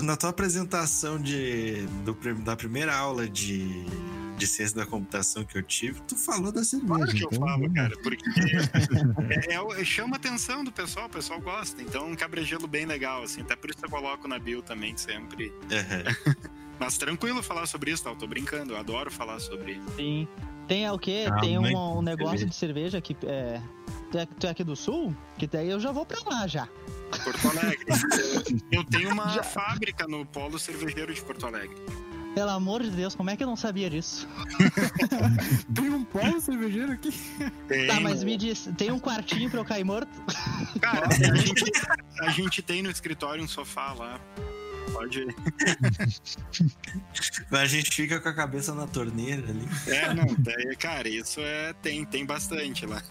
[0.04, 2.14] Na tua apresentação de, do,
[2.44, 3.86] da primeira aula de,
[4.38, 6.96] de ciência da computação que eu tive, tu falou da cerveja.
[6.96, 8.26] Claro que eu então, falo, cara, porque
[9.50, 11.82] é, é, chama a atenção do pessoal, o pessoal gosta.
[11.82, 13.42] Então, um cabregelo bem legal, assim.
[13.42, 15.48] Até por isso eu coloco na bio também sempre.
[15.48, 16.50] Uhum.
[16.80, 18.10] Mas tranquilo falar sobre isso, tá?
[18.10, 19.96] Eu tô brincando, eu adoro falar sobre isso.
[19.96, 20.28] Sim.
[20.68, 21.26] Tem é o quê?
[21.28, 23.60] Ah, Tem um, um negócio de cerveja que é.
[24.40, 25.16] Tu é aqui do sul?
[25.38, 26.68] Que daí eu já vou pra lá já.
[27.24, 27.86] Porto Alegre.
[28.72, 29.44] eu tenho uma já.
[29.44, 31.76] fábrica no polo cervejeiro de Porto Alegre.
[32.36, 34.28] Pelo amor de Deus, como é que eu não sabia disso?
[35.74, 37.12] tem um polo cervejeiro aqui?
[37.68, 37.88] Tem.
[37.88, 40.12] Tá, mas me diz, tem um quartinho pra eu cair morto?
[40.80, 41.72] Cara, a gente,
[42.22, 44.20] a gente tem no escritório um sofá lá.
[44.94, 45.36] Pode ir.
[47.50, 49.68] Mas a gente fica com a cabeça na torneira ali.
[49.88, 51.74] É, não, daí, cara, isso é.
[51.82, 53.02] Tem, tem bastante lá.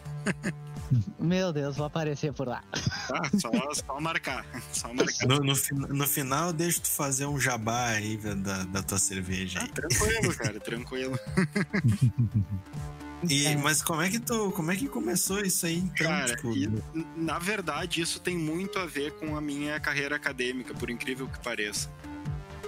[1.18, 2.62] Meu Deus, vou aparecer por lá.
[2.72, 4.44] Ah, só, só marcar.
[4.72, 5.26] Só marcar.
[5.26, 5.54] No, no,
[5.94, 9.60] no, final, deixa tu fazer um jabá aí da, da tua cerveja.
[9.62, 11.18] Ah, tranquilo, cara, tranquilo.
[13.26, 13.56] E, é.
[13.56, 15.78] Mas como é que tu, como é que começou isso aí?
[15.78, 16.52] Então, Cara, tipo...
[16.54, 16.70] e,
[17.16, 21.38] na verdade isso tem muito a ver com a minha carreira acadêmica, por incrível que
[21.40, 21.90] pareça.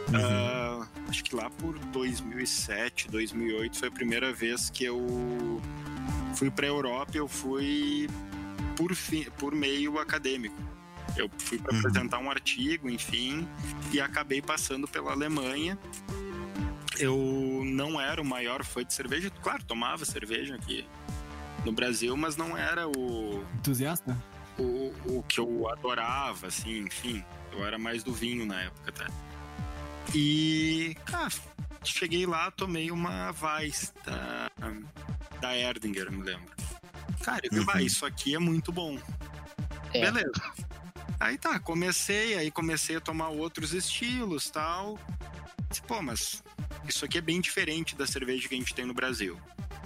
[0.09, 0.83] Uhum.
[0.83, 5.61] Uh, acho que lá por 2007, 2008 foi a primeira vez que eu
[6.35, 7.13] fui para a Europa.
[7.15, 8.09] Eu fui
[8.77, 10.57] por, fim, por meio acadêmico.
[11.17, 11.79] Eu fui para uhum.
[11.79, 13.47] apresentar um artigo, enfim,
[13.93, 15.79] e acabei passando pela Alemanha
[17.01, 19.31] eu não era o maior fã de cerveja.
[19.43, 20.87] Claro, tomava cerveja aqui
[21.65, 23.45] no Brasil, mas não era o.
[23.55, 24.17] Entusiasta?
[24.59, 27.25] O, o que eu adorava, assim, enfim.
[27.53, 29.07] Eu era mais do vinho na época, tá?
[30.15, 31.33] E, cara,
[31.85, 34.51] cheguei lá, tomei uma Weiss da,
[35.41, 36.51] da Erdinger, me lembro.
[37.23, 37.81] Cara, eu uhum.
[37.81, 38.99] isso aqui é muito bom.
[39.93, 40.01] É.
[40.01, 40.53] Beleza.
[41.19, 44.99] Aí tá, comecei, aí comecei a tomar outros estilos tal.
[45.87, 46.43] Pô, mas
[46.89, 49.39] isso aqui é bem diferente da cerveja que a gente tem no Brasil.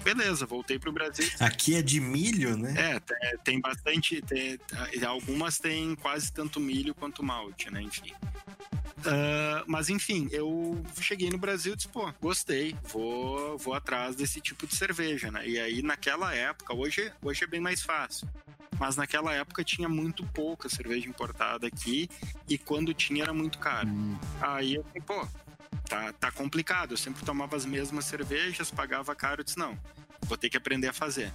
[0.03, 1.29] Beleza, voltei pro Brasil.
[1.41, 2.75] Aqui é de milho, né?
[2.77, 4.21] É, tem, tem bastante.
[4.23, 4.59] Tem,
[5.07, 7.81] algumas têm quase tanto milho quanto malte, né?
[7.81, 8.13] Enfim.
[8.99, 14.41] Uh, mas enfim, eu cheguei no Brasil e disse, pô, gostei, vou, vou atrás desse
[14.41, 15.47] tipo de cerveja, né?
[15.47, 18.29] E aí naquela época, hoje, hoje é bem mais fácil.
[18.79, 22.09] Mas naquela época tinha muito pouca cerveja importada aqui
[22.49, 23.89] e quando tinha era muito caro.
[23.89, 24.19] Hum.
[24.41, 25.29] Aí eu falei, pô,
[25.89, 26.93] tá, tá complicado.
[26.93, 29.79] Eu sempre tomava as mesmas cervejas, pagava caro, eu disse, não,
[30.23, 31.33] vou ter que aprender a fazer.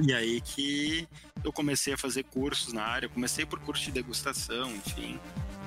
[0.00, 1.08] E aí que
[1.42, 5.18] eu comecei a fazer cursos na área, comecei por curso de degustação, enfim,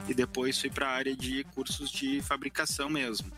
[0.08, 3.32] e depois fui para a área de cursos de fabricação mesmo.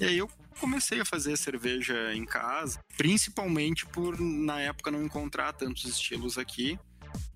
[0.00, 0.28] E aí eu
[0.58, 6.78] comecei a fazer cerveja em casa, principalmente por na época não encontrar tantos estilos aqui.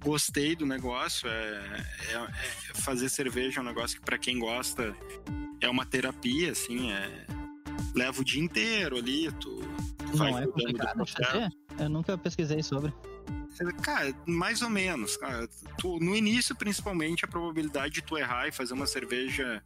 [0.01, 4.95] Gostei do negócio, é, é, é fazer cerveja é um negócio que para quem gosta
[5.61, 7.27] é uma terapia, assim, é...
[7.95, 9.61] leva o dia inteiro ali, tu,
[10.11, 11.05] tu Não é complicado?
[11.79, 12.93] Eu nunca pesquisei sobre.
[13.83, 15.17] Cara, mais ou menos.
[15.17, 15.49] Cara.
[15.79, 19.63] Tu, no início, principalmente, a probabilidade de tu errar e fazer uma cerveja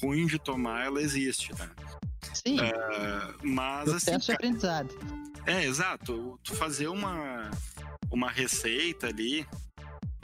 [0.00, 1.68] ruim de tomar, ela existe, tá?
[2.32, 2.58] Sim.
[2.60, 4.26] Uh, mas Processo assim.
[4.26, 4.94] de aprendizado.
[5.46, 6.38] É, exato.
[6.42, 7.50] Tu fazer uma,
[8.14, 9.46] uma receita ali,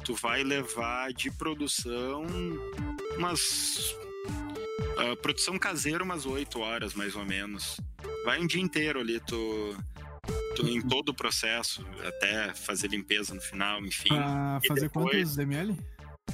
[0.04, 2.24] tu vai levar de produção
[3.16, 3.94] umas.
[4.96, 7.80] Uh, produção caseira umas 8 horas, mais ou menos.
[8.24, 9.76] Vai um dia inteiro ali, tu.
[10.56, 14.08] tu em todo o processo, até fazer limpeza no final, enfim.
[14.08, 15.16] Pra fazer depois...
[15.16, 15.76] quantos ml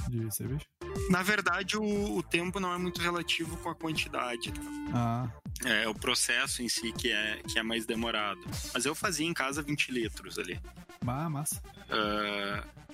[0.09, 0.65] de cerveja?
[1.09, 4.51] Na verdade, o, o, tempo não é muito relativo com a quantidade.
[4.51, 4.61] Tá?
[4.93, 5.29] Ah.
[5.65, 8.39] É o processo em si que é, que é mais demorado.
[8.73, 10.59] Mas eu fazia em casa 20 litros ali.
[11.05, 11.61] Ah, massa.
[11.89, 12.87] Uh,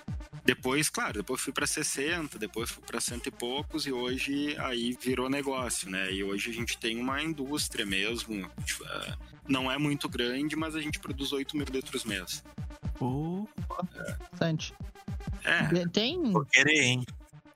[0.46, 4.98] depois, claro, depois fui para 60, depois fui para cento e poucos e hoje aí
[5.02, 6.12] virou negócio, né?
[6.12, 8.46] E hoje a gente tem uma indústria mesmo.
[8.46, 9.18] Uh,
[9.48, 12.44] não é muito grande, mas a gente produz 8 mil litros mês.
[13.00, 13.46] Oh,
[13.96, 14.18] é.
[14.32, 14.74] bastante.
[15.44, 15.88] É.
[15.88, 16.32] Tem.
[16.32, 17.06] Vou querer, hein?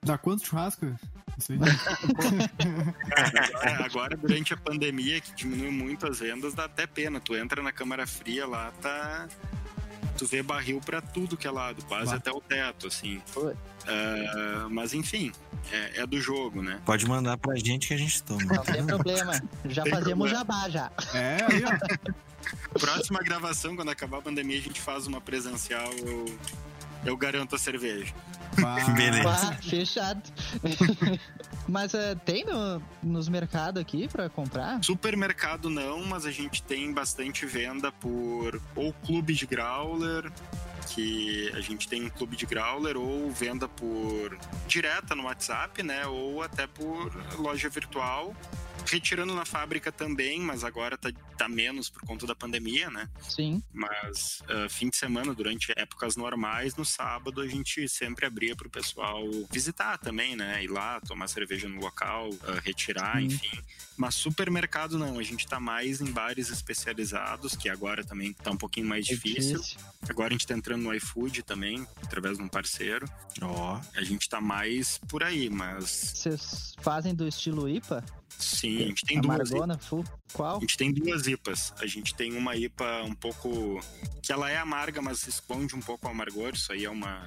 [0.08, 0.86] Dá quanto churrasco?
[1.36, 1.58] Isso aí.
[3.14, 7.20] agora, agora, durante a pandemia, que diminuiu muito as vendas, dá até pena.
[7.20, 9.28] Tu entra na câmara fria lá, tá.
[10.16, 12.16] Tu vê barril para tudo que é lado, quase bah.
[12.16, 13.20] até o teto, assim.
[13.36, 15.30] Uh, mas enfim,
[15.70, 16.80] é, é, do jogo, né?
[16.86, 18.42] Pode mandar pra gente que a gente toma.
[18.44, 19.42] Não tem problema.
[19.66, 20.38] Já tem fazemos problema.
[20.38, 20.90] jabá já.
[21.12, 22.78] É, aí, ó.
[22.80, 25.92] Próxima gravação, quando acabar a pandemia, a gente faz uma presencial.
[25.98, 26.24] Eu,
[27.04, 28.12] eu garanto a cerveja.
[28.96, 29.52] Beleza.
[29.62, 30.22] fechado.
[31.68, 34.82] mas uh, tem no, nos mercados aqui para comprar?
[34.82, 40.30] Supermercado não, mas a gente tem bastante venda por ou clube de growler,
[40.88, 46.06] que a gente tem um clube de growler ou venda por direta no WhatsApp, né?
[46.06, 48.34] Ou até por loja virtual
[48.88, 53.08] retirando na fábrica também, mas agora tá, tá menos por conta da pandemia, né?
[53.28, 53.62] Sim.
[53.72, 58.66] Mas uh, fim de semana, durante épocas normais, no sábado, a gente sempre abria para
[58.66, 60.62] o pessoal visitar também, né?
[60.64, 63.26] Ir lá, tomar cerveja no local, uh, retirar, Sim.
[63.26, 63.60] enfim.
[63.96, 68.56] Mas supermercado não, a gente tá mais em bares especializados, que agora também tá um
[68.56, 69.58] pouquinho mais é difícil.
[69.58, 69.80] difícil.
[70.08, 73.08] Agora a gente tá entrando no iFood também, através de um parceiro.
[73.42, 73.76] Ó.
[73.76, 73.98] Oh.
[73.98, 76.12] A gente tá mais por aí, mas.
[76.14, 78.04] Vocês fazem do estilo IPA?
[78.28, 79.52] Sim, a gente tem duas.
[79.52, 80.04] Amargona, full.
[80.32, 80.56] Qual?
[80.56, 81.72] A gente tem duas IPAs.
[81.80, 83.80] A gente tem uma IPA um pouco.
[84.22, 86.52] que ela é amarga, mas esconde um pouco o amargor.
[86.54, 87.24] Isso aí é uma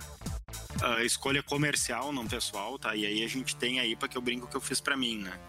[0.81, 2.95] uh, escolha comercial, não pessoal, tá?
[2.95, 5.19] E aí a gente tem a IPA que eu brinco que eu fiz para mim,
[5.19, 5.39] né?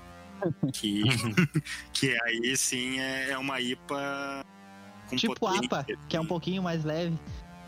[0.72, 1.02] que,
[1.92, 4.44] que aí sim é, é uma IPA
[5.08, 7.18] com Tipo potência, APA, que é um pouquinho mais leve.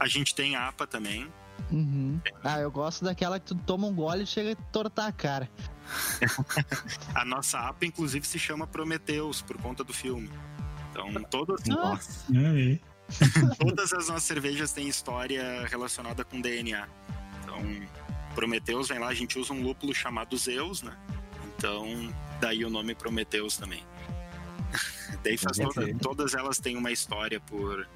[0.00, 1.30] A gente tem APA também.
[1.70, 2.20] Uhum.
[2.44, 5.48] Ah, eu gosto daquela que tu toma um gole e chega a tortar a cara.
[7.14, 10.30] a nossa APA, inclusive, se chama Prometheus, por conta do filme.
[10.90, 11.62] Então, todas,
[13.58, 16.86] todas as nossas cervejas têm história relacionada com DNA.
[17.42, 17.62] Então,
[18.34, 20.96] Prometheus vem lá, a gente usa um lúpulo chamado Zeus, né?
[21.56, 23.82] Então, daí o nome Prometheus também.
[25.22, 27.88] daí faz toda, todas elas têm uma história por,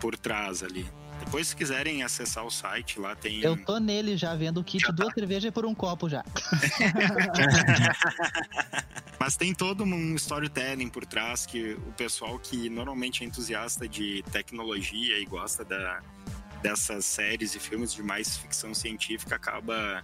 [0.00, 0.86] por trás ali.
[1.24, 3.40] Depois, se quiserem acessar o site, lá tem.
[3.40, 5.14] Eu tô nele já vendo o kit já duas tá.
[5.14, 6.24] cervejas por um copo já.
[9.18, 14.24] Mas tem todo um storytelling por trás que o pessoal que normalmente é entusiasta de
[14.32, 16.00] tecnologia e gosta da,
[16.60, 20.02] dessas séries e filmes de mais ficção científica acaba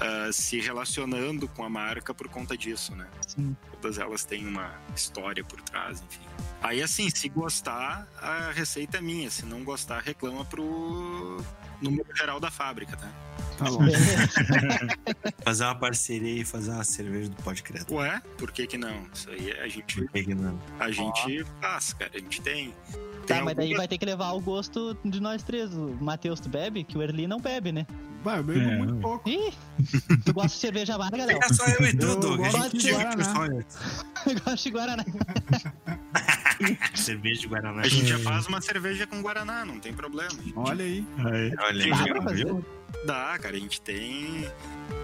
[0.00, 3.06] uh, se relacionando com a marca por conta disso, né?
[3.26, 3.56] Sim.
[3.80, 6.22] Todas elas têm uma história por trás, enfim.
[6.62, 9.30] Aí, assim, se gostar, a receita é minha.
[9.30, 11.42] Se não gostar, reclama pro
[11.80, 13.08] número geral da fábrica, tá?
[13.58, 13.80] Tá bom.
[15.44, 17.94] fazer uma parceria e fazer uma cerveja do Pode Credo.
[17.94, 19.06] Ué, por que que não?
[19.12, 19.96] Isso aí a gente.
[19.96, 20.58] Por que que não?
[20.78, 21.60] A gente oh.
[21.60, 22.10] faz, cara.
[22.14, 22.74] A gente tem.
[23.26, 25.72] Tá, mas daí vai ter que levar o gosto de nós três.
[25.72, 26.84] O Matheus, tu bebe?
[26.84, 27.86] Que o Erli não bebe, né?
[28.22, 29.28] Vai, eu bebo é, muito pouco.
[29.28, 29.52] Ih,
[30.24, 31.38] tu gosta de cerveja amarga, Léo?
[31.42, 33.46] É só eu e tu, Eu gosto de Guaraná.
[34.26, 35.04] Eu gosto de Guaraná.
[36.94, 37.82] cerveja de Guaraná.
[37.82, 40.30] A gente já faz uma cerveja com Guaraná, não tem problema.
[40.56, 41.04] Olha aí.
[41.18, 42.64] Olha aí, viu?
[43.04, 44.48] Dá, cara, a gente tem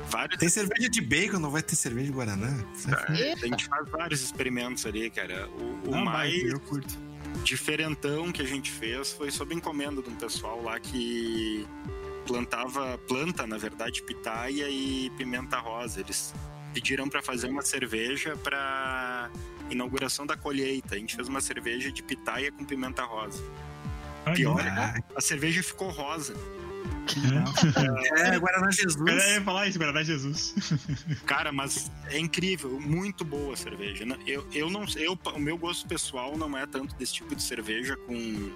[0.08, 0.38] vários.
[0.38, 2.64] Tem cerveja de bacon, não vai ter cerveja de Guaraná?
[3.10, 5.48] É, a gente faz vários experimentos ali, cara.
[5.48, 6.96] O, o Não, mais eu curto.
[7.44, 11.66] diferentão que a gente fez foi sob encomenda de um pessoal lá que
[12.26, 16.00] plantava planta, na verdade, pitaia e pimenta rosa.
[16.00, 16.32] Eles
[16.72, 19.28] pediram para fazer uma cerveja para
[19.70, 20.94] inauguração da colheita.
[20.94, 23.42] A gente fez uma cerveja de pitaia com pimenta rosa.
[24.34, 26.34] Pior, Ah, a cerveja ficou rosa.
[28.18, 28.96] é, Guaraná Jesus.
[28.96, 30.54] Eu ia falar isso, Guaraná Jesus.
[31.26, 34.04] Cara, mas é incrível, muito boa a cerveja.
[34.26, 37.96] Eu, eu não eu, o meu gosto pessoal não é tanto desse tipo de cerveja
[37.96, 38.50] com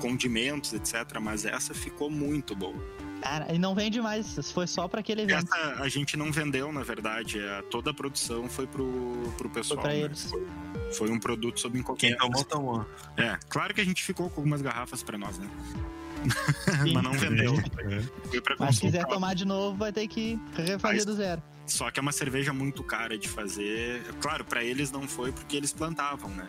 [0.00, 1.18] condimentos, etc.
[1.20, 2.82] Mas essa ficou muito boa.
[3.22, 5.52] Cara, e não vende mais, foi só para aquele evento.
[5.54, 7.38] Essa a gente não vendeu, na verdade.
[7.38, 9.80] É, toda a produção foi pro, pro pessoal.
[9.80, 10.04] Foi pra né?
[10.04, 10.24] eles.
[10.30, 10.46] Foi,
[10.92, 12.00] foi um produto sob encomenda.
[12.00, 12.86] Quem tomou, tomou.
[13.16, 15.48] É, claro que a gente ficou com algumas garrafas pra nós, né?
[15.72, 16.92] Sim.
[16.94, 17.54] Mas não vendeu.
[17.54, 18.28] É.
[18.28, 21.42] Foi pra Mas se quiser tomar de novo, vai ter que refazer Mas- do zero.
[21.66, 24.02] Só que é uma cerveja muito cara de fazer.
[24.20, 26.44] Claro, pra eles não foi porque eles plantavam, né?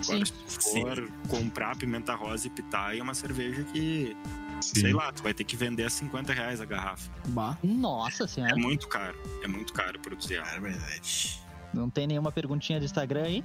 [0.00, 0.12] Sim.
[0.12, 4.16] Agora, se for comprar pimenta rosa e pitaia, é uma cerveja que,
[4.62, 4.80] Sim.
[4.80, 7.10] sei lá, tu vai ter que vender a 50 reais a garrafa.
[7.28, 7.56] Bah.
[7.62, 8.56] Nossa É senhora.
[8.56, 9.16] muito caro.
[9.42, 10.60] É muito caro produzir É ela.
[10.60, 11.40] verdade.
[11.72, 13.44] Não tem nenhuma perguntinha de Instagram aí?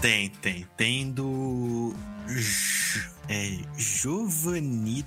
[0.00, 0.66] Tem, tem.
[0.76, 1.94] Tem do.
[3.28, 3.58] É.
[3.76, 5.04] Giovanidal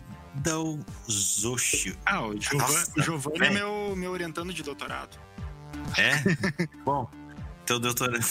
[1.10, 1.96] Zoshio.
[2.06, 5.18] Ah, o Giovanni, é meu, meu orientando de doutorado.
[5.98, 6.14] É?
[6.86, 7.10] Bom,
[7.66, 8.24] teu doutorado.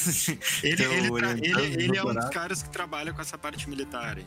[0.63, 2.33] Ele, Teu ele, orientando ele, de ele é um dos doutorado.
[2.33, 4.19] caras que trabalha com essa parte militar.
[4.19, 4.27] aí.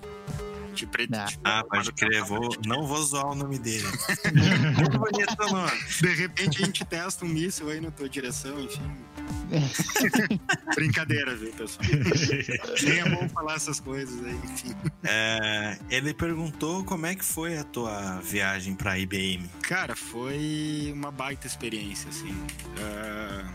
[0.75, 1.13] De preto.
[1.15, 1.25] Ah.
[1.25, 2.23] de- Ah, pode crer.
[2.23, 3.85] Vou, não vou zoar o nome dele.
[4.77, 5.71] Muito bonito o nome.
[6.01, 8.81] De repente a gente testa um míssil aí na tua direção, enfim.
[10.75, 11.85] Brincadeira, viu, pessoal?
[12.83, 14.75] Nem é bom falar essas coisas aí, enfim.
[15.03, 19.49] É, ele perguntou como é que foi a tua viagem pra IBM.
[19.61, 22.35] Cara, foi uma baita experiência, assim.
[22.79, 23.51] Ah,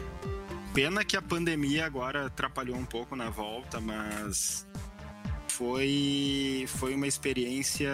[0.74, 4.66] pena que a pandemia agora atrapalhou um pouco na volta, mas
[5.60, 7.90] foi, foi uma experiência,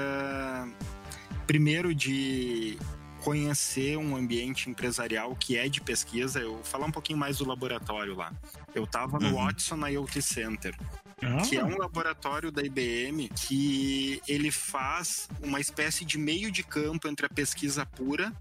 [1.48, 2.78] primeiro, de
[3.24, 6.38] conhecer um ambiente empresarial que é de pesquisa.
[6.38, 8.32] Eu vou falar um pouquinho mais do laboratório lá.
[8.72, 9.44] Eu estava no Uhum.
[9.46, 10.76] Watson IoT Center
[11.20, 16.62] Ah, que é um laboratório da IBM que ele faz uma espécie de meio de
[16.62, 18.32] campo entre a pesquisa pura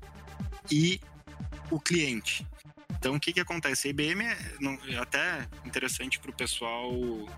[0.70, 1.02] e
[1.72, 2.46] o cliente.
[3.06, 3.88] Então, o que, que acontece?
[3.88, 4.36] A IBM é
[4.90, 6.92] é até interessante para o pessoal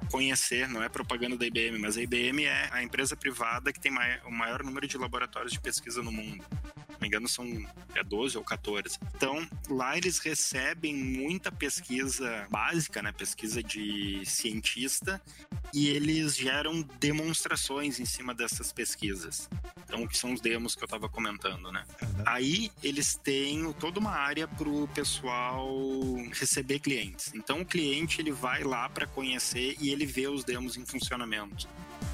[0.09, 3.91] conhecer, não é propaganda da IBM, mas a IBM é a empresa privada que tem
[4.25, 6.41] o maior número de laboratórios de pesquisa no mundo.
[6.97, 7.45] Se não me engano, são
[7.93, 8.97] é 12 ou 14.
[9.15, 13.11] Então, lá eles recebem muita pesquisa básica, né?
[13.11, 15.21] Pesquisa de cientista,
[15.71, 19.47] e eles geram demonstrações em cima dessas pesquisas.
[19.85, 21.85] Então, que são os demos que eu estava comentando, né?
[22.25, 25.69] Aí eles têm toda uma área para o pessoal
[26.33, 27.31] receber clientes.
[27.35, 31.67] Então, o cliente ele vai lá para conhecer e ele vê os demos em funcionamento.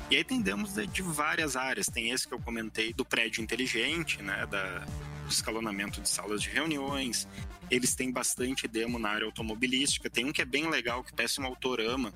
[0.09, 1.87] E aí tem demos de, de várias áreas.
[1.87, 4.45] Tem esse que eu comentei do prédio inteligente, né?
[4.45, 4.85] Da,
[5.23, 7.27] do escalonamento de salas de reuniões.
[7.71, 10.09] Eles têm bastante demo na área automobilística.
[10.09, 12.13] Tem um que é bem legal, que parece um autorama.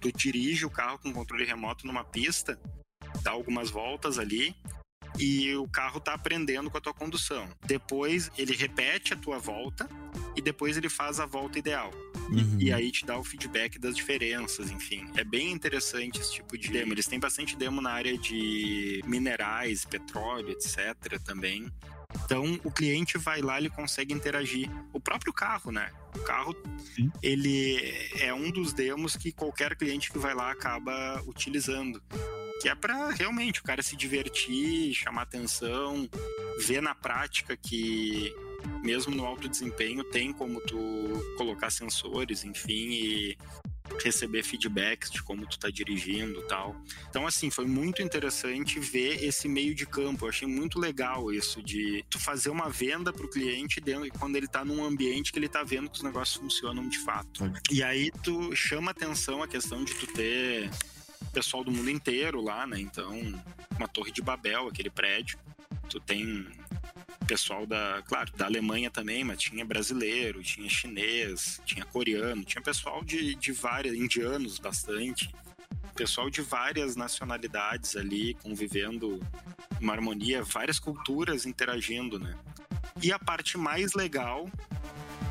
[0.00, 2.58] Tu dirige o carro com controle remoto numa pista,
[3.22, 4.56] dá algumas voltas ali,
[5.18, 7.46] e o carro tá aprendendo com a tua condução.
[7.66, 9.88] Depois ele repete a tua volta
[10.34, 11.90] e depois ele faz a volta ideal.
[12.30, 12.56] Uhum.
[12.58, 15.06] E aí te dá o feedback das diferenças, enfim.
[15.16, 16.92] É bem interessante esse tipo de demo.
[16.92, 21.20] Eles têm bastante demo na área de minerais, petróleo, etc.
[21.24, 21.70] também.
[22.24, 24.70] Então, o cliente vai lá, ele consegue interagir.
[24.92, 25.90] O próprio carro, né?
[26.16, 26.56] O carro,
[26.94, 27.10] Sim.
[27.22, 27.78] ele
[28.18, 32.02] é um dos demos que qualquer cliente que vai lá acaba utilizando.
[32.60, 36.08] Que é para realmente o cara se divertir, chamar atenção,
[36.58, 38.34] ver na prática que
[38.82, 40.78] mesmo no alto desempenho tem como tu
[41.36, 43.38] colocar sensores, enfim, e
[44.02, 46.76] receber feedbacks de como tu tá dirigindo e tal.
[47.08, 50.24] Então, assim, foi muito interessante ver esse meio de campo.
[50.24, 54.46] Eu achei muito legal isso de tu fazer uma venda pro cliente dentro, quando ele
[54.46, 57.50] tá num ambiente que ele tá vendo que os negócios funcionam de fato.
[57.70, 60.70] E aí tu chama atenção a questão de tu ter
[61.32, 62.80] pessoal do mundo inteiro lá, né?
[62.80, 63.12] Então,
[63.76, 65.38] uma torre de Babel, aquele prédio.
[65.88, 66.46] Tu tem
[67.30, 73.04] pessoal da, claro, da Alemanha também, mas tinha brasileiro, tinha chinês, tinha coreano, tinha pessoal
[73.04, 75.32] de, de várias, indianos bastante,
[75.94, 79.20] pessoal de várias nacionalidades ali convivendo
[79.80, 82.36] uma harmonia, várias culturas interagindo, né?
[83.00, 84.50] E a parte mais legal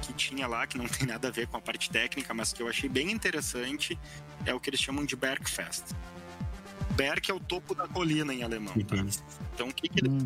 [0.01, 2.63] que tinha lá, que não tem nada a ver com a parte técnica, mas que
[2.63, 3.99] eu achei bem interessante,
[4.45, 5.83] é o que eles chamam de Bergfest.
[6.91, 8.73] Berg é o topo da colina em alemão.
[8.73, 9.05] Tá?
[9.53, 10.25] Então, o que, que Hum.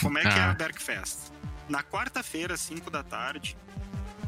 [0.00, 0.50] Como é que é Ah.
[0.50, 1.30] a Bergfest?
[1.68, 3.56] Na quarta-feira, 5 da tarde,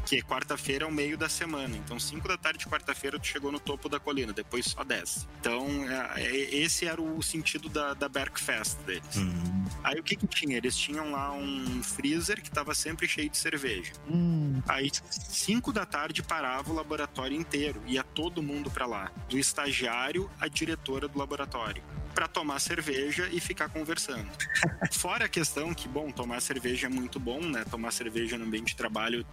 [0.05, 1.75] que quarta-feira é o meio da semana.
[1.75, 5.27] Então, 5 da tarde, quarta-feira, tu chegou no topo da colina, depois só desce.
[5.39, 5.67] Então,
[6.15, 9.15] é- é- esse era o sentido da, da Bergfest deles.
[9.15, 9.65] Uhum.
[9.83, 10.57] Aí, o que que tinha?
[10.57, 13.93] Eles tinham lá um freezer que estava sempre cheio de cerveja.
[14.09, 17.81] Hum, Aí, 5 da tarde, parava o laboratório inteiro.
[17.87, 19.11] Ia todo mundo para lá.
[19.29, 21.83] Do estagiário à diretora do laboratório.
[22.15, 24.31] Para tomar cerveja e ficar conversando.
[24.91, 27.65] Fora a questão que, bom, tomar cerveja é muito bom, né?
[27.69, 29.25] Tomar cerveja no ambiente de trabalho,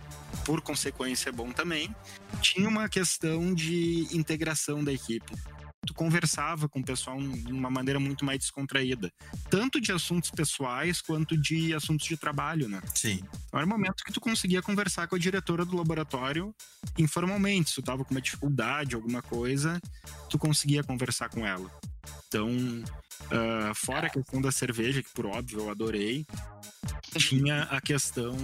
[0.45, 1.95] por consequência, é bom também.
[2.41, 5.33] Tinha uma questão de integração da equipe.
[5.87, 9.13] tu conversava com o pessoal de uma maneira muito mais descontraída.
[9.49, 12.81] Tanto de assuntos pessoais quanto de assuntos de trabalho, né?
[12.95, 13.21] Sim.
[13.47, 16.55] Então era o momento que tu conseguia conversar com a diretora do laboratório
[16.99, 17.71] informalmente.
[17.71, 19.81] Se tu tava com uma dificuldade, alguma coisa,
[20.29, 21.71] tu conseguia conversar com ela.
[22.33, 26.25] Então, uh, fora a questão da cerveja, que por óbvio eu adorei,
[27.19, 28.35] tinha a questão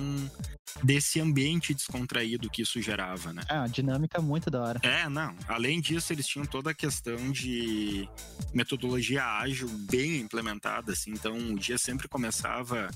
[0.83, 3.41] desse ambiente descontraído que isso gerava, né?
[3.51, 4.81] Uma dinâmica muito da hora.
[4.83, 5.35] É, não.
[5.49, 8.07] Além disso, eles tinham toda a questão de
[8.53, 11.11] metodologia ágil bem implementada, assim.
[11.13, 12.91] Então, o dia sempre começava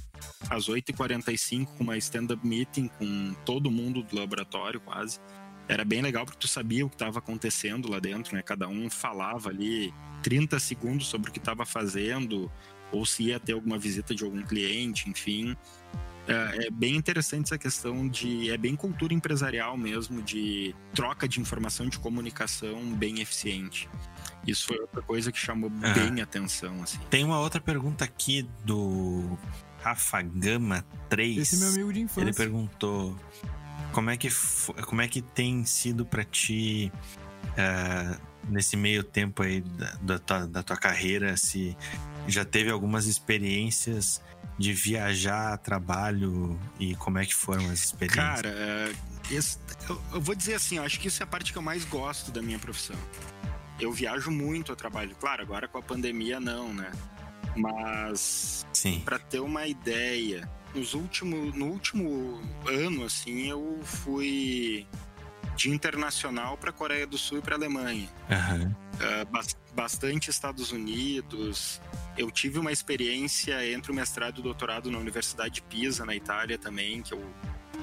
[0.50, 5.18] às 8h45 com uma stand-up meeting com todo mundo do laboratório, quase.
[5.68, 8.42] Era bem legal porque tu sabia o que estava acontecendo lá dentro, né?
[8.42, 12.50] Cada um falava ali 30 segundos sobre o que estava fazendo,
[12.90, 15.56] ou se ia ter alguma visita de algum cliente, enfim.
[16.26, 18.50] É, é, bem interessante essa questão de.
[18.50, 23.88] É bem cultura empresarial mesmo, de troca de informação, de comunicação bem eficiente.
[24.46, 25.94] Isso foi outra coisa que chamou uhum.
[25.94, 26.80] bem atenção.
[26.82, 26.98] Assim.
[27.10, 29.36] Tem uma outra pergunta aqui do
[29.80, 31.38] Rafa Gama 3.
[31.38, 32.20] Esse é meu amigo de infância.
[32.20, 33.18] Ele perguntou
[33.92, 34.28] como é que,
[34.86, 36.92] como é que tem sido para ti.
[37.52, 41.76] Uh, nesse meio tempo aí da, da, tua, da tua carreira, se
[42.26, 44.22] já teve algumas experiências
[44.58, 48.24] de viajar a trabalho e como é que foram as experiências?
[48.24, 48.92] Cara, é,
[49.30, 49.58] esse,
[49.88, 52.30] eu, eu, vou dizer assim, acho que isso é a parte que eu mais gosto
[52.30, 52.96] da minha profissão.
[53.80, 55.16] Eu viajo muito a trabalho.
[55.18, 56.92] Claro, agora com a pandemia não, né?
[57.56, 58.66] Mas
[59.04, 64.86] para ter uma ideia, nos último, no último ano assim, eu fui
[65.56, 68.08] de internacional para Coreia do Sul e para Alemanha.
[68.30, 68.68] Uhum.
[68.68, 71.80] Uh, bastante Estados Unidos.
[72.16, 76.14] Eu tive uma experiência entre o mestrado e o doutorado na Universidade de Pisa, na
[76.14, 77.22] Itália também, que eu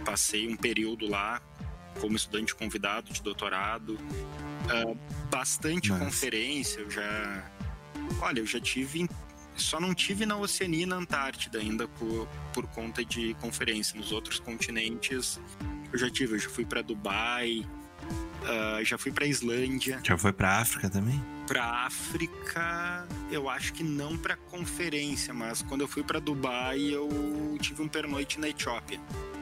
[0.06, 1.42] passei um período lá
[2.00, 3.94] como estudante convidado de doutorado.
[3.94, 4.98] Uh,
[5.30, 6.00] bastante Mas...
[6.00, 7.52] conferência, eu já.
[8.22, 9.10] Olha, eu já tive.
[9.60, 13.98] Só não tive na Oceania e na Antártida ainda por, por conta de conferência.
[13.98, 15.40] Nos outros continentes
[15.92, 16.36] eu já tive.
[16.36, 17.66] Eu já fui para Dubai,
[18.42, 20.00] Uh, já fui pra Islândia.
[20.04, 21.22] Já foi pra África também?
[21.46, 27.58] Pra África, eu acho que não pra conferência, mas quando eu fui pra Dubai, eu
[27.60, 29.00] tive um pernoite na Etiópia.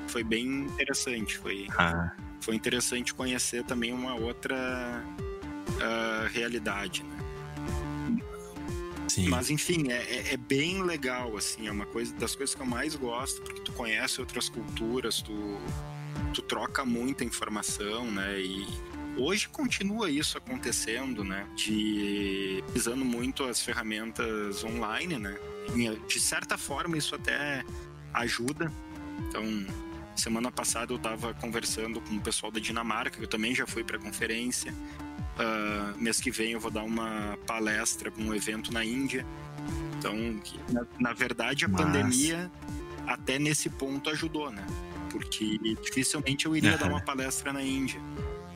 [0.08, 1.38] Foi bem interessante.
[1.38, 2.12] Foi, ah.
[2.42, 5.04] foi interessante conhecer também uma outra
[5.70, 7.18] uh, realidade, né?
[9.08, 9.30] Sim.
[9.30, 12.66] Mas enfim, é, é, é, bem legal, assim, é uma coisa das coisas que eu
[12.66, 15.58] mais gosto, porque tu conhece outras culturas, tu
[16.34, 18.40] tu troca muita informação, né?
[18.40, 18.68] E
[19.18, 21.48] hoje continua isso acontecendo, né?
[21.56, 25.38] De usando muito as ferramentas online, né?
[26.08, 27.64] De certa forma isso até
[28.14, 28.72] ajuda.
[29.28, 29.44] Então,
[30.16, 33.84] semana passada eu estava conversando com o pessoal da Dinamarca, que eu também já fui
[33.84, 34.74] para conferência.
[35.38, 39.26] Uh, mês que vem eu vou dar uma palestra para um evento na Índia.
[39.98, 40.16] Então,
[40.70, 41.82] na, na verdade, a Mas...
[41.82, 42.52] pandemia
[43.06, 44.66] até nesse ponto ajudou, né?
[45.10, 48.00] porque dificilmente eu iria dar uma palestra na Índia.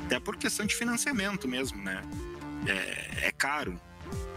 [0.05, 2.01] Até por questão de financiamento mesmo, né?
[2.67, 3.79] É, é caro.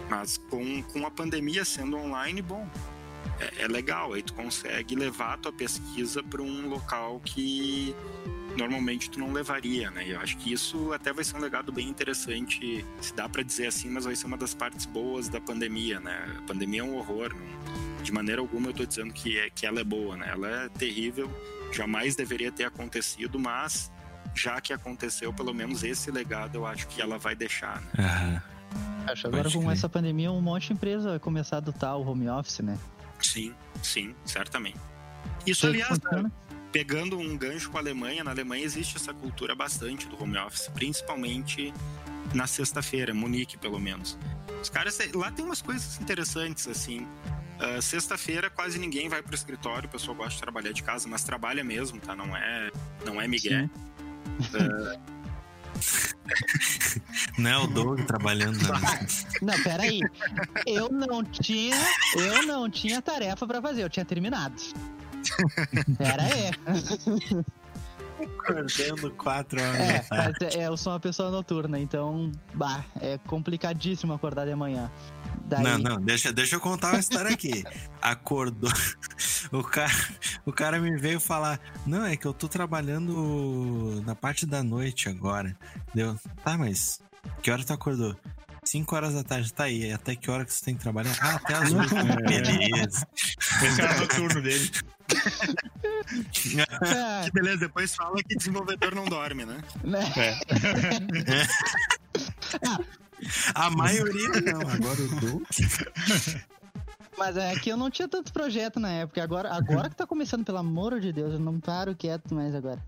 [0.08, 2.68] Mas com, com a pandemia sendo online, bom,
[3.40, 4.12] é, é legal.
[4.12, 7.94] Aí tu consegue levar a tua pesquisa para um local que
[8.56, 10.04] normalmente tu não levaria, né?
[10.06, 13.66] Eu acho que isso até vai ser um legado bem interessante, se dá para dizer
[13.66, 16.36] assim, mas vai ser uma das partes boas da pandemia, né?
[16.38, 19.66] A pandemia é um horror, não, de maneira alguma eu tô dizendo que, é, que
[19.66, 20.28] ela é boa, né?
[20.30, 21.28] Ela é terrível
[21.74, 23.90] jamais deveria ter acontecido, mas
[24.34, 27.82] já que aconteceu, pelo menos esse legado eu acho que ela vai deixar.
[27.82, 27.90] Né?
[27.98, 28.54] Uhum.
[29.06, 32.28] Acho agora com essa pandemia um monte de empresa vai começar a adotar o home
[32.28, 32.78] office, né?
[33.24, 34.78] Sim, sim, certamente.
[35.46, 36.30] Isso, aliás, né,
[36.70, 40.68] pegando um gancho com a Alemanha, na Alemanha existe essa cultura bastante do home office,
[40.68, 41.72] principalmente
[42.34, 44.18] na sexta-feira, Munique pelo menos.
[44.60, 47.06] Os caras lá tem umas coisas interessantes assim.
[47.60, 51.22] Uh, Sexta-feira quase ninguém vai pro escritório, o pessoal gosta de trabalhar de casa, mas
[51.22, 52.14] trabalha mesmo, tá?
[52.16, 52.70] Não é,
[53.04, 53.70] não é migué.
[54.52, 56.13] Uh...
[57.38, 58.58] não é o Doug trabalhando.
[58.58, 59.06] Né?
[59.42, 60.00] Não, peraí.
[60.66, 61.76] Eu não tinha,
[62.16, 64.54] eu não tinha tarefa para fazer, eu tinha terminado.
[65.98, 67.44] Pera aí.
[68.22, 69.80] Acordando quatro horas.
[69.80, 74.90] É, mas é, eu sou uma pessoa noturna, então, bah, é complicadíssimo acordar de manhã.
[75.46, 75.62] Daí...
[75.62, 77.62] Não, não, deixa, deixa eu contar uma história aqui.
[78.00, 78.70] Acordou.
[79.52, 79.92] O cara,
[80.46, 85.08] o cara me veio falar: Não, é que eu tô trabalhando na parte da noite
[85.08, 85.56] agora.
[85.94, 87.00] Deu, tá, mas
[87.42, 88.16] que hora tu acordou?
[88.64, 89.92] 5 horas da tarde, tá aí.
[89.92, 91.14] Até que hora que você tem que trabalhar?
[91.20, 91.94] Ah, até as 8.
[92.26, 93.06] Beleza.
[93.62, 94.70] Esse era o noturno dele.
[96.82, 97.24] É.
[97.24, 99.58] Que beleza, depois fala que desenvolvedor não dorme, né?
[99.84, 100.00] né?
[100.16, 100.38] É.
[103.54, 105.42] A maioria não, agora eu dou.
[107.16, 109.22] Mas é que eu não tinha tanto projeto na época.
[109.22, 112.82] Agora, agora que tá começando, pelo amor de Deus, eu não paro quieto mais agora.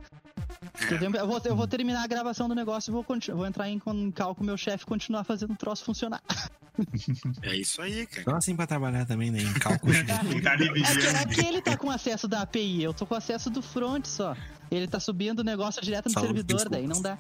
[0.90, 3.04] Eu vou, eu vou terminar a gravação do negócio e vou,
[3.34, 3.80] vou entrar em
[4.12, 6.22] cal com o meu chefe continuar fazendo o troço funcionar.
[7.40, 8.22] É isso aí, cara.
[8.22, 9.40] Só assim pra trabalhar também, né?
[9.40, 9.94] Em cálculo.
[9.94, 13.62] é, que, é que ele tá com acesso da API, eu tô com acesso do
[13.62, 14.36] front só.
[14.70, 17.16] Ele tá subindo o negócio direto no Salve, servidor, daí não dá.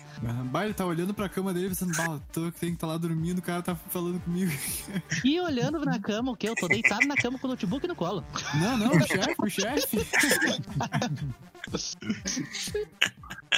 [0.50, 2.92] Bah, ele tá olhando pra cama dele pensando, bah, tô que tem que estar tá
[2.92, 4.52] lá dormindo, o cara tá falando comigo.
[5.24, 6.48] E olhando na cama, o quê?
[6.48, 8.24] Eu tô deitado na cama com o notebook no colo.
[8.54, 10.06] Não, não, o chefe, o chefe.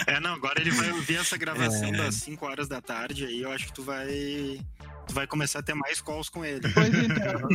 [0.07, 1.93] É, não, agora ele vai ouvir essa gravação é.
[1.93, 4.61] das 5 horas da tarde aí eu acho que tu vai
[5.07, 6.69] tu vai começar a ter mais calls com ele.
[6.73, 7.49] Pois então.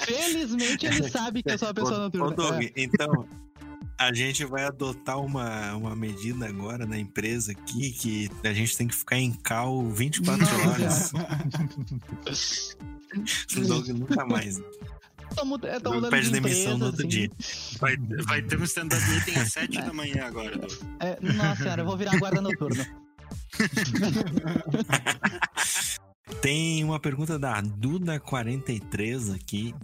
[0.04, 2.26] Felizmente ele sabe que eu sou uma pessoa noturna.
[2.26, 2.72] Ô, Doug, é.
[2.76, 3.28] então,
[4.00, 8.88] a gente vai adotar uma, uma medida agora na empresa aqui que a gente tem
[8.88, 11.12] que ficar em cal 24 horas.
[13.54, 14.58] o Doug nunca mais.
[15.36, 17.08] Tô, mud é, tô mudando pede demissão no outro assim.
[17.08, 17.30] dia.
[17.78, 17.94] Vai,
[18.24, 19.82] vai ter um stand-up meeting às 7 é.
[19.82, 20.72] da manhã agora, Doug.
[21.00, 22.82] É, nossa senhora, eu vou virar guarda noturno.
[26.40, 29.74] Tem uma pergunta da Duda43 aqui.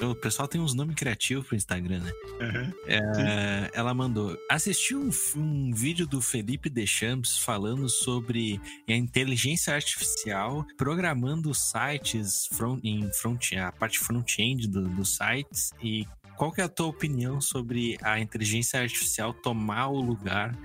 [0.00, 2.12] O pessoal tem uns nomes criativos pro Instagram, né?
[2.40, 2.72] Uhum.
[2.86, 4.36] É, ela mandou.
[4.50, 12.80] Assisti um, um, vídeo do Felipe Deschamps falando sobre a inteligência artificial programando sites front,
[12.84, 15.70] em front, a parte front-end do, dos sites.
[15.82, 16.06] E
[16.36, 20.56] qual que é a tua opinião sobre a inteligência artificial tomar o lugar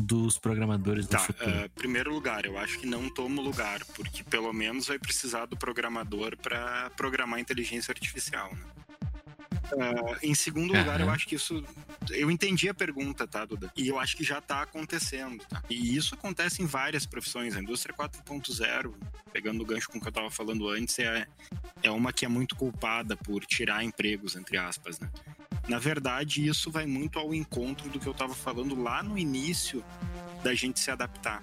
[0.00, 1.50] dos programadores do tá, futuro?
[1.50, 5.56] Uh, primeiro lugar, eu acho que não toma lugar, porque pelo menos vai precisar do
[5.56, 8.52] programador para programar inteligência artificial.
[8.54, 8.64] Né?
[9.72, 10.80] Uh, em segundo uhum.
[10.80, 11.64] lugar, eu acho que isso.
[12.10, 13.72] Eu entendi a pergunta, tá, Duda?
[13.76, 15.62] E eu acho que já está acontecendo, tá?
[15.70, 17.56] E isso acontece em várias profissões.
[17.56, 18.94] A indústria 4.0,
[19.32, 21.26] pegando o gancho com o que eu estava falando antes, é,
[21.82, 25.10] é uma que é muito culpada por tirar empregos, entre aspas, né?
[25.68, 29.84] Na verdade, isso vai muito ao encontro do que eu estava falando lá no início
[30.42, 31.42] da gente se adaptar.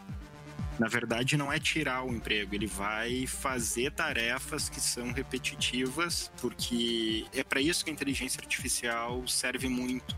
[0.79, 7.25] Na verdade, não é tirar o emprego, ele vai fazer tarefas que são repetitivas, porque
[7.33, 10.15] é para isso que a inteligência artificial serve muito.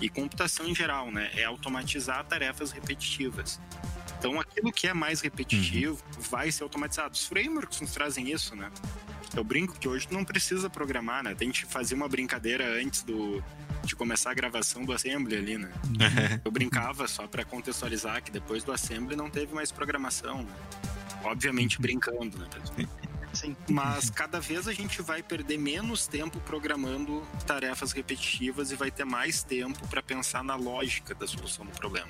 [0.00, 1.30] E computação em geral, né?
[1.34, 3.60] É automatizar tarefas repetitivas.
[4.18, 6.22] Então, aquilo que é mais repetitivo uhum.
[6.22, 7.14] vai ser automatizado.
[7.14, 8.70] Os frameworks nos trazem isso, né?
[9.34, 11.34] Eu brinco que hoje tu não precisa programar, né?
[11.34, 13.42] Tem que fazer uma brincadeira antes do,
[13.84, 15.70] de começar a gravação do Assembly ali, né?
[16.44, 20.52] Eu brincava só para contextualizar que depois do Assembly não teve mais programação, né?
[21.24, 22.48] Obviamente brincando, né?
[23.32, 23.54] Sim.
[23.68, 29.04] Mas cada vez a gente vai perder menos tempo programando tarefas repetitivas e vai ter
[29.04, 32.08] mais tempo para pensar na lógica da solução do problema.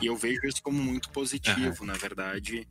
[0.00, 1.86] E eu vejo isso como muito positivo, uhum.
[1.86, 2.68] na verdade,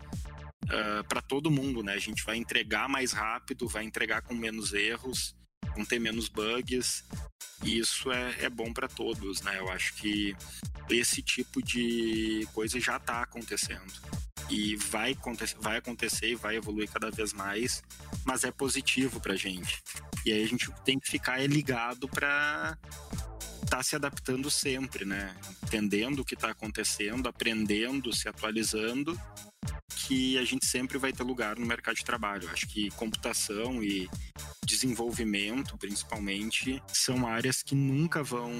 [0.69, 1.93] uh, ah, para todo mundo, né?
[1.93, 5.35] A gente vai entregar mais rápido, vai entregar com menos erros,
[5.75, 7.03] vão ter menos bugs,
[7.63, 9.59] e isso é, é bom para todos, né?
[9.59, 10.35] Eu acho que
[10.89, 13.93] esse tipo de coisa já está acontecendo.
[14.49, 15.17] E vai,
[15.59, 17.81] vai acontecer e vai evoluir cada vez mais,
[18.23, 19.81] mas é positivo para a gente.
[20.23, 22.77] E aí a gente tem que ficar ligado para
[23.63, 25.35] estar tá se adaptando sempre, né?
[25.63, 29.19] Entendendo o que está acontecendo, aprendendo, se atualizando
[30.07, 32.49] que a gente sempre vai ter lugar no mercado de trabalho.
[32.51, 34.09] Acho que computação e
[34.65, 38.51] desenvolvimento, principalmente, são áreas que nunca vão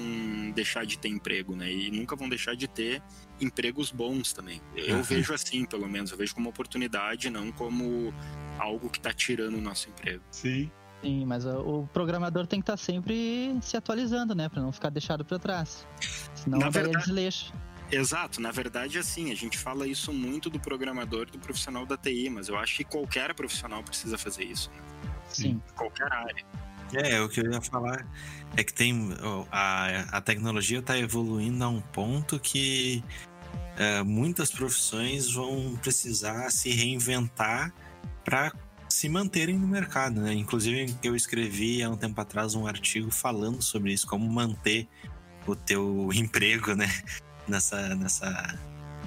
[0.54, 1.70] deixar de ter emprego, né?
[1.70, 3.02] E nunca vão deixar de ter
[3.40, 4.60] empregos bons também.
[4.74, 5.02] Eu uhum.
[5.02, 8.14] vejo assim, pelo menos, eu vejo como oportunidade, não como
[8.58, 10.22] algo que está tirando o nosso emprego.
[10.30, 10.70] Sim.
[11.02, 14.48] Sim, mas o programador tem que estar tá sempre se atualizando, né?
[14.48, 15.86] Para não ficar deixado para trás.
[16.34, 16.96] Senão Na verdade...
[16.96, 17.52] é desleixo.
[17.90, 21.96] Exato, na verdade, assim, a gente fala isso muito do programador e do profissional da
[21.96, 24.70] TI, mas eu acho que qualquer profissional precisa fazer isso.
[24.70, 24.82] Né?
[25.28, 25.62] Sim.
[25.74, 26.44] Qualquer área.
[26.92, 28.06] É, o que eu ia falar
[28.56, 29.10] é que tem
[29.50, 33.02] a, a tecnologia está evoluindo a um ponto que
[33.76, 37.72] é, muitas profissões vão precisar se reinventar
[38.24, 38.52] para
[38.88, 40.32] se manterem no mercado, né?
[40.32, 44.88] Inclusive, eu escrevi há um tempo atrás um artigo falando sobre isso, como manter
[45.46, 46.88] o teu emprego, né?
[47.48, 48.58] Nessa, nessa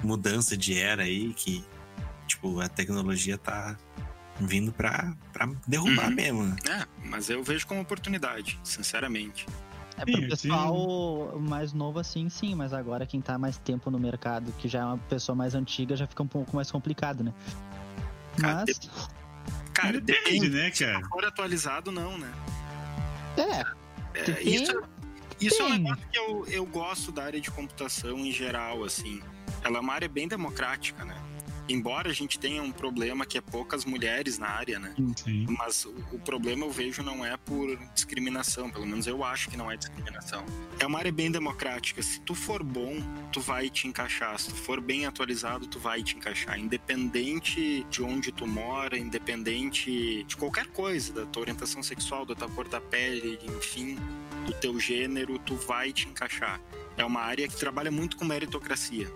[0.02, 1.64] mudança de era aí que,
[2.26, 3.76] tipo, a tecnologia tá
[4.40, 6.14] vindo pra, pra derrubar uhum.
[6.14, 6.44] mesmo.
[6.44, 6.56] Né?
[6.68, 9.46] É, mas eu vejo como oportunidade, sinceramente.
[9.98, 11.48] É pro pessoal sim.
[11.48, 14.84] mais novo assim, sim, mas agora quem tá mais tempo no mercado, que já é
[14.84, 17.34] uma pessoa mais antiga, já fica um pouco mais complicado, né?
[18.38, 18.78] Cara, mas...
[18.78, 18.90] de...
[19.74, 21.02] cara depende, né, cara?
[21.02, 22.32] Se for atualizado, não, né?
[23.36, 24.30] É.
[24.30, 24.82] é isso,
[25.40, 29.22] isso é um negócio que eu, eu gosto da área de computação em geral, assim.
[29.64, 31.16] Ela é uma área bem democrática, né?
[31.72, 34.94] Embora a gente tenha um problema que é poucas mulheres na área, né?
[35.16, 35.46] Sim.
[35.58, 39.56] Mas o, o, problema eu vejo não é por discriminação, pelo menos eu acho que
[39.56, 40.44] não é discriminação.
[40.78, 42.02] É uma área bem democrática.
[42.02, 42.96] Se tu for bom,
[43.32, 44.38] tu vai te encaixar.
[44.38, 46.58] Se tu for bem atualizado, tu vai te encaixar.
[46.58, 52.48] Independente de onde tu mora, independente de qualquer coisa, da tua orientação sexual, da tua
[52.48, 53.96] cor da pele, enfim,
[54.46, 56.60] do teu gênero, tu vai te encaixar.
[56.96, 59.10] É uma área que trabalha muito com meritocracia.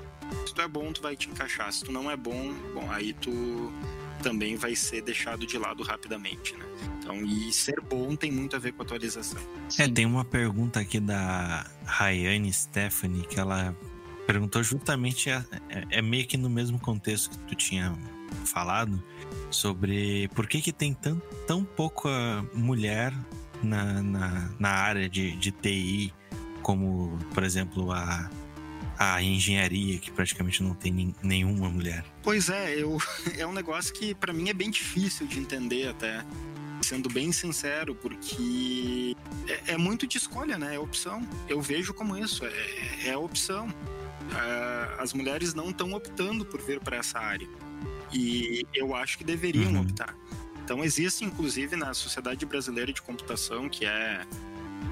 [0.46, 1.72] Se tu é bom, tu vai te encaixar.
[1.72, 3.72] Se tu não é bom, bom, aí tu
[4.22, 6.64] também vai ser deixado de lado rapidamente, né?
[6.98, 9.40] Então, e ser bom tem muito a ver com atualização.
[9.78, 13.76] É, tem uma pergunta aqui da Rayane Stephanie que ela
[14.26, 15.44] perguntou justamente é,
[15.90, 17.94] é, meio que no mesmo contexto que tu tinha
[18.46, 19.02] falado
[19.51, 22.09] sobre por que que tem tão, tão pouca
[22.55, 23.12] mulher
[23.62, 26.14] na, na, na área de, de TI
[26.62, 28.30] como, por exemplo, a
[28.98, 32.04] a engenharia, que praticamente não tem nenhuma mulher.
[32.22, 32.98] Pois é, eu,
[33.36, 36.24] é um negócio que para mim é bem difícil de entender até.
[36.82, 39.16] Sendo bem sincero, porque
[39.48, 40.74] é, é muito de escolha, né?
[40.74, 41.26] É opção.
[41.48, 43.68] Eu vejo como isso, é, é opção.
[43.68, 47.48] Uh, as mulheres não estão optando por vir para essa área.
[48.12, 49.80] E eu acho que deveriam uhum.
[49.80, 50.14] optar.
[50.62, 54.26] Então, existe, inclusive, na Sociedade Brasileira de Computação, que é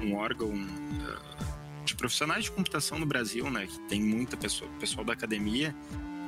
[0.01, 1.52] um órgão uh,
[1.83, 5.75] de profissionais de computação no Brasil, né, que tem muita pessoa, pessoal da academia,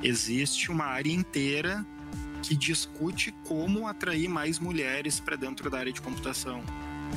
[0.04, 1.86] existe uma área inteira
[2.44, 6.64] que discute como atrair mais mulheres para dentro da área de computação.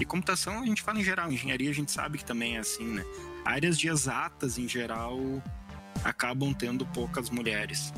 [0.00, 2.86] E computação a gente fala em geral, engenharia a gente sabe que também é assim,
[2.86, 3.04] né?
[3.44, 5.18] Áreas de exatas em geral
[6.04, 7.92] acabam tendo poucas mulheres.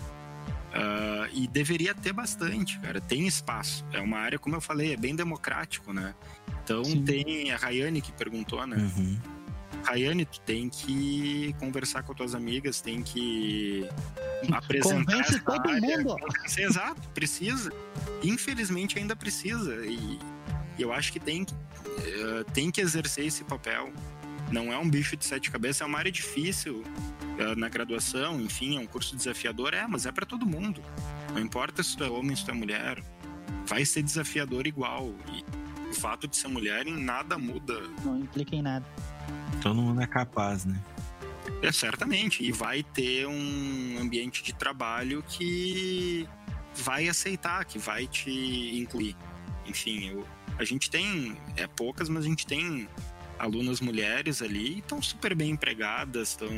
[0.70, 3.00] Uh, e deveria ter bastante, cara.
[3.00, 3.84] Tem espaço.
[3.92, 6.14] É uma área, como eu falei, é bem democrático, né?
[6.62, 7.02] Então Sim.
[7.04, 8.76] tem a Rayane que perguntou, né?
[8.76, 9.39] Uhum
[9.84, 13.88] Rayane, tu tem que conversar com as tuas amigas, tem que
[14.52, 15.80] apresentar Convence todo área.
[15.80, 16.16] mundo.
[16.56, 17.72] Exato, precisa.
[18.22, 19.74] Infelizmente ainda precisa.
[19.86, 20.18] E
[20.78, 23.92] eu acho que tem, uh, tem que exercer esse papel.
[24.50, 26.82] Não é um bicho de sete cabeças, é uma área difícil
[27.38, 30.82] uh, na graduação, enfim, é um curso desafiador, é, mas é para todo mundo.
[31.32, 33.00] Não importa se tu é homem, se tu é mulher,
[33.66, 35.14] vai ser desafiador igual.
[35.32, 35.44] E
[35.90, 37.80] o fato de ser mulher em nada muda.
[38.04, 38.86] Não implica em nada.
[39.60, 40.80] Todo mundo é capaz, né?
[41.62, 42.42] É, certamente.
[42.42, 46.28] E vai ter um ambiente de trabalho que
[46.74, 49.16] vai aceitar, que vai te incluir.
[49.66, 50.26] Enfim, eu,
[50.58, 52.88] a gente tem, é poucas, mas a gente tem
[53.38, 56.50] alunas mulheres ali estão super bem empregadas, estão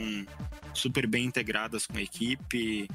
[0.74, 2.88] super bem integradas com a equipe.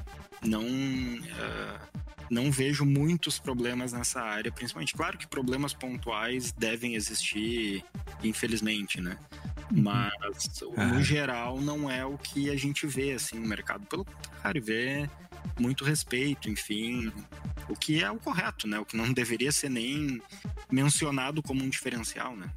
[0.43, 4.93] Não, uh, não vejo muitos problemas nessa área, principalmente.
[4.93, 7.83] Claro que problemas pontuais devem existir,
[8.23, 9.17] infelizmente, né?
[9.71, 9.83] Uhum.
[9.83, 13.85] Mas, no geral, não é o que a gente vê, assim, no mercado.
[13.85, 15.09] Pelo contrário, vê
[15.59, 17.11] muito respeito, enfim,
[17.69, 18.79] o que é o correto, né?
[18.79, 20.21] O que não deveria ser nem
[20.71, 22.49] mencionado como um diferencial, né?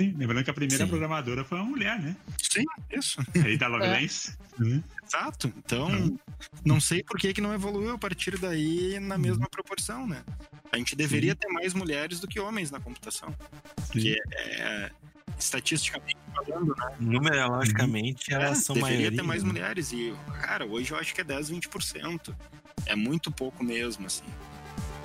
[0.00, 0.88] Sim, lembrando que a primeira Sim.
[0.88, 2.16] programadora foi uma mulher, né?
[2.42, 3.20] Sim, isso.
[3.44, 4.34] Aí da Lovelace.
[4.58, 4.64] É.
[4.64, 4.82] Né?
[5.04, 5.52] Exato.
[5.58, 6.18] Então, uhum.
[6.64, 9.20] não sei por que, que não evoluiu a partir daí na uhum.
[9.20, 10.24] mesma proporção, né?
[10.72, 11.38] A gente deveria Sim.
[11.38, 13.28] ter mais mulheres do que homens na computação.
[13.92, 14.00] Sim.
[14.00, 14.90] Que é,
[15.38, 16.96] estatisticamente falando, né?
[16.98, 19.18] Numerologicamente, elas é, são deveria maioria.
[19.18, 19.92] ter mais mulheres.
[19.92, 22.34] E, cara, hoje eu acho que é 10, 20%.
[22.86, 24.24] É muito pouco mesmo, assim.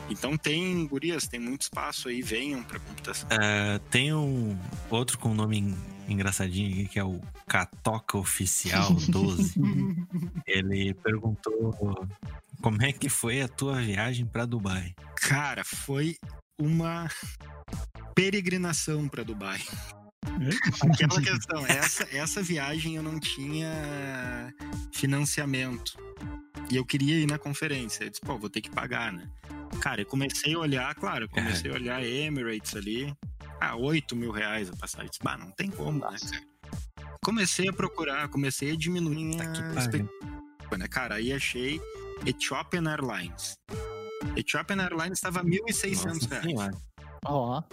[0.10, 3.28] Então tem, gurias, tem muito espaço aí, venham pra computação.
[3.30, 4.58] Uh, tem um
[4.90, 5.76] outro com nome
[6.08, 9.56] engraçadinho aqui, que é o Catoca Oficial 12.
[10.46, 12.08] Ele perguntou
[12.62, 14.94] como é que foi a tua viagem para Dubai?
[15.16, 16.18] Cara, foi
[16.60, 17.10] uma
[18.14, 19.62] peregrinação para Dubai.
[20.92, 24.54] Aquela questão, essa, essa viagem eu não tinha
[24.94, 25.98] financiamento.
[26.70, 28.06] E eu queria ir na conferência.
[28.06, 29.30] Eu disse, pô, vou ter que pagar, né?
[29.80, 33.14] Cara, eu comecei a olhar, claro, comecei a olhar Emirates ali.
[33.60, 35.10] Ah, 8 mil reais a passagem.
[35.10, 36.44] Disse, bah, não tem como, né, cara?
[37.24, 40.88] Comecei a procurar, comecei a diminuir tá a expectativa, né?
[40.88, 41.82] Cara, aí achei
[42.26, 43.58] Ethiopian Airlines.
[44.36, 46.76] Ethiopian Airlines estava 1.600 reais.
[47.26, 47.62] Ó.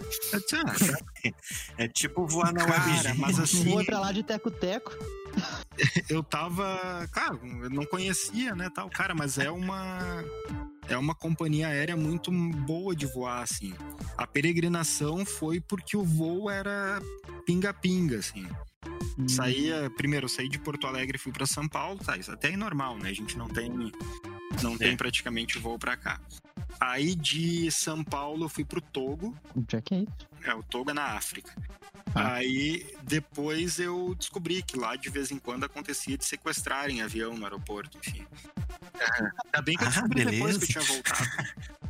[1.77, 3.63] É, tipo voar na Cara, mas assim.
[3.63, 4.91] Vou pra lá de teco-teco.
[6.09, 7.07] eu tava.
[7.13, 9.99] Cara, eu não conhecia, né, tal, cara, mas é uma.
[10.89, 13.73] É uma companhia aérea muito boa de voar, assim.
[14.17, 17.01] A peregrinação foi porque o voo era
[17.45, 18.45] pinga-pinga, assim.
[19.17, 19.27] Hum.
[19.29, 22.17] Saía, primeiro, eu saí de Porto Alegre e fui para São Paulo, tá?
[22.17, 23.09] Isso até é normal, né?
[23.09, 23.71] A gente não tem,
[24.61, 26.19] não tem praticamente voo para cá.
[26.83, 29.33] Aí de São Paulo eu fui pro Togo.
[29.55, 30.29] Onde é que é isso?
[30.43, 31.55] É, o Togo é na África.
[32.13, 32.33] Ah.
[32.33, 37.45] Aí depois eu descobri que lá de vez em quando acontecia de sequestrarem avião no
[37.45, 38.27] aeroporto, enfim.
[39.45, 41.29] Ainda bem que eu descobri ah, depois que eu tinha voltado.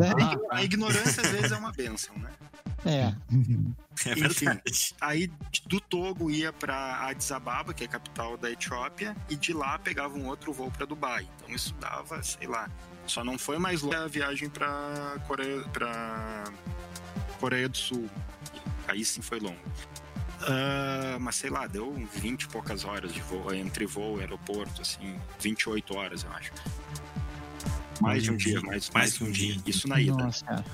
[0.00, 2.32] Ah, a ignorância às vezes é uma benção, né?
[2.84, 3.14] É.
[4.10, 4.46] é Enfim,
[5.00, 5.30] aí
[5.66, 9.78] do Togo ia para Addis Ababa, que é a capital da Etiópia, e de lá
[9.78, 11.28] pegava um outro voo para Dubai.
[11.36, 12.68] Então isso dava, sei lá,
[13.06, 16.44] só não foi mais longe a viagem para Coreia, para
[17.40, 18.08] Coreia do Sul.
[18.88, 19.58] Aí sim foi longo.
[20.42, 24.82] Uh, mas sei lá, deu 20 e poucas horas de voo, entre voo e aeroporto,
[24.82, 26.52] assim, 28 horas, eu acho.
[28.00, 29.56] Mais de um dia, mais, mais que um dia.
[29.64, 30.16] Isso na ida.
[30.16, 30.64] Nossa.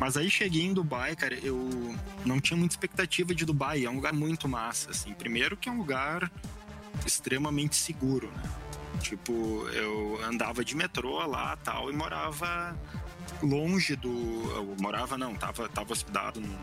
[0.00, 1.94] Mas aí cheguei em Dubai, cara, eu
[2.24, 3.84] não tinha muita expectativa de Dubai.
[3.84, 5.12] É um lugar muito massa, assim.
[5.12, 6.32] Primeiro que é um lugar
[7.04, 8.42] extremamente seguro, né?
[9.00, 9.32] Tipo,
[9.68, 12.76] eu andava de metrô lá tal e morava
[13.42, 14.08] longe do.
[14.54, 16.58] Eu morava não, tava, tava hospedado num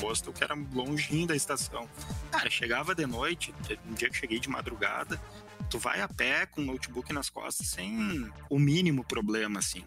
[0.00, 1.88] hostel que era longinho da estação.
[2.30, 3.54] Cara, chegava de noite,
[3.86, 5.20] um dia que cheguei de madrugada,
[5.70, 9.84] tu vai a pé com o notebook nas costas sem o mínimo problema, assim.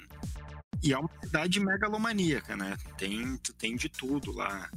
[0.81, 2.77] E é uma cidade megalomaníaca, né?
[2.97, 4.69] Tem, tem de tudo lá.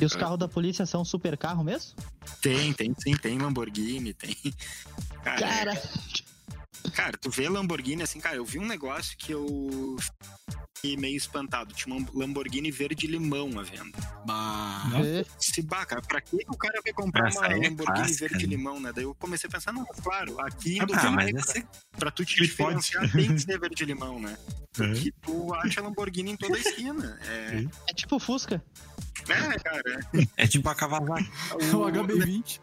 [0.00, 1.94] E os carros da polícia são super carro mesmo?
[2.40, 4.36] Tem, tem sim, tem Lamborghini, tem.
[5.22, 5.72] Cara, cara.
[5.72, 6.24] É...
[6.92, 9.96] cara, tu vê Lamborghini assim, cara, eu vi um negócio que eu
[10.84, 11.72] fiquei meio espantado.
[11.74, 13.98] Tinha uma Lamborghini verde limão à venda.
[14.26, 14.84] Bah.
[15.38, 18.56] Se baca, pra que o cara vai comprar Essa uma é Lamborghini clássica, verde né?
[18.56, 18.92] limão, né?
[18.94, 21.66] Daí eu comecei a pensar, não, claro, aqui em ah, mas essa...
[21.92, 24.36] pra tu te diferenciar tem que ser verde limão, né?
[24.72, 25.12] Porque é.
[25.22, 27.18] tu acha Lamborghini em toda a esquina.
[27.28, 28.62] É, é tipo Fusca.
[29.28, 30.00] É, cara.
[30.12, 31.30] É, é tipo a Kawasaki.
[31.72, 32.60] O, o HB20.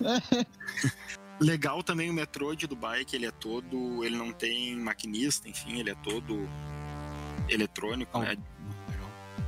[1.40, 4.04] Legal também o metrô de Dubai, que ele é todo.
[4.04, 6.48] Ele não tem maquinista, enfim, ele é todo
[7.48, 8.22] eletrônico, oh.
[8.22, 8.36] né?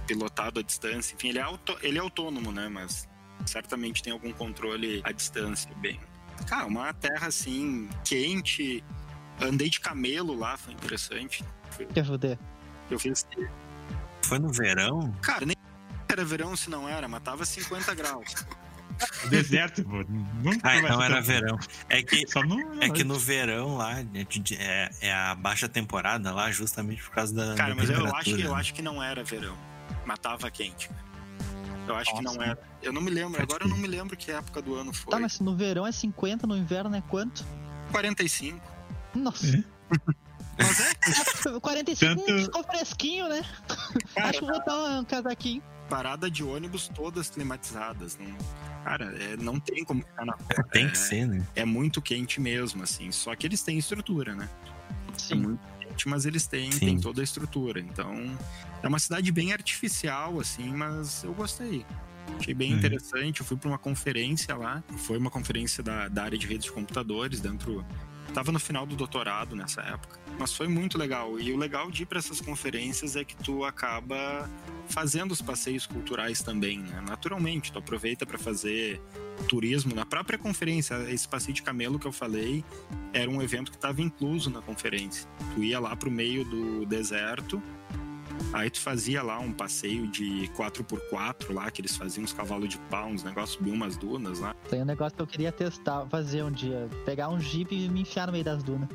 [0.07, 1.15] Pilotado à distância.
[1.15, 2.69] Enfim, ele é, auto, ele é autônomo, né?
[2.69, 3.09] Mas
[3.45, 6.01] certamente tem algum controle à distância, bem.
[6.47, 8.85] Cara, uma terra assim, quente.
[9.41, 11.45] Andei de camelo lá, foi interessante.
[11.93, 12.39] Quer foder?
[12.91, 13.27] Eu fiz.
[14.23, 15.13] Foi no verão?
[15.23, 15.57] Cara, nem
[16.09, 18.35] era verão se não era, mas tava 50 graus.
[19.28, 20.05] Deserto, pô.
[20.62, 21.59] ah, então era verão.
[21.89, 27.02] É que, não, é que no verão lá é, é, a baixa temporada lá, justamente
[27.02, 27.55] por causa da.
[27.55, 29.56] Cara, da mas eu acho, eu acho que não era verão.
[30.05, 30.90] Matava quente.
[31.86, 32.59] Eu acho Nossa, que não era.
[32.82, 35.10] Eu não me lembro, agora eu não me lembro que época do ano foi.
[35.10, 37.44] Tá, mas no verão é 50, no inverno é quanto?
[37.93, 38.60] 45.
[39.14, 39.56] Nossa.
[39.56, 39.64] É?
[40.59, 41.60] Mas é?
[41.60, 42.44] 45 Tanto...
[42.44, 43.43] ficou fresquinho, né?
[44.14, 48.19] Cara, acho que vou botar um casaquinho parada de ônibus todas climatizadas.
[48.19, 48.37] Não,
[48.85, 50.65] cara, é, não tem como ficar na rua.
[50.71, 51.47] Tem é, que ser, né?
[51.55, 53.11] É muito quente mesmo, assim.
[53.13, 54.49] Só que eles têm estrutura, né?
[55.17, 55.35] Sim.
[55.35, 57.81] É muito quente, mas eles têm, têm toda a estrutura.
[57.81, 58.37] Então,
[58.83, 61.85] é uma cidade bem artificial, assim, mas eu gostei.
[62.39, 62.79] Achei bem uhum.
[62.79, 63.41] interessante.
[63.41, 64.83] Eu fui para uma conferência lá.
[64.99, 67.85] Foi uma conferência da, da área de redes de computadores dentro.
[68.37, 70.21] Tava no final do doutorado nessa época.
[70.39, 71.41] Mas foi muito legal.
[71.41, 74.47] E o legal de ir para essas conferências é que tu acaba
[74.91, 77.03] fazendo os passeios culturais também, né?
[77.09, 79.01] Naturalmente, tu aproveita para fazer
[79.49, 80.97] turismo na própria conferência.
[81.11, 82.63] Esse passeio de camelo que eu falei
[83.11, 85.27] era um evento que estava incluso na conferência.
[85.55, 87.63] Tu ia lá pro meio do deserto,
[88.53, 92.79] aí tu fazia lá um passeio de 4x4 lá, que eles faziam uns cavalos de
[92.91, 94.55] pau, uns negócios, subiam umas dunas lá.
[94.69, 98.03] Tem um negócio que eu queria testar, fazer um dia, pegar um jeep e me
[98.03, 98.89] enfiar no meio das dunas.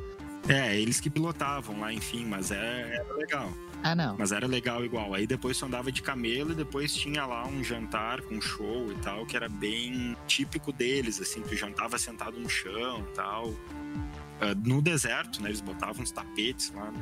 [0.48, 3.52] É, eles que pilotavam lá, enfim, mas é, era legal.
[3.84, 4.16] Ah, não.
[4.18, 5.14] Mas era legal igual.
[5.14, 8.96] Aí depois tu andava de camelo e depois tinha lá um jantar com show e
[8.96, 13.48] tal, que era bem típico deles, assim, tu jantava sentado no chão e tal.
[13.48, 15.50] Uh, no deserto, né?
[15.50, 17.00] Eles botavam uns tapetes lá, né?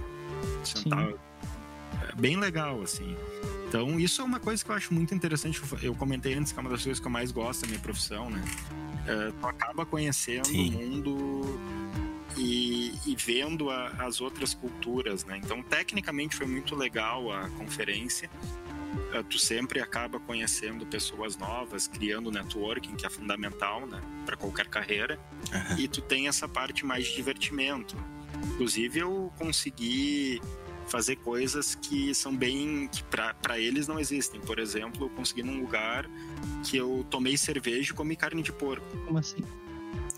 [0.64, 1.28] sentava.
[2.10, 3.15] É bem legal, assim.
[3.68, 5.61] Então, isso é uma coisa que eu acho muito interessante.
[5.84, 8.30] Eu comentei antes que é uma das coisas que eu mais gosto da minha profissão,
[8.30, 8.44] né?
[9.03, 10.73] Uh, tu acaba conhecendo Sim.
[10.73, 11.60] o mundo
[12.36, 15.40] e, e vendo a, as outras culturas, né?
[15.44, 18.30] Então, tecnicamente foi muito legal a conferência.
[19.14, 24.68] Uh, tu sempre acaba conhecendo pessoas novas, criando networking, que é fundamental, né, para qualquer
[24.68, 25.19] carreira.
[25.53, 25.77] Uhum.
[25.77, 27.95] E tu tem essa parte mais de divertimento.
[28.53, 30.41] Inclusive, eu consegui
[30.90, 34.41] fazer coisas que são bem que para eles não existem.
[34.41, 36.10] Por exemplo, eu consegui num lugar
[36.64, 38.86] que eu tomei cerveja e comi carne de porco.
[39.06, 39.44] Como assim?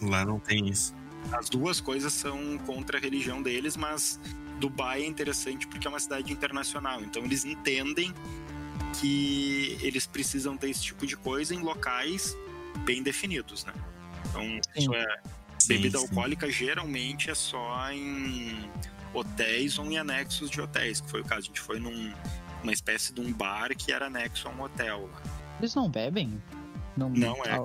[0.02, 0.96] Lá não tem isso.
[1.32, 4.20] As duas coisas são contra a religião deles, mas
[4.60, 7.02] Dubai é interessante porque é uma cidade internacional.
[7.02, 8.14] Então eles entendem
[9.00, 12.36] que eles precisam ter esse tipo de coisa em locais
[12.84, 13.74] bem definidos, né?
[14.30, 14.60] Então, sim.
[14.76, 15.22] isso é
[15.68, 16.52] bebida sim, alcoólica sim.
[16.52, 18.70] geralmente é só em
[19.14, 21.42] hotéis ou em anexos de hotéis, que foi o caso.
[21.42, 22.14] A gente foi num,
[22.62, 25.10] numa espécie de um bar que era anexo a um hotel.
[25.60, 26.42] Eles não bebem?
[26.98, 27.60] Não, Não, é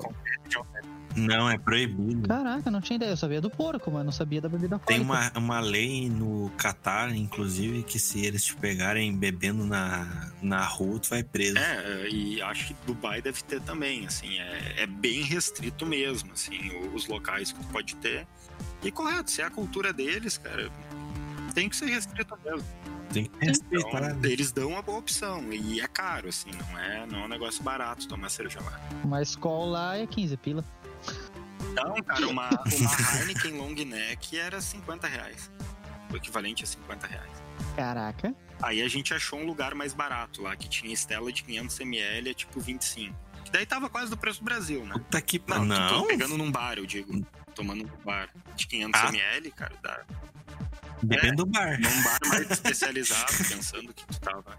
[0.48, 0.96] de almeida.
[1.16, 2.28] Não, é proibido.
[2.28, 3.10] Caraca, não tinha ideia.
[3.10, 5.38] Eu sabia do porco, mas não sabia da bebida Tem alcoólica.
[5.38, 10.98] uma, uma lei no Catar, inclusive, que se eles te pegarem bebendo na, na rua,
[11.00, 11.56] tu vai preso.
[11.56, 16.70] É, e acho que Dubai deve ter também, assim, é, é bem restrito mesmo, assim,
[16.94, 18.26] os locais que tu pode ter.
[18.82, 20.70] E correto, se é a cultura deles, cara,
[21.56, 22.68] tem que ser restrito mesmo.
[23.10, 24.00] Tem que Então, respeitar.
[24.14, 24.18] né?
[24.30, 27.62] eles dão uma boa opção, e é caro, assim, não é, não é um negócio
[27.62, 28.78] barato tomar cerveja lá.
[29.02, 30.62] Uma escola lá é 15 pila.
[31.74, 35.50] Não, cara, uma, uma Heineken long neck era 50 reais.
[36.12, 37.42] O equivalente a 50 reais.
[37.74, 38.34] Caraca.
[38.62, 42.34] Aí a gente achou um lugar mais barato lá, que tinha estela de 500ml, é
[42.34, 43.14] tipo 25.
[43.44, 44.92] Que daí tava quase do preço do Brasil, né?
[44.92, 45.64] Puta que Não, pariu.
[45.64, 47.24] Não, pegando num bar, eu digo.
[47.54, 50.04] Tomando num bar de 500ml, cara, dá.
[51.02, 51.80] Depende do bar.
[51.80, 54.58] Num bar mais especializado, pensando que tu tava.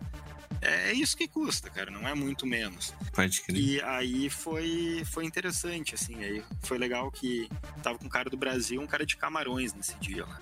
[0.61, 2.93] É isso que custa, cara, não é muito menos.
[3.13, 3.57] Pode crer.
[3.57, 6.23] E aí foi, foi interessante, assim.
[6.23, 7.47] Aí foi legal que
[7.83, 10.41] tava com um cara do Brasil, um cara de camarões nesse dia lá.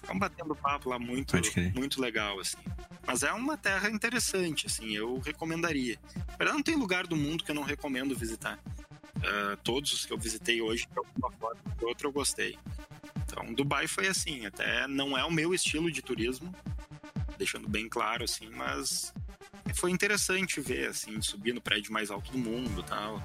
[0.00, 1.36] Ficamos batendo papo lá muito,
[1.74, 2.58] muito legal, assim.
[3.06, 5.98] Mas é uma terra interessante, assim, eu recomendaria.
[6.16, 8.58] Na verdade, não tem lugar do mundo que eu não recomendo visitar.
[9.24, 12.58] Ah, todos os que eu visitei hoje, de alguma forma ou outra, eu gostei.
[13.32, 16.54] Então, Dubai foi assim, até não é o meu estilo de turismo,
[17.38, 19.12] deixando bem claro, assim, mas
[19.74, 23.22] foi interessante ver, assim, subir no prédio mais alto do mundo e tal.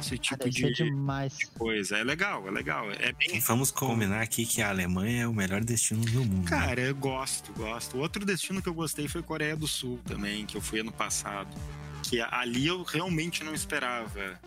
[0.00, 1.38] Esse tipo ser de, demais.
[1.38, 1.96] de coisa.
[1.96, 2.90] É legal, é legal.
[2.90, 3.38] É bem.
[3.38, 6.42] Vamos combinar aqui que a Alemanha é o melhor destino do mundo.
[6.42, 6.48] né?
[6.50, 7.98] Cara, eu gosto, gosto.
[7.98, 11.56] Outro destino que eu gostei foi Coreia do Sul também, que eu fui ano passado.
[12.02, 14.40] Que ali eu realmente não esperava.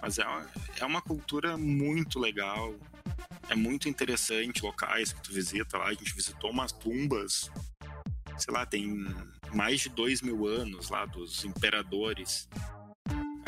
[0.00, 0.46] Mas é uma,
[0.78, 2.72] é uma cultura muito legal.
[3.48, 5.86] É muito interessante locais que tu visita lá.
[5.86, 7.50] A gente visitou umas tumbas,
[8.38, 9.06] sei lá, tem
[9.52, 12.48] mais de dois mil anos lá dos imperadores.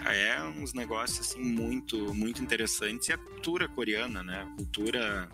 [0.07, 3.09] É uns negócios assim muito, muito interessantes.
[3.09, 4.43] E a cultura coreana, né?
[4.43, 5.29] A cultura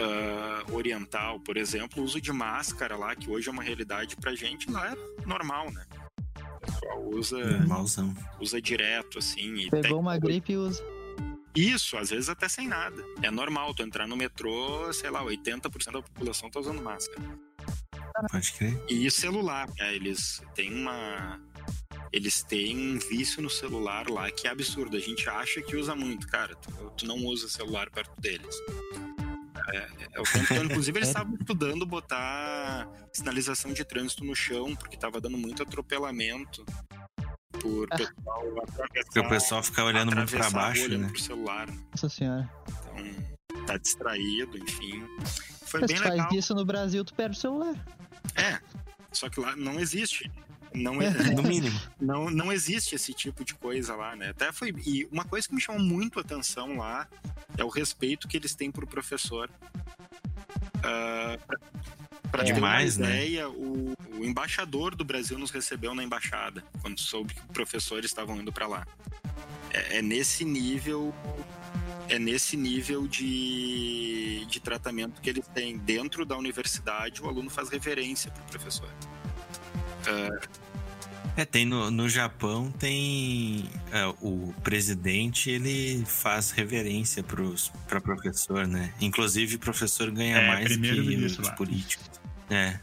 [0.00, 4.34] ah, oriental, por exemplo, o uso de máscara lá, que hoje é uma realidade pra
[4.34, 5.84] gente, lá é normal, né?
[6.36, 8.14] O pessoal usa, Normalzão.
[8.40, 9.54] usa direto, assim.
[9.54, 10.82] E Pegou uma gripe e usa.
[11.54, 13.04] Isso, às vezes até sem nada.
[13.22, 17.22] É normal tu entrar no metrô, sei lá, 80% da população tá usando máscara.
[18.30, 18.84] Pode crer.
[18.88, 19.94] E celular, né?
[19.94, 21.40] Eles têm uma.
[22.12, 24.96] Eles têm um vício no celular lá que é absurdo.
[24.96, 26.54] A gente acha que usa muito, cara.
[26.56, 28.56] Tu, tu não usa celular perto deles.
[29.72, 30.64] É, é o tempo todo.
[30.64, 36.64] Inclusive, eles estavam estudando botar sinalização de trânsito no chão, porque tava dando muito atropelamento
[37.60, 41.08] por pessoal atravessar, Porque o pessoal fica olhando muito pra baixo, né?
[41.08, 41.68] pro celular.
[41.90, 42.50] Nossa senhora.
[43.48, 45.04] Então, tá distraído, enfim.
[45.66, 46.28] Foi Mas bem legal.
[46.28, 47.74] faz isso no Brasil, tu perde o celular.
[48.36, 48.58] É,
[49.12, 50.30] só que lá não existe.
[50.74, 51.80] Não, é, No mínimo.
[52.00, 54.30] não, não existe esse tipo de coisa lá, né?
[54.30, 54.74] Até foi.
[54.84, 57.06] E uma coisa que me chamou muito a atenção lá
[57.56, 59.48] é o respeito que eles têm pro professor.
[60.82, 61.38] Ah,
[62.36, 63.08] pra, te ter uma demais, né?
[63.08, 68.40] ideia, o, o embaixador do Brasil nos recebeu na embaixada, quando soube que professores estavam
[68.40, 68.86] indo para lá.
[69.70, 71.14] É, é nesse nível.
[72.06, 75.78] É nesse nível de, de tratamento que eles têm.
[75.78, 78.90] Dentro da universidade, o aluno faz reverência pro professor.
[81.36, 87.24] É, tem no, no Japão, tem é, o presidente, ele faz reverência
[87.88, 88.92] pra professor, né?
[89.00, 92.13] Inclusive, o professor ganha É, mais que os políticos.
[92.50, 92.78] É,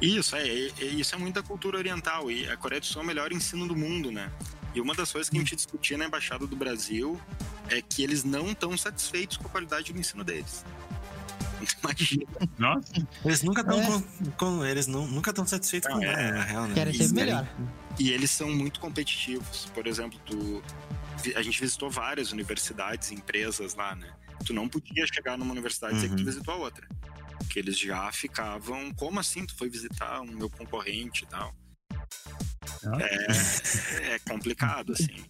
[0.00, 2.30] Isso, é, é- é- isso é muita cultura oriental.
[2.30, 4.30] E a Coreia do Sul é o melhor ensino do mundo, né?
[4.72, 7.20] E uma das coisas que a gente discutia na Embaixada do Brasil
[7.68, 10.64] é que eles não estão satisfeitos com a qualidade do ensino deles.
[11.82, 12.24] Imagina.
[12.56, 12.92] Nossa,
[13.24, 13.86] eles nunca estão É.
[13.86, 16.16] com, com- eles nu- nunca estão satisfeitos Não, com é.
[16.16, 16.74] nada, na real, né?
[16.74, 17.48] Querem sempre melhor.
[17.98, 19.66] E eles são muito competitivos.
[19.74, 20.62] Por exemplo, tu,
[21.34, 24.10] a gente visitou várias universidades e empresas lá, né?
[24.46, 26.24] Tu não podia chegar numa universidade e dizer que tu Uhum.
[26.26, 26.86] visitou a outra.
[27.40, 31.54] Porque eles já ficavam, como assim tu foi visitar o meu concorrente e tal?
[33.00, 35.24] É, é complicado, assim.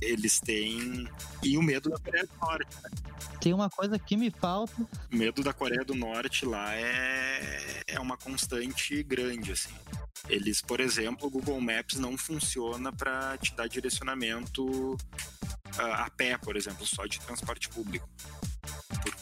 [0.00, 1.06] Eles têm.
[1.42, 2.76] E o medo da Coreia do Norte.
[3.40, 4.88] Tem uma coisa que me falta.
[5.12, 9.74] O medo da Coreia do Norte lá é, é uma constante grande, assim.
[10.28, 14.96] Eles, por exemplo, o Google Maps não funciona para te dar direcionamento
[15.78, 18.08] ah, a pé, por exemplo, só de transporte público.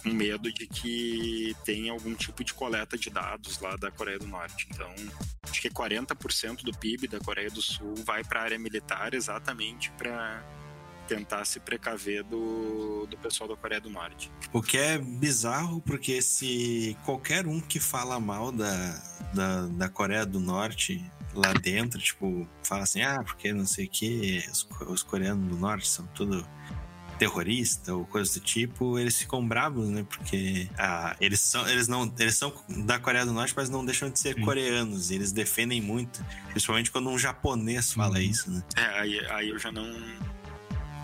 [0.03, 4.27] Com medo de que tenha algum tipo de coleta de dados lá da Coreia do
[4.27, 4.67] Norte.
[4.71, 4.91] Então,
[5.43, 9.91] acho que 40% do PIB da Coreia do Sul vai para a área militar exatamente
[9.93, 10.43] para
[11.11, 14.31] tentar se precaver do, do pessoal da Coreia do Norte.
[14.53, 19.03] O que é bizarro, porque se qualquer um que fala mal da,
[19.35, 21.05] da, da Coreia do Norte
[21.35, 25.57] lá dentro, tipo, fala assim, ah, porque não sei o que, os, os coreanos do
[25.57, 26.47] norte são tudo
[27.21, 30.07] terrorista ou coisa do tipo, eles ficam bravos, né?
[30.09, 34.09] Porque ah, eles são eles não eles são da Coreia do Norte, mas não deixam
[34.09, 34.41] de ser Sim.
[34.41, 35.11] coreanos.
[35.11, 38.23] E eles defendem muito, principalmente quando um japonês fala uhum.
[38.23, 38.63] isso, né?
[38.75, 39.87] É, aí, aí eu já não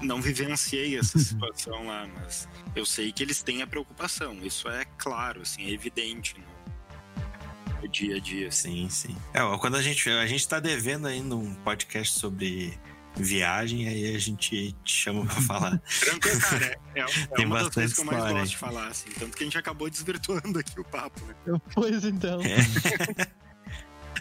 [0.00, 4.38] não vivenciei essa situação lá, mas eu sei que eles têm a preocupação.
[4.42, 8.50] Isso é claro, assim, é evidente no, no dia a dia.
[8.50, 9.14] Sim, sim.
[9.34, 12.78] É, quando a gente a gente está devendo ainda um podcast sobre
[13.16, 15.82] viagem, aí a gente te chama pra falar.
[16.00, 16.78] Tranquilo, cara.
[16.94, 19.10] É, é, é Tem uma das coisas que eu mais gosto de falar, assim.
[19.18, 21.60] Tanto que a gente acabou desvirtuando aqui o papo, né?
[21.74, 22.40] Pois então.
[22.42, 23.26] É.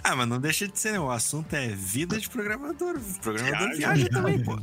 [0.04, 1.00] ah, mas não deixa de ser, né?
[1.00, 3.00] O assunto é vida de programador.
[3.22, 4.58] Programador viagem, viagem também, pô.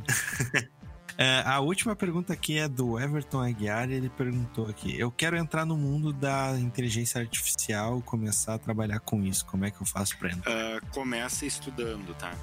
[1.18, 3.90] É, a última pergunta aqui é do Everton Aguiar.
[3.90, 9.22] Ele perguntou aqui: Eu quero entrar no mundo da inteligência artificial, começar a trabalhar com
[9.22, 9.44] isso.
[9.46, 10.50] Como é que eu faço para entrar?
[10.50, 12.34] Uh, começa estudando, tá?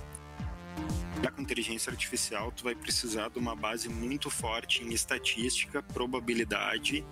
[1.21, 7.05] Já com inteligência artificial, tu vai precisar de uma base muito forte em estatística, probabilidade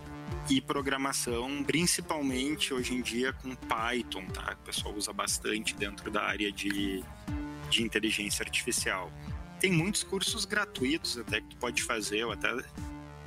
[0.49, 4.55] e programação, principalmente hoje em dia com Python, tá?
[4.61, 7.03] O pessoal usa bastante dentro da área de,
[7.69, 9.11] de inteligência artificial.
[9.59, 12.53] Tem muitos cursos gratuitos até que tu pode fazer, eu até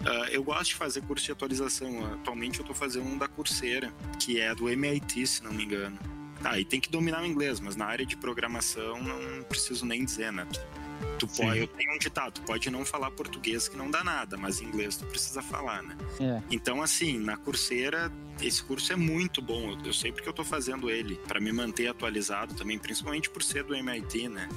[0.00, 2.14] Uh, eu gosto de fazer curso de atualização.
[2.14, 5.98] Atualmente eu estou fazendo um da Coursera, que é do MIT, se não me engano.
[6.42, 10.04] Tá, e tem que dominar o inglês, mas na área de programação não preciso nem
[10.04, 10.46] dizer, né?
[11.18, 14.38] Tu pode, eu tenho um ditado, tu pode não falar português que não dá nada,
[14.38, 15.96] mas inglês tu precisa falar, né?
[16.18, 16.42] É.
[16.50, 18.10] Então, assim, na Coursera,
[18.40, 19.72] esse curso é muito bom.
[19.72, 23.42] Eu, eu sei porque eu tô fazendo ele, para me manter atualizado também, principalmente por
[23.42, 24.48] ser do MIT, né?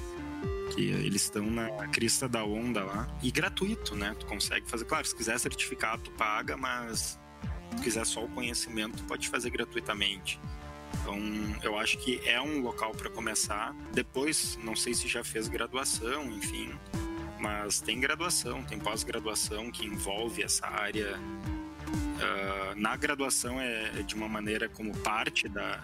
[0.74, 3.14] Que eles estão na crista da onda lá.
[3.22, 4.16] E gratuito, né?
[4.18, 4.86] Tu consegue fazer.
[4.86, 7.20] Claro, se quiser certificado, tu paga, mas
[7.76, 10.40] se quiser só o conhecimento, tu pode fazer gratuitamente.
[11.04, 11.20] Então,
[11.62, 13.76] eu acho que é um local para começar.
[13.92, 16.74] Depois, não sei se já fez graduação, enfim,
[17.40, 21.20] mas tem graduação, tem pós-graduação que envolve essa área.
[21.20, 25.82] Uh, na graduação é, é de uma maneira como parte da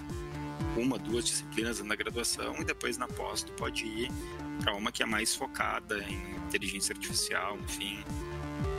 [0.77, 4.09] uma, duas disciplinas na graduação e depois na pós tu pode ir
[4.61, 8.03] para uma que é mais focada em inteligência artificial, enfim,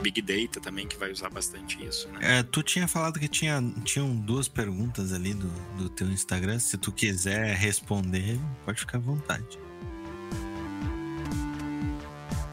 [0.01, 2.39] Big Data também, que vai usar bastante isso, né?
[2.39, 6.59] É, tu tinha falado que tinha, tinham duas perguntas ali do, do teu Instagram.
[6.59, 9.59] Se tu quiser responder, pode ficar à vontade.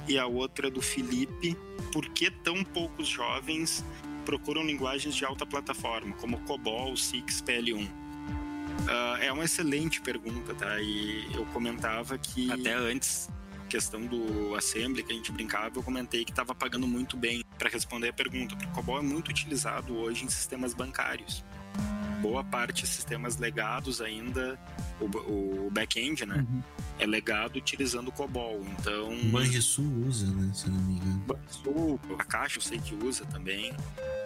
[0.06, 1.56] E a outra do Felipe.
[1.92, 3.84] Por que tão poucos jovens
[4.24, 7.86] procuram linguagens de alta plataforma, como COBOL, Six, PL1?
[7.86, 10.80] Uh, é uma excelente pergunta, tá?
[10.80, 13.28] E eu comentava que até antes
[13.68, 17.68] questão do assembly que a gente brincava, eu comentei que estava pagando muito bem para
[17.68, 21.44] responder a pergunta, porque o COBOL é muito utilizado hoje em sistemas bancários.
[22.20, 24.58] Boa parte de sistemas legados ainda,
[25.00, 26.36] o, o back-end, né?
[26.36, 26.62] Uhum.
[26.98, 28.64] É legado utilizando o COBOL.
[28.78, 29.08] Então.
[29.08, 30.50] O Banrisul usa, né?
[30.52, 31.24] Se não me engano.
[31.26, 33.72] Banrisul, a Caixa eu sei que usa também.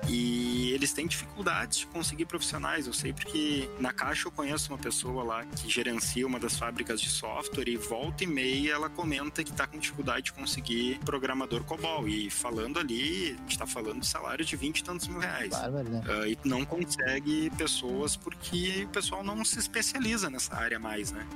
[0.09, 2.86] E eles têm dificuldades de conseguir profissionais.
[2.86, 7.01] Eu sei porque na Caixa eu conheço uma pessoa lá que gerencia uma das fábricas
[7.01, 11.62] de software e volta e meia ela comenta que está com dificuldade de conseguir programador
[11.64, 12.09] COBOL.
[12.09, 15.51] E falando ali, a gente está falando de salário de 20 e tantos mil reais.
[15.51, 16.02] Bárbaro, né?
[16.06, 17.81] Uh, e não consegue pessoas
[18.16, 21.26] porque o pessoal não se especializa nessa área mais, né?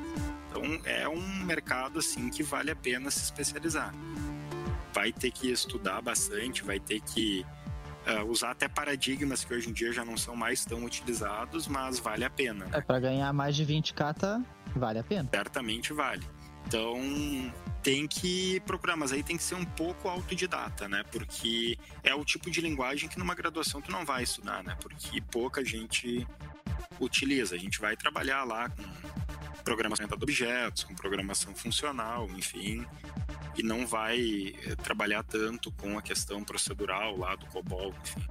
[0.48, 3.94] Então é um mercado assim que vale a pena se especializar.
[4.92, 7.44] Vai ter que estudar bastante, vai ter que
[8.06, 11.98] uh, usar até paradigmas que hoje em dia já não são mais tão utilizados, mas
[11.98, 12.64] vale a pena.
[12.66, 12.70] Né?
[12.72, 14.42] É, para ganhar mais de 20k, tá,
[14.74, 15.28] vale a pena.
[15.32, 16.26] Certamente vale.
[16.66, 17.00] Então,
[17.82, 21.04] tem que procurar, mas aí tem que ser um pouco autodidata, né?
[21.12, 24.76] Porque é o tipo de linguagem que numa graduação tu não vai estudar, né?
[24.80, 26.26] Porque pouca gente
[26.98, 27.54] utiliza.
[27.54, 28.82] A gente vai trabalhar lá com
[29.62, 32.84] programação de objetos, com programação funcional, enfim,
[33.56, 38.26] e não vai eh, trabalhar tanto com a questão procedural lá do COBOL, enfim.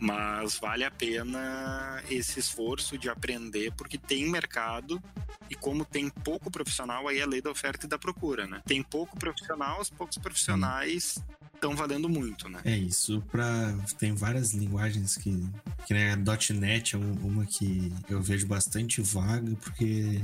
[0.00, 5.02] Mas vale a pena esse esforço de aprender, porque tem mercado
[5.50, 8.62] e como tem pouco profissional, aí é a lei da oferta e da procura, né?
[8.66, 11.22] Tem pouco profissional, os poucos profissionais
[11.54, 12.60] estão valendo muito, né?
[12.64, 15.42] É isso, para tem várias linguagens que,
[15.86, 16.14] que né,
[16.54, 20.22] .NET é uma que eu vejo bastante vaga, porque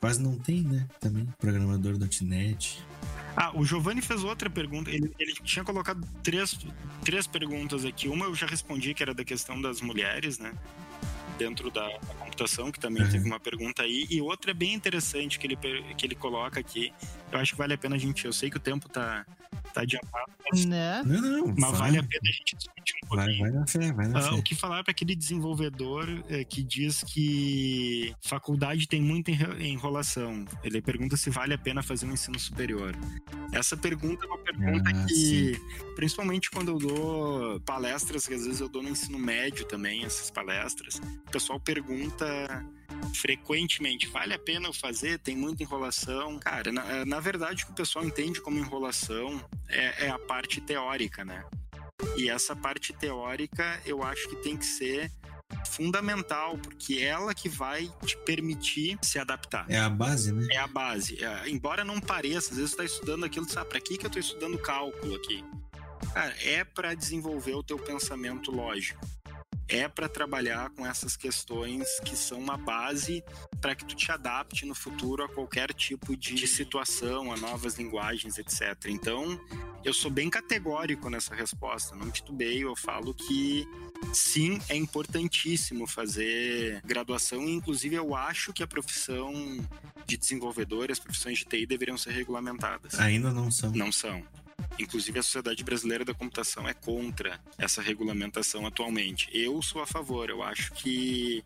[0.00, 0.86] quase não tem, né?
[1.00, 2.84] Também, programador .NET.
[3.36, 4.90] Ah, o Giovanni fez outra pergunta.
[4.90, 6.58] Ele, ele, tinha colocado três,
[7.02, 8.08] três perguntas aqui.
[8.08, 10.52] Uma eu já respondi, que era da questão das mulheres, né?
[11.42, 13.10] Dentro da, da computação, que também uhum.
[13.10, 14.06] teve uma pergunta aí.
[14.08, 16.92] E outra é bem interessante que ele, que ele coloca aqui.
[17.32, 18.24] Eu acho que vale a pena a gente.
[18.24, 19.26] Eu sei que o tempo tá,
[19.72, 20.32] tá adiantado.
[20.50, 20.64] Mas...
[20.64, 21.02] Né?
[21.04, 21.80] Não, não, mas vai.
[21.80, 23.40] vale a pena a gente discutir um pouquinho.
[23.40, 24.30] Vai, vai na fé, vai na ah, fé.
[24.30, 30.44] O que falar para aquele desenvolvedor é, que diz que faculdade tem muita enrolação.
[30.62, 32.94] Ele pergunta se vale a pena fazer um ensino superior.
[33.52, 35.94] Essa pergunta é uma pergunta ah, que, sim.
[35.94, 40.30] principalmente quando eu dou palestras, que às vezes eu dou no ensino médio também, essas
[40.30, 42.64] palestras, o pessoal pergunta
[43.14, 45.18] frequentemente, vale a pena eu fazer?
[45.18, 46.38] Tem muita enrolação?
[46.38, 50.60] Cara, na, na verdade, o que o pessoal entende como enrolação é, é a parte
[50.60, 51.44] teórica, né?
[52.16, 55.10] E essa parte teórica eu acho que tem que ser
[55.66, 59.66] fundamental, porque é ela que vai te permitir se adaptar.
[59.68, 60.46] É a base, né?
[60.50, 61.22] É a base.
[61.22, 64.08] É, embora não pareça, às vezes você está estudando aquilo, sabe, para que, que eu
[64.08, 65.44] estou estudando cálculo aqui?
[66.12, 69.00] Cara, é para desenvolver o teu pensamento lógico
[69.72, 73.24] é para trabalhar com essas questões que são uma base
[73.60, 78.36] para que tu te adapte no futuro a qualquer tipo de situação, a novas linguagens,
[78.36, 78.86] etc.
[78.86, 79.40] Então,
[79.82, 83.66] eu sou bem categórico nessa resposta, não titubeio, eu falo que
[84.12, 89.32] sim, é importantíssimo fazer graduação, e inclusive eu acho que a profissão
[90.06, 92.98] de desenvolvedor, as profissões de TI deveriam ser regulamentadas.
[92.98, 93.70] Ainda não são.
[93.72, 94.22] Não são.
[94.82, 99.28] Inclusive, a Sociedade Brasileira da Computação é contra essa regulamentação atualmente.
[99.32, 100.28] Eu sou a favor.
[100.28, 101.44] Eu acho que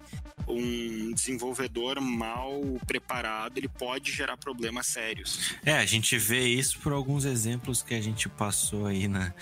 [0.48, 5.54] um desenvolvedor mal preparado ele pode gerar problemas sérios.
[5.64, 9.34] É, a gente vê isso por alguns exemplos que a gente passou aí na,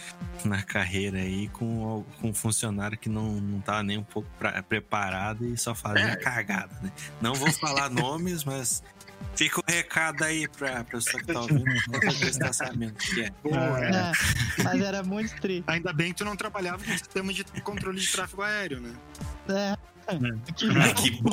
[0.44, 4.62] na carreira aí com, com um funcionário que não, não tava nem um pouco pra,
[4.62, 6.16] preparado e só fazia é.
[6.16, 6.90] cagada, né?
[7.20, 8.82] Não vou falar nomes, mas
[9.34, 11.64] Fica o recado aí pra pessoa que tá ouvindo,
[12.20, 13.26] prestar sabendo que é.
[13.26, 13.32] é.
[14.62, 15.64] Mas era muito triste.
[15.66, 18.94] Ainda bem que tu não trabalhava com sistema de controle de tráfego aéreo, né?
[19.48, 19.76] É.
[20.12, 20.52] é.
[20.52, 21.30] Que, ah, que bom.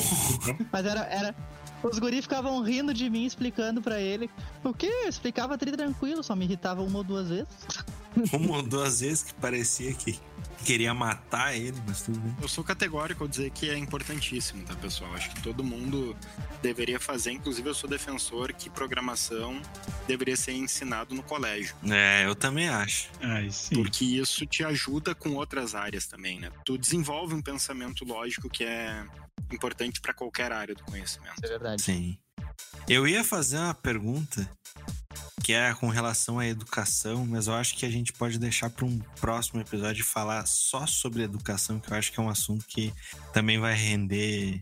[0.72, 1.36] Mas era, era,
[1.84, 4.30] os guris ficavam rindo de mim, explicando para ele.
[4.64, 4.88] O quê?
[5.04, 7.48] Eu explicava tri tranquilo, só me irritava uma ou duas vezes.
[8.34, 10.20] Uma ou duas vezes que parecia que
[10.66, 12.36] queria matar ele, mas tudo bem.
[12.42, 15.14] Eu sou categórico ao dizer que é importantíssimo, tá, pessoal?
[15.14, 16.16] Acho que todo mundo
[16.62, 19.62] deveria fazer, inclusive eu sou defensor que programação
[20.08, 21.76] deveria ser ensinado no colégio.
[21.90, 23.10] É, eu também acho.
[23.22, 23.40] Ah,
[23.74, 26.52] Porque isso te ajuda com outras áreas também, né?
[26.66, 29.04] Tu desenvolve um pensamento lógico que é
[29.52, 31.44] importante para qualquer área do conhecimento.
[31.44, 31.82] É verdade.
[31.82, 32.18] Sim.
[32.88, 34.50] Eu ia fazer uma pergunta
[35.44, 38.86] que é com relação à educação, mas eu acho que a gente pode deixar para
[38.86, 42.94] um próximo episódio falar só sobre educação, que eu acho que é um assunto que
[43.34, 44.62] também vai render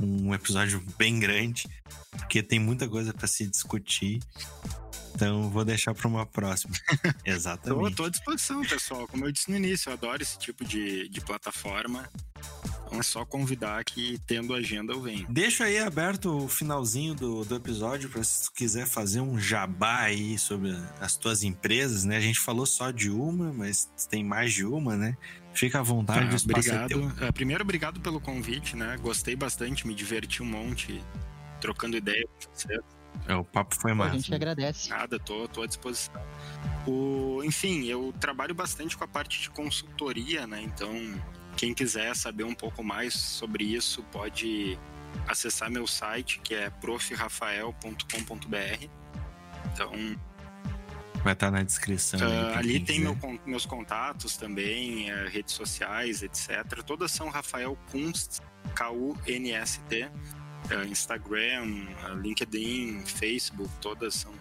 [0.00, 1.68] um episódio bem grande,
[2.10, 4.20] porque tem muita coisa para se discutir.
[5.18, 6.72] Então, vou deixar para uma próxima.
[7.26, 7.90] Exatamente.
[7.90, 9.08] Estou à disposição, pessoal.
[9.08, 12.08] Como eu disse no início, eu adoro esse tipo de, de plataforma.
[12.86, 15.26] Então é só convidar que, tendo agenda, eu venho.
[15.28, 20.02] Deixa aí aberto o finalzinho do, do episódio para se tu quiser fazer um jabá
[20.02, 22.16] aí sobre as tuas empresas, né?
[22.16, 25.16] A gente falou só de uma, mas tem mais de uma, né?
[25.52, 26.32] Fica à vontade.
[26.32, 27.12] Ah, obrigado.
[27.20, 28.96] É, primeiro, obrigado pelo convite, né?
[29.02, 31.02] Gostei bastante, me diverti um monte
[31.60, 32.78] trocando ideia com você.
[33.26, 34.12] É, o papo foi massa.
[34.12, 34.88] A gente agradece.
[34.88, 36.14] Nada, tô, tô à disposição.
[36.86, 40.62] O, enfim, eu trabalho bastante com a parte de consultoria, né?
[40.62, 40.90] Então,
[41.56, 44.78] quem quiser saber um pouco mais sobre isso, pode
[45.26, 48.88] acessar meu site, que é profrafael.com.br.
[49.72, 50.18] Então.
[51.22, 52.20] Vai estar na descrição.
[52.20, 56.82] Uh, ali tem meu, meus contatos também, uh, redes sociais, etc.
[56.86, 58.40] Todas são Rafael Kunst,
[58.74, 60.08] K-U-N-S-T.
[60.70, 61.86] Uh, Instagram,
[62.20, 64.32] LinkedIn, Facebook, todas são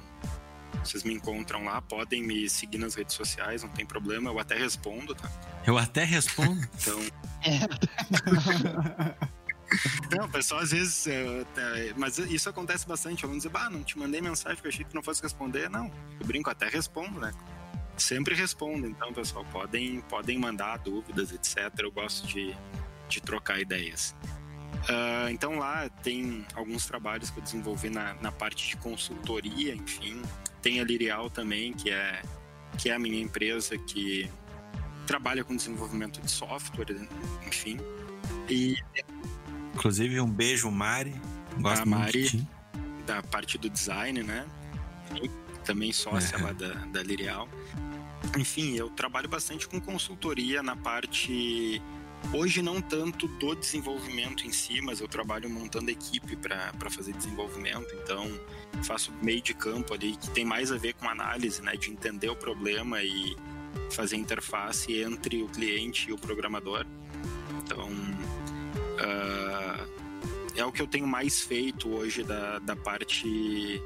[0.83, 4.55] vocês me encontram lá, podem me seguir nas redes sociais, não tem problema, eu até
[4.55, 5.29] respondo, tá?
[5.65, 6.61] Eu até respondo?
[6.79, 6.99] então.
[10.15, 11.07] Não, o pessoal às vezes.
[11.07, 13.25] É, é, mas isso acontece bastante.
[13.25, 15.69] Alunos dizem, ah, não te mandei mensagem porque eu achei que não fosse responder.
[15.69, 17.33] Não, eu brinco, até respondo, né?
[17.97, 18.87] Sempre respondo.
[18.87, 21.69] Então, pessoal, podem, podem mandar dúvidas, etc.
[21.79, 22.55] Eu gosto de,
[23.09, 24.15] de trocar ideias.
[24.87, 30.21] Uh, então lá tem alguns trabalhos que eu desenvolvi na, na parte de consultoria, enfim.
[30.61, 32.21] Tem a Lirial também, que é,
[32.77, 34.29] que é a minha empresa que
[35.05, 36.95] trabalha com desenvolvimento de software,
[37.45, 37.77] enfim.
[38.49, 38.75] E
[39.73, 41.15] inclusive um beijo Mari,
[41.59, 42.47] gosto a Mari
[43.05, 44.45] da parte do design, né?
[45.21, 45.29] E
[45.63, 46.41] também sócia é.
[46.41, 47.47] lá da, da Lirial.
[48.37, 51.81] Enfim, eu trabalho bastante com consultoria na parte
[52.33, 57.87] Hoje não tanto do desenvolvimento em si, mas eu trabalho montando equipe para fazer desenvolvimento,
[58.03, 58.27] então
[58.83, 62.29] faço meio de campo ali que tem mais a ver com análise, né, de entender
[62.29, 63.35] o problema e
[63.91, 66.85] fazer interface entre o cliente e o programador.
[67.63, 67.87] Então
[68.97, 69.87] uh,
[70.55, 73.81] é o que eu tenho mais feito hoje da, da parte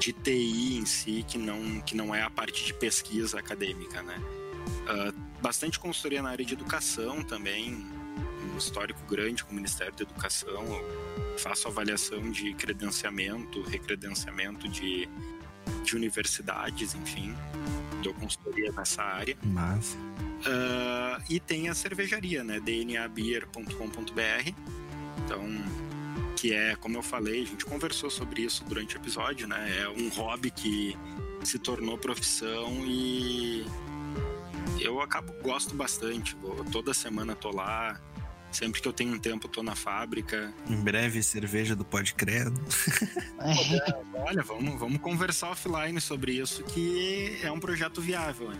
[0.00, 4.20] de TI em si, que não, que não é a parte de pesquisa acadêmica, né?
[4.88, 7.86] Uh, bastante consultoria na área de educação também,
[8.52, 10.62] um histórico grande com o Ministério da Educação.
[10.62, 15.08] Eu faço avaliação de credenciamento, recredenciamento de,
[15.84, 17.34] de universidades, enfim.
[18.02, 19.36] Dou consultoria nessa área.
[19.42, 19.96] Mas.
[20.40, 22.60] Uh, e tem a cervejaria, né?
[22.60, 24.52] dnabeer.com.br.
[25.24, 25.44] Então,
[26.36, 29.82] que é, como eu falei, a gente conversou sobre isso durante o episódio, né?
[29.82, 30.96] É um hobby que
[31.44, 33.66] se tornou profissão e
[34.80, 36.36] eu acabo gosto bastante.
[36.72, 38.00] Toda semana tô lá,
[38.50, 40.52] sempre que eu tenho um tempo tô na fábrica.
[40.68, 42.60] Em breve cerveja do Pode Credo.
[44.14, 48.48] Olha, vamos, vamos conversar offline sobre isso que é um projeto viável.
[48.50, 48.56] Né?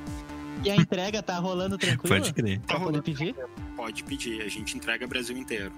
[0.65, 2.17] E a entrega tá rolando tranquilo?
[2.17, 2.61] Pode crer.
[2.61, 3.35] Tá rolando pedir?
[3.77, 5.73] Pode pedir, a gente entrega Brasil inteiro.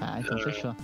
[0.00, 0.76] Ah, então uh, fechou.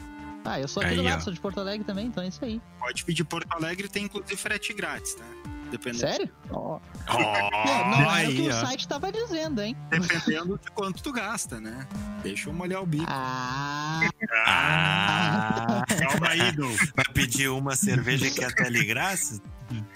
[0.45, 2.45] Ah, eu sou aqui aí, do lado, sou de Porto Alegre também, então é isso
[2.45, 2.61] aí.
[2.79, 5.25] Pode pedir Porto Alegre, tem inclusive frete grátis, tá?
[5.71, 6.01] Dependendo.
[6.01, 6.31] Sério?
[6.51, 6.81] Oh.
[7.11, 9.77] Oh, não é o que o site tava dizendo, hein?
[9.91, 11.87] Dependendo de quanto tu gasta, né?
[12.23, 13.07] Deixa eu molhar o bico.
[13.09, 14.09] Ah!
[14.47, 15.85] ah.
[15.99, 16.69] Calma aí, Du.
[16.95, 19.41] Vai pedir uma cerveja que é até lhe graça?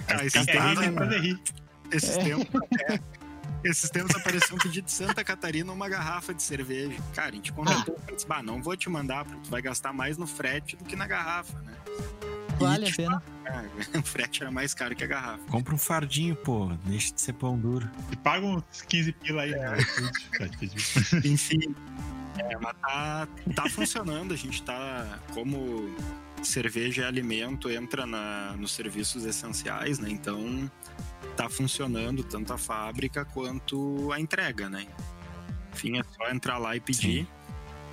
[0.09, 1.41] Ah, esses tempos,
[1.91, 3.01] esses tempos, é.
[3.65, 6.99] Esses tempos apareceu um pedido de Santa Catarina uma garrafa de cerveja.
[7.15, 8.13] Cara, a gente conversou, ah.
[8.13, 10.97] disse, bah, não vou te mandar, porque tu vai gastar mais no frete do que
[10.97, 11.73] na garrafa, né?
[12.59, 13.23] Vale a pena.
[13.45, 15.45] É, o frete era mais caro que a garrafa.
[15.51, 16.71] Compra um fardinho, pô.
[16.85, 17.91] Deixa de ser pão duro.
[18.11, 19.77] E paga uns 15 pila aí, né?
[21.25, 21.75] Enfim.
[22.39, 24.33] É, mas tá, tá funcionando.
[24.33, 25.19] A gente tá.
[25.35, 25.95] Como
[26.43, 30.11] cerveja é alimento, entra na, nos serviços essenciais, né?
[30.11, 30.71] Então
[31.37, 34.87] tá funcionando tanto a fábrica quanto a entrega, né?
[35.73, 37.23] Enfim, é só entrar lá e pedir.
[37.23, 37.27] Sim.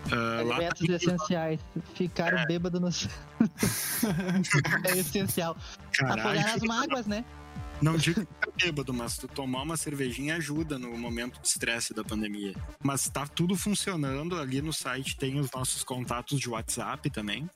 [0.08, 0.94] Uh, Alimentos tá...
[0.94, 1.60] essenciais.
[1.94, 2.46] Ficar é.
[2.46, 2.90] bêbado no.
[4.88, 5.58] é essencial.
[5.94, 6.22] Caralho.
[6.22, 7.26] Apoiar nas mágoas, né?
[7.82, 11.94] Não digo que tá bêbado, mas tu tomar uma cervejinha ajuda no momento de estresse
[11.94, 12.54] da pandemia.
[12.84, 14.38] Mas tá tudo funcionando.
[14.38, 17.50] Ali no site tem os nossos contatos de WhatsApp também.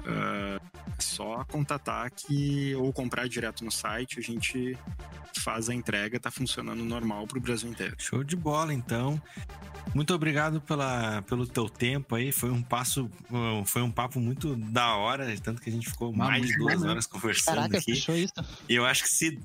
[0.00, 0.60] Uh, é
[0.98, 4.76] só contatar que ou comprar direto no site, a gente
[5.38, 7.94] faz a entrega, tá funcionando normal pro Brasil inteiro.
[7.98, 9.20] Show de bola, então.
[9.94, 12.32] Muito obrigado pela, pelo teu tempo aí.
[12.32, 13.10] Foi um passo,
[13.66, 17.06] foi um papo muito da hora, tanto que a gente ficou mais de duas horas
[17.06, 17.94] conversando Caraca, aqui.
[17.94, 18.34] Fechou isso.
[18.68, 19.38] E eu acho que se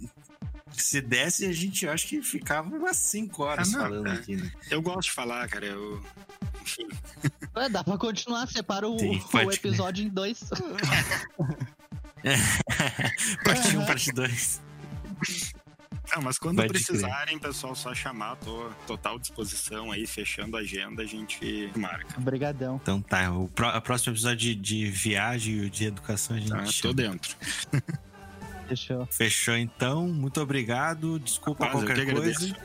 [0.77, 4.13] se desse, a gente acho que ficava umas 5 horas ah, não, falando é.
[4.13, 4.51] aqui, né?
[4.69, 5.65] Eu gosto de falar, cara.
[5.65, 6.03] Eu...
[6.61, 6.87] Enfim.
[7.55, 10.43] É, dá pra continuar, separa o, Sim, o episódio em dois.
[13.43, 14.61] parte 1, um, parte 2.
[16.13, 21.01] Não, mas quando Pode precisarem, pessoal, só chamar, tô total disposição aí, fechando a agenda,
[21.01, 22.17] a gente marca.
[22.17, 22.79] Obrigadão.
[22.81, 26.53] Então tá, o, pro, o próximo episódio de, de viagem e de educação a gente.
[26.53, 27.35] Ah, tô dentro.
[28.67, 29.07] Fechou.
[29.11, 31.19] Fechou então, muito obrigado.
[31.19, 32.55] Desculpa Rapaz, qualquer coisa.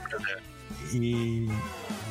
[0.93, 1.47] E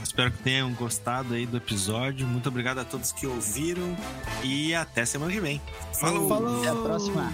[0.03, 2.25] espero que tenham gostado aí do episódio.
[2.27, 3.97] Muito obrigado a todos que ouviram
[4.43, 5.61] e até semana que vem.
[5.93, 6.29] Falou!
[6.29, 6.59] Falou.
[6.59, 7.33] Até a próxima.